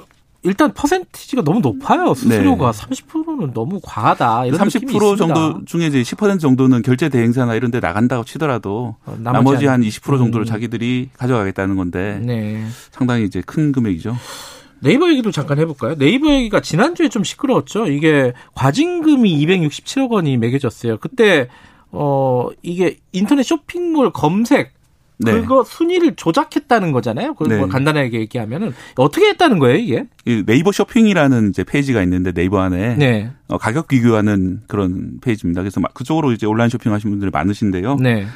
[0.44, 2.14] 일단 퍼센티지가 너무 높아요.
[2.14, 2.86] 수수료가 네.
[2.86, 4.46] 30%는 너무 과하다.
[4.46, 9.44] 이런 30% 정도 중에 이제 10% 정도는 결제 대행사나 이런 데 나간다고 치더라도 어, 나머지,
[9.44, 10.46] 나머지 한 20% 정도를 음.
[10.46, 12.64] 자기들이 가져가겠다는 건데 네.
[12.90, 14.16] 상당히 이제 큰 금액이죠.
[14.80, 15.96] 네이버 얘기도 잠깐 해볼까요?
[15.96, 17.86] 네이버 얘기가 지난주에 좀 시끄러웠죠.
[17.86, 20.98] 이게 과징금이 267억 원이 매겨졌어요.
[20.98, 21.48] 그때
[21.92, 24.72] 어 이게 인터넷 쇼핑몰 검색
[25.24, 25.40] 네.
[25.40, 27.34] 그거 순위를 조작했다는 거잖아요.
[27.34, 27.58] 그걸 네.
[27.58, 30.06] 뭐 간단하게 얘기하면은 어떻게 했다는 거예요, 이게?
[30.46, 33.30] 네이버 쇼핑이라는 이제 페이지가 있는데 네이버 안에 네.
[33.48, 35.62] 어, 가격 비교하는 그런 페이지입니다.
[35.62, 37.96] 그래서 그쪽으로 이제 온라인 쇼핑하시는 분들이 많으신데요.
[37.96, 38.26] 네.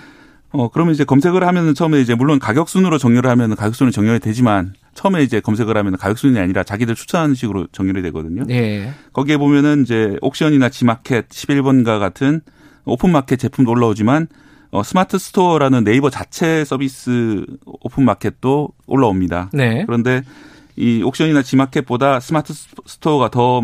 [0.52, 4.20] 어 그러면 이제 검색을 하면은 처음에 이제 물론 가격 순으로 정렬을 하면은 가격 순은 정렬이
[4.20, 8.44] 되지만 처음에 이제 검색을 하면 가격 순이 아니라 자기들 추천하는 식으로 정렬이 되거든요.
[8.46, 8.90] 네.
[9.12, 12.40] 거기에 보면은 이제 옥션이나 지마켓 11번가 같은
[12.84, 14.28] 오픈마켓 제품도 올라오지만
[14.70, 19.50] 어, 스마트 스토어라는 네이버 자체 서비스 오픈 마켓도 올라옵니다.
[19.52, 19.84] 네.
[19.86, 20.22] 그런데
[20.76, 23.62] 이 옥션이나 지마켓보다 스마트 스토어가 더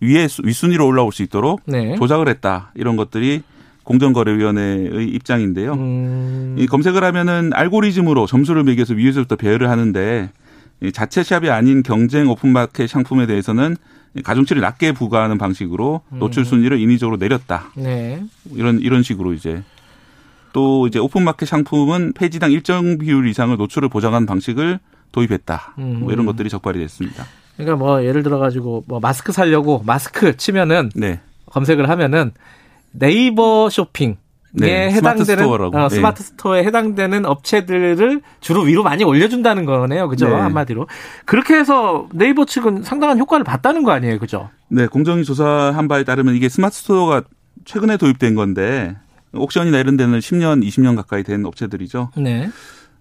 [0.00, 1.96] 위에 윗순위로 올라올 수 있도록 네.
[1.96, 2.72] 조작을 했다.
[2.74, 3.42] 이런 것들이
[3.84, 5.72] 공정거래위원회의 입장인데요.
[5.74, 6.56] 음.
[6.58, 10.30] 이 검색을 하면은 알고리즘으로 점수를 매겨서 위에서부터 배열을 하는데
[10.82, 13.76] 이 자체 샵이 아닌 경쟁 오픈마켓 상품에 대해서는
[14.24, 17.70] 가중치를 낮게 부과하는 방식으로 노출 순위를 인위적으로 내렸다.
[17.76, 18.22] 네.
[18.52, 19.62] 이런 이런 식으로 이제
[20.52, 24.78] 또 이제 오픈마켓 상품은 페이지당 일정 비율 이상을 노출을 보장하는 방식을
[25.12, 25.74] 도입했다.
[25.76, 27.24] 뭐 이런 것들이 적발이 됐습니다.
[27.56, 31.20] 그러니까 뭐 예를 들어 가지고 뭐 마스크 살려고 마스크 치면은 네.
[31.46, 32.32] 검색을 하면은
[32.92, 34.16] 네이버 쇼핑
[34.52, 35.78] 네, 해당되는 스마트, 스토어라고.
[35.78, 36.28] 어, 스마트 네.
[36.28, 40.28] 스토어에 해당되는 업체들을 주로 위로 많이 올려준다는 거네요, 그죠?
[40.28, 40.34] 네.
[40.34, 40.88] 한마디로
[41.24, 44.50] 그렇게 해서 네이버 측은 상당한 효과를 봤다는 거 아니에요, 그죠?
[44.68, 47.22] 네, 공정위 조사한 바에 따르면 이게 스마트 스토어가
[47.64, 48.96] 최근에 도입된 건데
[49.32, 52.10] 옥션이나 이런 데는 10년, 20년 가까이 된 업체들이죠.
[52.16, 52.50] 네.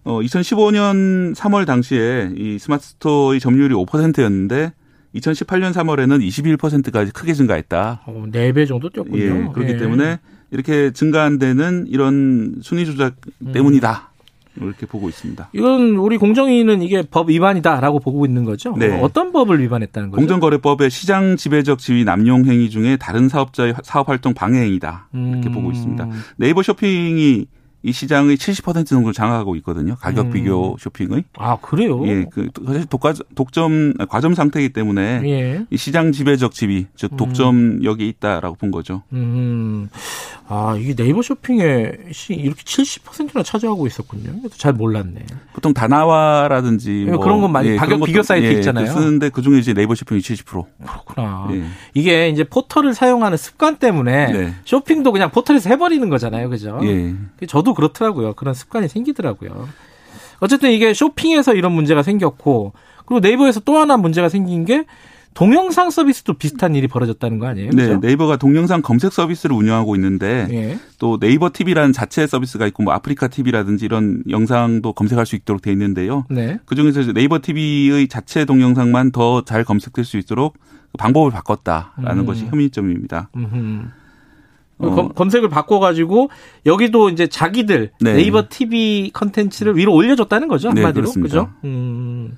[0.04, 4.74] 어, 2015년 3월 당시에 이 스마트 스토어의 점유율이 5%였는데
[5.16, 8.04] 2018년 3월에는 21%까지 크게 증가했다.
[8.06, 9.22] 어, 4배 정도 뛰었군요.
[9.22, 9.78] 예, 그렇기 예.
[9.78, 10.20] 때문에
[10.52, 13.16] 이렇게 증가한 데는 이런 순위 조작
[13.54, 14.09] 때문이다.
[14.62, 15.50] 이렇게 보고 있습니다.
[15.54, 18.76] 이건 우리 공정위는 이게 법 위반이다라고 보고 있는 거죠?
[18.78, 19.00] 네.
[19.02, 20.20] 어떤 법을 위반했다는 거죠?
[20.20, 25.52] 공정거래법의 시장 지배적 지위 남용 행위 중에 다른 사업자의 사업 활동 방해 행위다 이렇게 음.
[25.54, 26.08] 보고 있습니다.
[26.38, 27.46] 네이버 쇼핑이
[27.82, 29.96] 이 시장의 70% 정도를 장악하고 있거든요.
[29.96, 30.32] 가격 음.
[30.32, 31.24] 비교 쇼핑의.
[31.38, 32.06] 아, 그래요?
[32.08, 32.26] 예.
[32.30, 35.66] 그, 사실 독과, 독점, 과점 상태이기 때문에 예.
[35.70, 39.04] 이 시장 지배적 지위, 즉, 독점력이 있다라고 본 거죠.
[39.14, 39.90] 음.
[40.52, 41.92] 아, 이게 네이버 쇼핑에
[42.30, 44.34] 이렇게 70%나 차지하고 있었군요.
[44.58, 45.24] 잘 몰랐네.
[45.54, 48.88] 보통 다나와라든지 뭐 그런 건 많이 예, 가격 비교 사이트 예, 있잖아요.
[48.88, 50.66] 쓰는데 그 중에 이제 네이버 쇼핑이 70%.
[50.84, 51.50] 그렇구나.
[51.52, 51.64] 예.
[51.94, 54.54] 이게 이제 포털을 사용하는 습관 때문에 네.
[54.66, 56.50] 쇼핑도 그냥 포털에서 해버리는 거잖아요.
[56.50, 56.80] 그죠?
[56.82, 57.14] 예.
[57.48, 58.34] 저도 그렇더라고요.
[58.34, 59.68] 그런 습관이 생기더라고요.
[60.40, 62.74] 어쨌든 이게 쇼핑에서 이런 문제가 생겼고
[63.06, 64.86] 그리고 네이버에서 또 하나 문제가 생긴 게
[65.34, 67.70] 동영상 서비스도 비슷한 일이 벌어졌다는 거 아니에요?
[67.72, 68.00] 네, 그렇죠?
[68.06, 70.80] 네이버가 동영상 검색 서비스를 운영하고 있는데 네.
[70.98, 75.72] 또 네이버 TV라는 자체 서비스가 있고 뭐 아프리카 TV라든지 이런 영상도 검색할 수 있도록 돼
[75.72, 76.26] 있는데요.
[76.30, 76.60] 네.
[76.66, 80.58] 그 중에서 네이버 TV의 자체 동영상만 더 잘 검색될 수 있도록
[80.98, 82.26] 방법을 바꿨다라는 음.
[82.26, 83.30] 것이 혐의점입니다.
[84.80, 85.10] 어.
[85.10, 86.30] 검색을 바꿔가지고
[86.66, 91.50] 여기도 이제 자기들 네이버 TV 컨텐츠를 위로 올려줬다는 거죠 네, 한마디로 네, 그죠?
[91.66, 92.38] 음.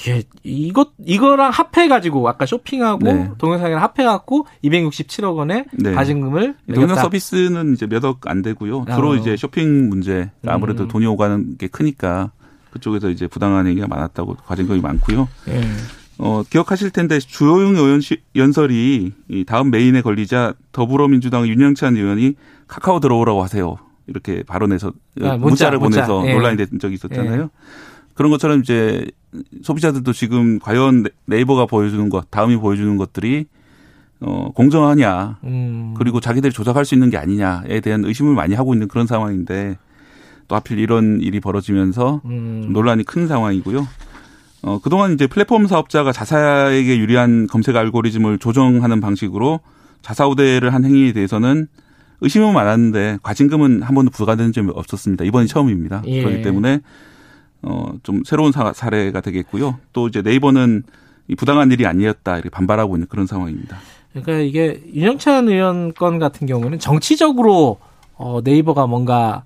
[0.00, 3.30] 이게 이것 이거랑 합해 가지고 아까 쇼핑하고 네.
[3.38, 5.92] 동영상이랑 합해 갖고 267억 원의 네.
[5.92, 8.86] 과징금을 동영 서비스는 이제 몇 억 안 되고요.
[8.92, 9.14] 주로 어.
[9.14, 10.88] 이제 쇼핑 문제 아무래도 음.
[10.88, 12.32] 돈이 오가는 게 크니까
[12.72, 15.28] 그쪽에서 이제 부당한 얘기가 많았다고 가진금이 많고요.
[15.46, 15.60] 네.
[16.22, 18.00] 어, 기억하실 텐데 주호영 의원
[18.36, 22.34] 연설이 이 다음 메인에 걸리자 더불어민주당 윤영찬 의원이
[22.68, 23.78] 카카오 들어오라고 하세요.
[24.06, 24.92] 이렇게 발언해서
[25.22, 26.34] 아, 문자, 를 보내서 예.
[26.34, 27.42] 논란이 된 적이 있었잖아요.
[27.44, 27.48] 예.
[28.12, 29.06] 그런 것처럼 이제
[29.62, 33.46] 소비자들도 지금 과연 네이버가 보여주는 것, 다음이 보여주는 것들이
[34.20, 35.94] 어, 공정하냐, 음.
[35.96, 39.78] 그리고 자기들이 조작할 수 있는 게 아니냐에 대한 의심을 많이 하고 있는 그런 상황인데
[40.48, 42.68] 또 하필 이런 일이 벌어지면서 음.
[42.74, 43.86] 논란이 큰 상황이고요.
[44.62, 49.60] 어, 그동안 이제 플랫폼 사업자가 자사에게 유리한 검색 알고리즘을 조정하는 방식으로
[50.02, 51.66] 자사 우대를 한 행위에 대해서는
[52.20, 55.24] 의심은 많았는데 과징금은 한 번도 부과된 적이 없었습니다.
[55.24, 56.02] 이번이 처음입니다.
[56.06, 56.22] 예.
[56.22, 56.80] 그렇기 때문에
[57.62, 59.78] 어, 좀 새로운 사, 사례가 되겠고요.
[59.92, 60.82] 또 이제 네이버는
[61.28, 63.78] 이 부당한 일이 아니었다 이렇게 반발하고 있는 그런 상황입니다.
[64.12, 67.78] 그러니까 이게 윤영찬 의원 건 같은 경우는 정치적으로
[68.16, 69.44] 어, 네이버가 뭔가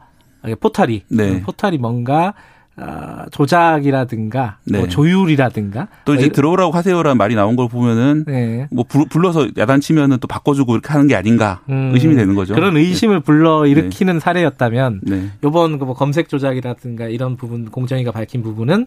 [0.60, 1.42] 포탈이 네.
[1.42, 2.34] 포탈이 뭔가
[2.76, 4.78] 어, 조작이라든가 뭐 네.
[4.80, 8.66] 뭐 조율이라든가 또 이제 뭐 들어오라고 하세요라는 말이 나온 걸 보면은 네.
[8.72, 12.54] 뭐 부, 불러서 야단치면은 또 바꿔주고 이렇게 하는 게 아닌가 음, 의심이 되는 거죠.
[12.54, 13.22] 그런 의심을 네.
[13.22, 14.20] 불러 일으키는 네.
[14.20, 15.30] 사례였다면 네.
[15.44, 18.86] 이번 그 뭐 검색 조작이라든가 이런 부분 공정위가 밝힌 부분은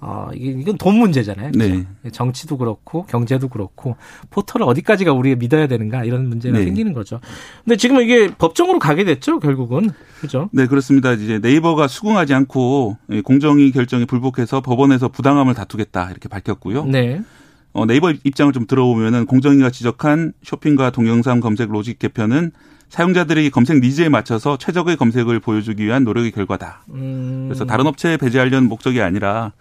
[0.00, 1.52] 어, 이건 돈 문제잖아요.
[1.52, 1.74] 그렇죠?
[1.74, 2.10] 네.
[2.10, 3.96] 정치도 그렇고 경제도 그렇고
[4.30, 6.64] 포털을 어디까지가 우리가 믿어야 되는가 이런 문제가 네.
[6.64, 7.20] 생기는 거죠.
[7.64, 9.90] 근데 지금 이게 법정으로 가게 됐죠, 결국은.
[10.20, 10.50] 그죠?
[10.52, 11.12] 네, 그렇습니다.
[11.12, 16.84] 이제 네이버가 수긍하지 않고 공정위 결정에 불복해서 법원에서 부당함을 다투겠다 이렇게 밝혔고요.
[16.84, 17.20] 네.
[17.72, 22.52] 어, 네이버 입장을 좀 들어보면은 공정위가 지적한 쇼핑과 동영상 검색 로직 개편은
[22.88, 26.82] 사용자들이 검색 니즈에 맞춰서 최적의 검색을 보여주기 위한 노력의 결과다.
[26.90, 27.46] 음.
[27.48, 29.52] 그래서 다른 업체에 배제하려는 목적이 아니라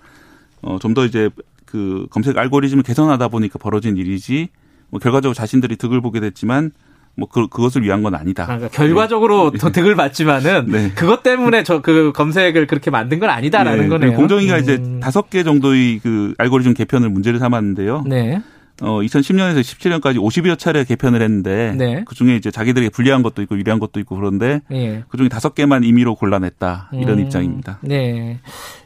[0.62, 1.30] 어, 좀 더 이제
[1.66, 4.50] 그 검색 알고리즘을 개선하다 보니까 벌어진 일이지
[4.90, 6.72] 뭐 결과적으로 자신들이 득을 보게 됐지만
[7.16, 8.44] 뭐 그, 그것을 위한 건 아니다.
[8.44, 9.58] 아, 그러니까 결과적으로 네.
[9.58, 10.92] 더 득을 받지만은 네.
[10.96, 13.88] 그것 때문에 저 그 검색을 그렇게 만든 건 아니다라는 네.
[13.90, 14.14] 거네요.
[14.14, 14.62] 공정위가 음.
[14.62, 18.04] 이제 다섯 개 정도의 그 알고리즘 개편을 문제를 삼았는데요.
[18.08, 18.42] 네.
[18.82, 22.04] 어 2010년에서 17년까지 50여 차례 개편을 했는데 네.
[22.06, 25.04] 그 중에 이제 자기들에게 불리한 것도 있고 유리한 것도 있고 그런데 네.
[25.10, 27.24] 그 중에 다섯 개만 임의로 골라냈다 이런 음.
[27.24, 27.80] 입장입니다.
[27.82, 28.40] 네.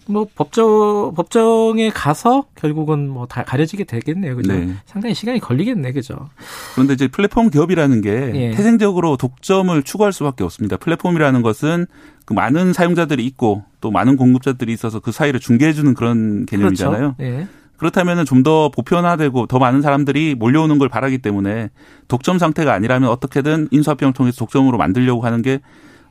[0.08, 4.36] 뭐 법정 법정에 가서 결국은 뭐 다 가려지게 되겠네요.
[4.36, 4.52] 그죠?
[4.52, 4.74] 네.
[4.86, 5.94] 상당히 시간이 걸리겠네.
[5.94, 6.30] 그죠?
[6.74, 8.52] 그런데 이제 플랫폼 기업이라는 게 예.
[8.52, 10.76] 태생적으로 독점을 추구할 수밖에 없습니다.
[10.76, 11.86] 플랫폼이라는 것은
[12.26, 17.16] 그 많은 사용자들이 있고 또 많은 공급자들이 있어서 그 사이를 중개해 주는 그런 개념이잖아요.
[17.18, 17.48] 그렇죠.
[17.82, 17.90] 예.
[17.90, 21.70] 그렇다면 좀 더 보편화되고 더 많은 사람들이 몰려오는 걸 바라기 때문에
[22.08, 25.60] 독점 상태가 아니라면 어떻게든 인수합병을 통해서 독점으로 만들려고 하는 게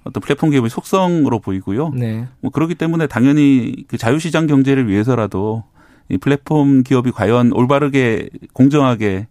[0.04, 1.90] 어떤 플랫폼 기업의 속성으로 보이고요.
[1.90, 2.28] 네.
[2.40, 5.64] 뭐 그렇기 때문에 당연히 그 자유시장 경제를 위해서라도
[6.08, 9.26] 이 플랫폼 기업이 과연 올바르게 공정하게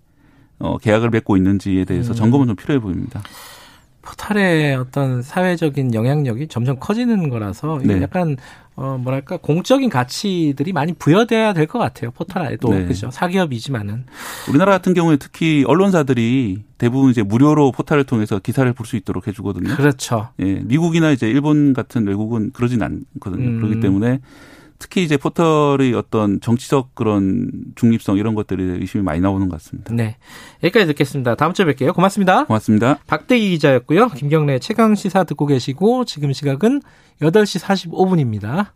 [0.59, 2.15] 어 계약을 맺고 있는지에 대해서 음.
[2.15, 3.21] 점검은 좀 필요해 보입니다.
[4.10, 8.02] 포탈의 어떤 사회적인 영향력이 점점 커지는 거라서 네.
[8.02, 8.38] 약간
[8.76, 12.86] 어 뭐랄까 공적인 가치들이 많이 부여돼야 될 것 같아요 포탈에도 네.
[12.86, 14.06] 그죠 사기업이지만은
[14.49, 19.76] 우리나라 같은 경우에 특히 언론사들이 대부분 이제 무료로 포탈을 통해서 기사를 볼 수 있도록 해주거든요.
[19.76, 20.30] 그렇죠.
[20.40, 23.48] 예, 미국이나 이제 일본 같은 외국은 그러진 않거든요.
[23.49, 23.57] 음.
[23.61, 24.19] 그렇기 때문에
[24.80, 29.93] 특히 이제 포털의 어떤 정치적 그런 중립성 이런 것들이 의심이 많이 나오는 것 같습니다.
[29.93, 30.15] 네.
[30.64, 31.35] 여기까지 듣겠습니다.
[31.35, 31.93] 다음 주에 뵐게요.
[31.93, 32.45] 고맙습니다.
[32.45, 32.99] 고맙습니다.
[33.06, 34.07] 박대기 기자였고요.
[34.10, 36.81] 김경래 최강 시사 듣고 계시고 지금 시각은
[37.22, 38.68] 8시 45분입니다.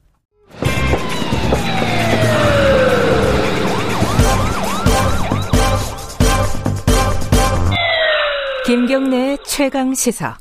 [8.66, 10.38] 김경래 최강 시사.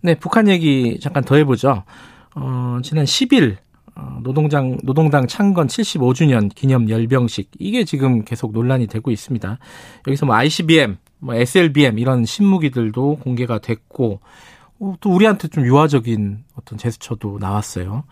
[0.00, 1.82] 네, 북한 얘기 잠깐 더 해보죠.
[2.34, 3.71] 어, 지난 10일 어,
[4.22, 9.58] 노동장 노동당 창건 75주년 기념 열병식 이게 지금 계속 논란이 되고 있습니다.
[10.06, 14.20] 여기서 뭐 ICBM, 뭐 SLBM 이런 신무기들도 공개가 됐고
[14.80, 18.04] 어, 또 우리한테 좀 유화적인 어떤 제스처도 나왔어요.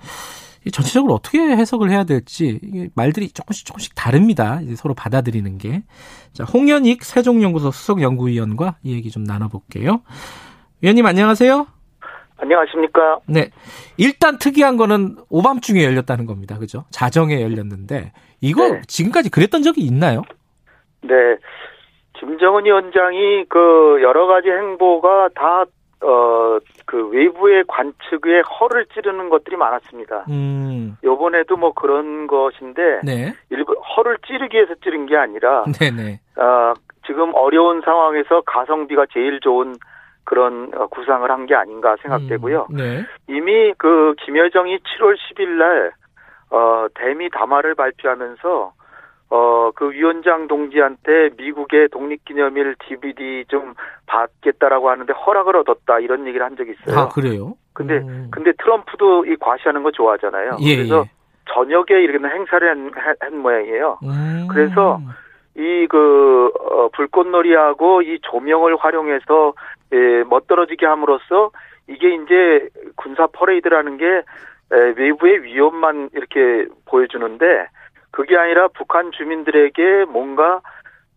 [0.72, 4.60] 전체적으로 어떻게 해석을 해야 될지 이게 말들이 조금씩 조금씩 다릅니다.
[4.60, 5.82] 이제 서로 받아들이는 게.
[6.34, 10.02] 자, 홍현익 세종연구소 수석 연구위원과 이 얘기 좀 나눠볼게요.
[10.82, 11.66] 위원님 안녕하세요.
[12.40, 13.20] 안녕하십니까?
[13.26, 13.50] 네.
[13.96, 16.58] 일단 특이한 거는 오밤중에 열렸다는 겁니다.
[16.58, 16.84] 그죠?
[16.90, 18.80] 자정에 열렸는데 이거 네.
[18.86, 20.22] 지금까지 그랬던 적이 있나요?
[21.02, 21.12] 네.
[22.18, 25.64] 김정은 위원장이 그 여러 가지 행보가 다
[26.02, 30.24] 어, 그 외부의 관측에 허를 찌르는 것들이 많았습니다.
[30.30, 30.96] 음.
[31.04, 33.34] 요번에도 뭐 그런 것인데, 네.
[33.50, 36.20] 일부 허를 찌르기 위해서 찌른 게 아니라, 네네.
[36.36, 36.72] 어,
[37.06, 39.74] 지금 어려운 상황에서 가성비가 제일 좋은
[40.30, 42.68] 그런 어, 구상을 한 게 아닌가 생각되고요.
[42.70, 43.04] 음, 네.
[43.26, 45.90] 이미 그 김여정이 7월 10일 날
[46.50, 48.72] 어, 대미 담화를 발표하면서
[49.30, 53.74] 어, 그 위원장 동지한테 미국의 독립기념일 DVD 좀
[54.06, 56.98] 받겠다라고 하는데 허락을 얻었다 이런 얘기를 한 적이 있어요.
[57.00, 57.54] 아, 그래요?
[57.72, 58.28] 근데, 음.
[58.30, 60.58] 근데 트럼프도 이 과시하는 거 좋아하잖아요.
[60.60, 61.10] 예, 그래서 예.
[61.52, 63.98] 저녁에 이렇게 행사를 한, 한 모양이에요.
[64.04, 64.46] 음.
[64.50, 65.00] 그래서
[65.56, 69.54] 이그 어, 불꽃놀이하고 이 조명을 활용해서
[69.92, 71.50] 예, 멋들어지게 함으로써
[71.88, 77.66] 이게 이제 군사 퍼레이드라는 게 에, 외부의 위협만 이렇게 보여주는데
[78.12, 80.60] 그게 아니라 북한 주민들에게 뭔가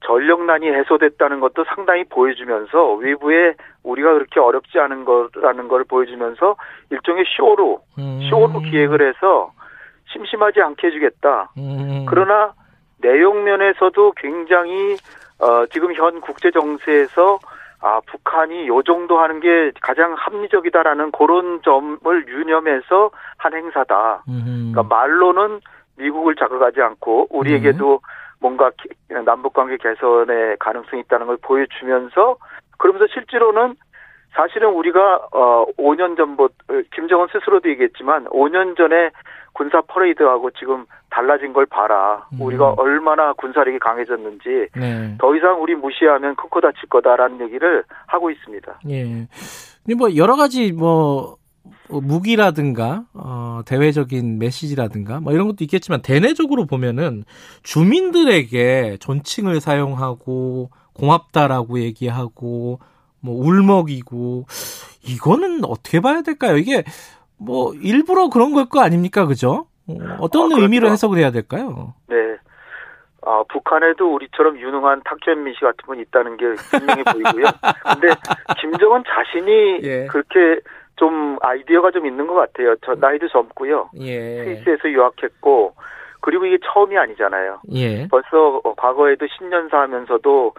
[0.05, 6.55] 전력난이 해소됐다는 것도 상당히 보여주면서 외부에 우리가 그렇게 어렵지 않은 거라는 걸 보여주면서
[6.89, 8.19] 일종의 쇼로 음.
[8.29, 9.51] 쇼로 기획을 해서
[10.11, 11.51] 심심하지 않게 해주겠다.
[11.57, 12.05] 음.
[12.07, 12.53] 그러나
[13.01, 14.97] 내용 면에서도 굉장히
[15.39, 17.39] 어, 지금 현 국제 정세에서
[17.85, 24.23] 아 북한이 요 정도 하는 게 가장 합리적이다라는 그런 점을 유념해서 한 행사다.
[24.29, 24.71] 음.
[24.71, 25.59] 그러니까 말로는
[25.97, 28.13] 미국을 자극하지 않고 우리에게도 네.
[28.39, 28.71] 뭔가
[29.25, 32.37] 남북 관계 개선의 가능성이 있다는 걸 보여주면서
[32.77, 33.75] 그러면서 실제로는
[34.31, 36.55] 사실은 우리가 어 5년 전부터
[36.93, 39.11] 김정은 스스로도 얘기했지만 5년 전에
[39.53, 42.27] 군사 퍼레이드하고 지금 달라진 걸 봐라.
[42.33, 42.41] 음.
[42.41, 45.15] 우리가 얼마나 군사력이 강해졌는지 네.
[45.19, 48.79] 더 이상 우리 무시하면 큰코 다칠 거다라는 얘기를 하고 있습니다.
[48.89, 49.27] 예.
[49.95, 51.37] 뭐 여러 가지 뭐
[51.89, 57.23] 무기라든가 어 대외적인 메시지라든가 뭐 이런 것도 있겠지만 대내적으로 보면은
[57.61, 62.79] 주민들에게 존칭을 사용하고 고맙다라고 얘기하고
[63.19, 64.45] 뭐 울먹이고
[65.07, 66.57] 이거는 어떻게 봐야 될까요?
[66.57, 66.83] 이게
[67.37, 69.67] 뭐 일부러 그런 걸 거 아닙니까, 그죠?
[69.87, 70.93] 어, 어떤 어, 의미로 그렇죠.
[70.93, 71.93] 해석을 해야 될까요?
[72.07, 72.15] 네.
[73.25, 77.45] 어, 북한에도 우리처럼 유능한 탁현민 씨 같은 분이 있다는 게 분명해 보이고요.
[78.01, 78.13] 근데
[78.59, 80.05] 김정은 자신이 예.
[80.07, 80.59] 그렇게
[80.97, 82.75] 좀 아이디어가 좀 있는 것 같아요.
[82.85, 83.89] 저 나이도 젊고요.
[84.01, 84.43] 예.
[84.43, 85.73] 스위스에서 유학했고
[86.21, 87.61] 그리고 이게 처음이 아니잖아요.
[87.73, 88.07] 예.
[88.09, 90.53] 벌써 과거에도 신년사 하면서도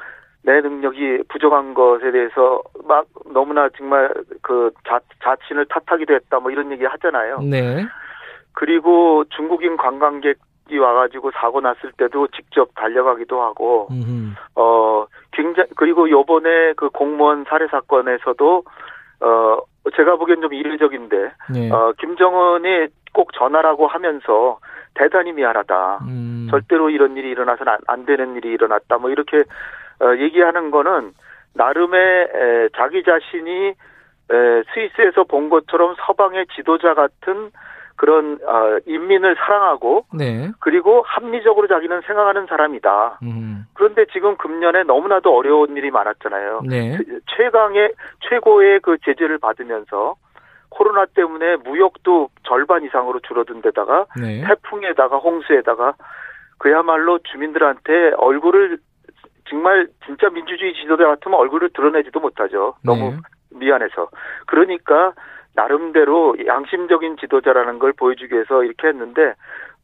[0.45, 4.13] 내 능력이 부족한 것에 대해서 막 너무나 정말
[4.43, 7.41] 그 자, 자신을 탓하기도 했다 뭐 이런 얘기 하잖아요.
[7.41, 7.87] 네.
[8.53, 14.35] 그리고 중국인 관광객이 와가지고 사고 났을 때도 직접 달려가기도 하고, 음흠.
[14.55, 18.65] 어, 굉장히, 그리고 요번에 그 공무원 살해 사건에서도,
[19.21, 19.59] 어,
[19.97, 21.71] 제가 보기엔 좀 이례적인데, 네.
[21.73, 24.59] 어, 김정은이 꼭 전화라고 하면서
[24.95, 25.99] 대단히 미안하다.
[26.07, 26.47] 음.
[26.51, 28.99] 절대로 이런 일이 일어나서는 안, 안 되는 일이 일어났다.
[28.99, 29.43] 뭐 이렇게 어,
[30.19, 31.13] 얘기하는 거는
[31.55, 37.51] 나름의 에, 자기 자신이 에, 스위스에서 본 것처럼 서방의 지도자 같은
[37.97, 40.51] 그런 어, 인민을 사랑하고 네.
[40.61, 43.21] 그리고 합리적으로 자기는 생각하는 사람이다.
[43.23, 43.67] 음.
[43.75, 46.63] 그런데 지금 금년에 너무나도 어려운 일이 많았잖아요.
[46.69, 46.99] 네.
[47.37, 47.93] 최강의
[48.29, 50.17] 최고의 그 제재를 받으면서
[50.71, 54.45] 코로나 때문에 무역도 절반 이상으로 줄어든 데다가 네.
[54.45, 55.95] 태풍에다가 홍수에다가
[56.59, 58.79] 그야말로 주민들한테 얼굴을
[59.49, 62.75] 정말 진짜 민주주의 지도자 같으면 얼굴을 드러내지도 못하죠.
[62.83, 63.17] 너무 네.
[63.51, 64.09] 미안해서.
[64.47, 65.13] 그러니까
[65.55, 69.35] 나름대로 양심적인 지도자라는 걸 보여주기 위해서 이렇게 했는데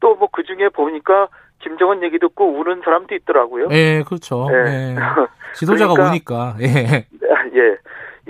[0.01, 1.29] 또 뭐 그 중에 보니까
[1.61, 3.69] 김정은 얘기 듣고 우는 사람도 있더라고요.
[3.71, 4.49] 예, 그렇죠.
[4.51, 4.57] 예.
[4.57, 4.97] 예.
[5.55, 6.57] 지도자가 그러니까, 우니까.
[6.63, 7.07] 예.
[7.55, 7.77] 예.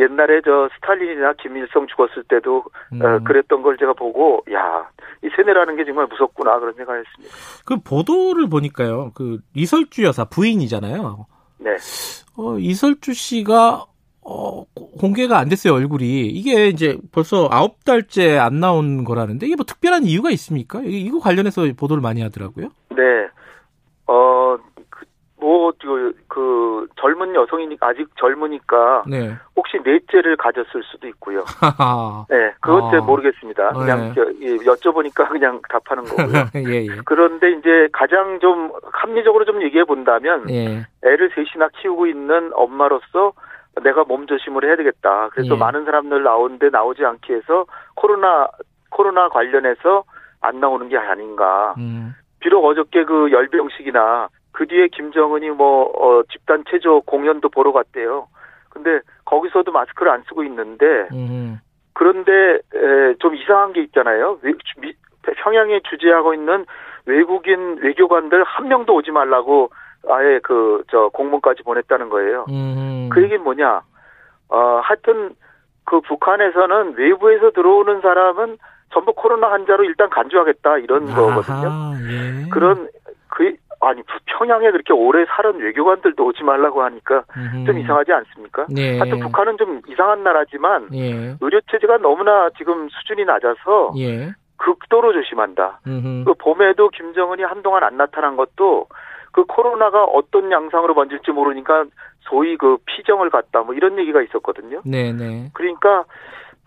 [0.01, 3.03] 옛날에 저 스탈린이나 김일성 죽었을 때도 어, 음.
[3.03, 4.89] 어, 그랬던 걸 제가 보고 야,
[5.23, 7.35] 이 세뇌라는 게 정말 무섭구나 그런 생각을 했습니다.
[7.67, 9.13] 그 보도를 보니까요.
[9.15, 11.27] 그 이설주 여사 부인이잖아요.
[11.59, 11.71] 네.
[12.37, 13.85] 어, 이설주 씨가
[14.23, 14.65] 어,
[14.99, 16.27] 공개가 안 됐어요, 얼굴이.
[16.27, 20.81] 이게 이제 벌써 아홉 달째 안 나온 거라는데, 이게 뭐 특별한 이유가 있습니까?
[20.85, 22.69] 이거 관련해서 보도를 많이 하더라고요.
[22.91, 23.29] 네.
[24.07, 24.57] 어,
[24.91, 25.05] 그,
[25.41, 29.37] 뭐, 그, 그, 젊은 여성이니, 아직 젊으니까, 네.
[29.57, 31.45] 혹시 넷째를 가졌을 수도 있고요.
[32.31, 33.03] 네, 그것 잘 아.
[33.03, 33.73] 모르겠습니다.
[33.73, 34.23] 그냥 네.
[34.41, 36.45] 예, 여쭤보니까 그냥 답하는 거고요.
[36.55, 36.97] 예, 예.
[37.05, 40.87] 그런데 이제 가장 좀 합리적으로 좀 얘기해 본다면, 예.
[41.05, 43.33] 애를 셋이나 키우고 있는 엄마로서
[43.83, 45.31] 내가 몸조심을 해야 되겠다.
[45.33, 45.59] 그래서 예.
[45.59, 47.67] 많은 사람들 나오는데 나오지 않게 해서
[47.97, 48.49] 코로나
[48.91, 50.05] 코로나 관련해서
[50.41, 51.75] 안 나오는 게 아닌가.
[51.79, 52.15] 음.
[52.41, 54.29] 비록 어저께 그 열병식이나
[54.61, 58.29] 그 뒤에 김정은이 뭐 어, 집단 체조 공연도 보러 갔대요.
[58.69, 61.59] 근데 거기서도 마스크를 안 쓰고 있는데 음.
[61.95, 64.39] 그런데 에, 좀 이상한 게 있잖아요.
[64.43, 64.93] 외, 미,
[65.23, 66.67] 평양에 주재하고 있는
[67.07, 69.71] 외국인 외교관들 한 명도 오지 말라고
[70.11, 72.45] 아예 그 저 공문까지 보냈다는 거예요.
[72.51, 73.09] 음.
[73.11, 73.81] 그 얘기는 뭐냐?
[74.51, 75.35] 어 하여튼
[75.87, 78.59] 그 북한에서는 외부에서 들어오는 사람은
[78.93, 81.69] 전부 코로나 환자로 일단 간주하겠다 이런 아하, 거거든요.
[82.11, 82.49] 예.
[82.51, 82.89] 그런
[83.29, 87.65] 그 아니 평양에 그렇게 오래 살은 외교관들도 오지 말라고 하니까 음흠.
[87.65, 88.67] 좀 이상하지 않습니까?
[88.77, 88.99] 예.
[88.99, 91.37] 하여튼 북한은 좀 이상한 나라지만 예.
[91.41, 94.33] 의료 체제가 너무나 지금 수준이 낮아서 예.
[94.59, 95.81] 극도로 조심한다.
[95.87, 96.25] 음흠.
[96.27, 98.87] 그 봄에도 김정은이 한동안 안 나타난 것도
[99.33, 101.85] 그 코로나가 어떤 양상으로 번질지 모르니까
[102.21, 104.83] 소위 그 피정을 갖다 뭐 이런 얘기가 있었거든요.
[104.85, 105.13] 네네.
[105.13, 105.51] 네.
[105.55, 106.05] 그러니까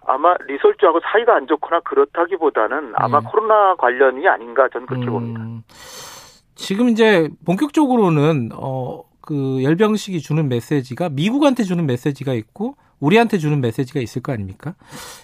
[0.06, 3.28] 아마 리설주하고 사이가 안 좋거나 그렇다기보다는 아마 네.
[3.30, 5.40] 코로나 관련이 아닌가 저는 그렇게 음, 봅니다.
[6.56, 14.02] 지금 이제 본격적으로는 어 그 열병식이 주는 메시지가 미국한테 주는 메시지가 있고 우리한테 주는 메시지가
[14.02, 14.76] 있을 거 아닙니까?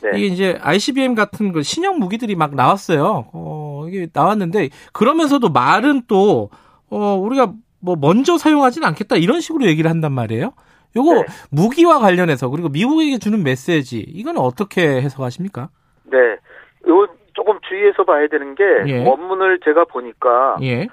[0.01, 0.17] 네.
[0.17, 3.29] 이게 이제 ICBM 같은 그 신형 무기들이 막 나왔어요.
[3.33, 6.49] 어 이게 나왔는데 그러면서도 말은 또
[6.89, 10.53] 어, 우리가 뭐 먼저 사용하지는 않겠다 이런 식으로 얘기를 한단 말이에요.
[10.95, 11.25] 요거 네.
[11.51, 15.69] 무기와 관련해서 그리고 미국에게 주는 메시지 이건 어떻게 해석하십니까?
[16.05, 16.17] 네,
[16.87, 19.05] 요 조금 주의해서 봐야 되는 게 예.
[19.05, 20.87] 원문을 제가 보니까 예.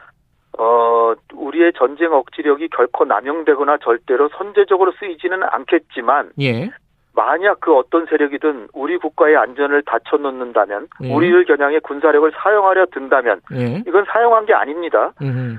[0.58, 6.70] 어 우리의 전쟁 억지력이 결코 남용되거나 절대로 선제적으로 쓰이지는 않겠지만 예.
[7.14, 11.12] 만약 그 어떤 세력이든 우리 국가의 안전을 다쳐놓는다면 예.
[11.14, 13.82] 우리를 겨냥해 군사력을 사용하려 든다면 예.
[13.86, 15.12] 이건 사용한 게 아닙니다.
[15.20, 15.58] 음흠.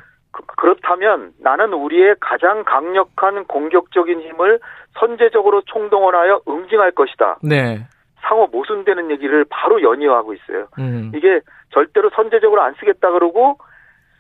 [0.55, 4.59] 그렇다면 나는 우리의 가장 강력한 공격적인 힘을
[4.99, 7.39] 선제적으로 총동원하여 응징할 것이다.
[7.41, 7.87] 네.
[8.21, 10.67] 상호 모순되는 얘기를 바로 연이어하고 있어요.
[10.79, 11.11] 음.
[11.15, 11.39] 이게
[11.71, 13.57] 절대로 선제적으로 안 쓰겠다 그러고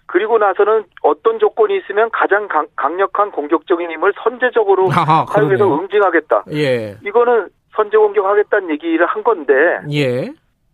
[0.07, 6.45] 그리고 나서는 어떤 조건이 있으면 가장 강, 력한 공격적인 힘을 선제적으로 아하, 사용해서 응징하겠다.
[6.53, 6.97] 예.
[7.05, 9.53] 이거는 선제 공격하겠다는 얘기를 한 건데.
[9.91, 10.31] 예.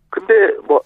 [0.08, 0.80] 근데 뭐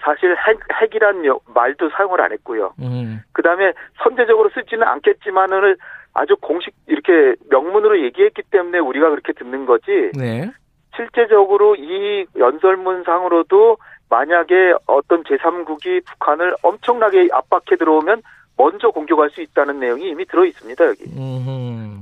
[0.00, 1.22] 사실 핵, 핵이란
[1.54, 2.74] 말도 사용을 안 했고요.
[2.80, 3.20] 음.
[3.32, 3.72] 그 다음에
[4.02, 5.76] 선제적으로 쓰지는 않겠지만은
[6.12, 10.10] 아주 공식 이렇게 명문으로 얘기했기 때문에 우리가 그렇게 듣는 거지.
[10.14, 10.50] 네.
[10.96, 13.78] 실제적으로 이 연설문상으로도
[14.12, 18.20] 만약에 어떤 제3국이 북한을 엄청나게 압박해 들어오면
[18.58, 21.04] 먼저 공격할 수 있다는 내용이 이미 들어 있습니다 여기.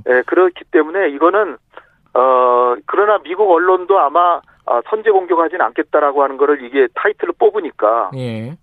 [0.09, 1.55] 예, 그렇기 때문에 이거는
[2.13, 8.57] 어 그러나 미국 언론도 아마 아, 선제 공격하진 않겠다라고 하는 거를 이게 타이틀을 뽑으니까 예.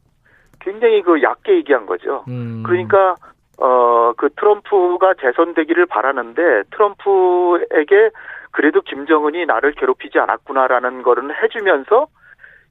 [0.61, 2.25] 굉장히 그 얕게 얘기한 거죠.
[2.29, 2.63] 음.
[2.67, 3.17] 그러니까
[3.59, 8.11] 어 그 트럼프가 재선되기를 바라는데 트럼프에게
[8.51, 12.09] 그래도 김정은이 나를 괴롭히지 않았구나라는 거를 해주면서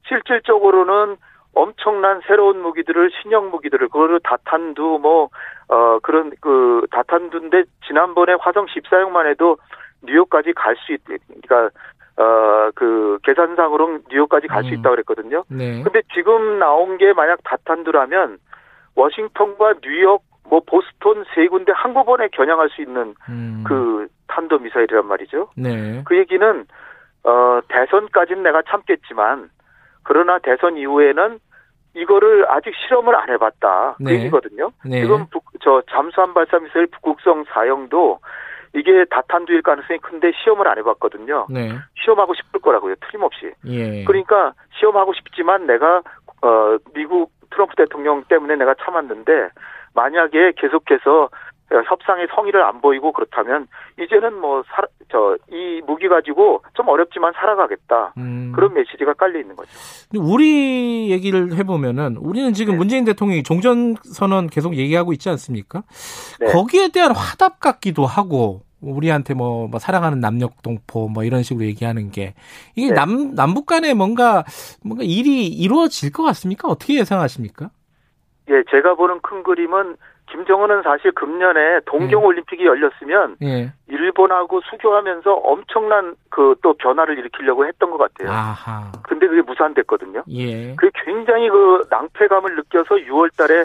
[0.08, 1.16] 실질적으로는
[1.54, 5.30] 엄청난 새로운 무기들을 신형 무기들을 그거를 다탄두 뭐
[5.68, 9.58] 어 그런 그 다탄두인데 지난번에 화성 14형만 해도
[10.02, 11.70] 뉴욕까지 갈 수 있, 그러니까
[12.16, 14.74] 어그 계산상으로 뉴욕까지 갈수 음.
[14.74, 15.44] 있다고 그랬거든요.
[15.48, 15.82] 네.
[15.82, 18.38] 근데 지금 나온 게 만약 다탄두라면
[18.94, 23.62] 워싱턴과 뉴욕 뭐 보스톤 세 군데 한꺼번에 겨냥할 수 있는 음.
[23.66, 25.50] 그 탄도 미사일이란 말이죠.
[25.54, 26.02] 네.
[26.06, 26.66] 그 얘기는
[27.24, 29.50] 어 대선까지는 내가 참겠지만
[30.08, 31.38] 그러나 대선 이후에는
[31.94, 33.96] 이거를 아직 실험을 안 해봤다.
[33.98, 34.12] 그 네.
[34.12, 34.70] 그 얘기거든요.
[34.82, 35.02] 네.
[35.02, 38.18] 지금 북, 저 잠수함 발사 미사일 북극성 사형도
[38.74, 41.46] 이게 다탄두일 가능성이 큰데 시험을 안 해봤거든요.
[41.50, 41.72] 네.
[42.02, 42.94] 시험하고 싶을 거라고요.
[43.00, 43.52] 틀림없이.
[43.66, 44.04] 예.
[44.04, 46.02] 그러니까 시험하고 싶지만 내가
[46.40, 49.50] 어 미국 트럼프 대통령 때문에 내가 참았는데
[49.94, 51.28] 만약에 계속해서
[51.70, 53.66] 협상의 성의를 안 보이고 그렇다면
[53.98, 54.62] 이제는 뭐
[55.10, 58.52] 저 이 무기 가지고 좀 어렵지만 살아가겠다 음.
[58.54, 59.70] 그런 메시지가 깔려 있는 거죠.
[60.14, 62.78] 우리 얘기를 해보면은 우리는 지금 네.
[62.78, 65.82] 문재인 대통령이 종전 선언 계속 얘기하고 있지 않습니까?
[66.40, 66.52] 네.
[66.52, 72.10] 거기에 대한 화답 같기도 하고 우리한테 뭐, 뭐 사랑하는 남녘 동포 뭐 이런 식으로 얘기하는
[72.10, 72.34] 게
[72.76, 72.94] 이게 네.
[72.94, 74.44] 남 남북 간에 뭔가
[74.84, 76.68] 뭔가 일이 이루어질 것 같습니까?
[76.68, 77.70] 어떻게 예상하십니까?
[78.50, 79.96] 예, 제가 보는 큰 그림은
[80.30, 83.72] 김정은은 사실 금년에 동경 올림픽이 열렸으면 예.
[83.88, 88.30] 일본하고 수교하면서 엄청난 그 또 변화를 일으키려고 했던 것 같아요.
[88.30, 88.90] 아하.
[89.04, 90.24] 근데 그게 무산됐거든요.
[90.28, 90.74] 예.
[90.76, 93.60] 그게 굉장히 그 낭패감을 느껴서 6월달에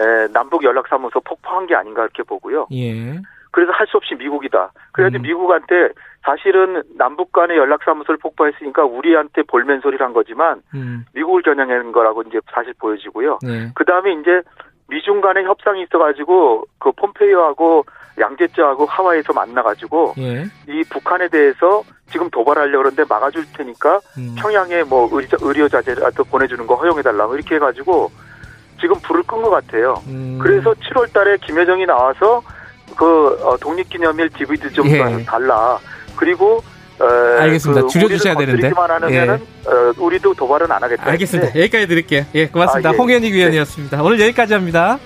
[0.00, 2.66] 에, 남북 연락사무소 폭파한 게 아닌가 이렇게 보고요.
[2.72, 3.20] 예.
[3.52, 4.72] 그래서 할 수 없이 미국이다.
[4.92, 5.22] 그래야지 음.
[5.22, 5.90] 미국한테
[6.22, 11.04] 사실은 남북 간의 연락사무소를 폭파했으니까 우리한테 볼멘 소리를 한 거지만 음.
[11.14, 13.38] 미국을 겨냥한 거라고 이제 사실 보여지고요.
[13.42, 13.70] 네.
[13.74, 14.40] 그 다음에 이제
[14.88, 17.84] 미중 간의 협상이 있어가지고 그 폼페이오하고
[18.20, 20.44] 양제쩌하고 하와이에서 만나가지고 예.
[20.68, 24.34] 이 북한에 대해서 지금 도발하려고 그러는데 막아줄 테니까 음.
[24.38, 28.10] 평양에 뭐 의료, 의료 자재라도 보내주는 거 허용해달라 고 이렇게 해가지고
[28.80, 30.02] 지금 불을 끈 것 같아요.
[30.08, 30.38] 음.
[30.42, 32.42] 그래서 7월달에 김여정이 나와서
[32.96, 35.24] 그 어, 독립기념일 DVD 좀 예.
[35.24, 35.78] 달라.
[36.16, 36.62] 그리고 어,
[37.06, 37.82] 알겠습니다.
[37.82, 38.70] 그 줄여주셔야 되는데.
[39.10, 39.20] 예.
[39.28, 41.02] 어, 우리도 도발은 안 하겠다.
[41.10, 41.52] 알겠습니다.
[41.52, 41.60] 네.
[41.62, 42.24] 여기까지 드릴게요.
[42.34, 42.90] 예, 고맙습니다.
[42.90, 42.96] 아, 예.
[42.96, 43.96] 홍현익 위원이었습니다.
[43.96, 44.02] 네.
[44.02, 44.98] 오늘 여기까지 합니다.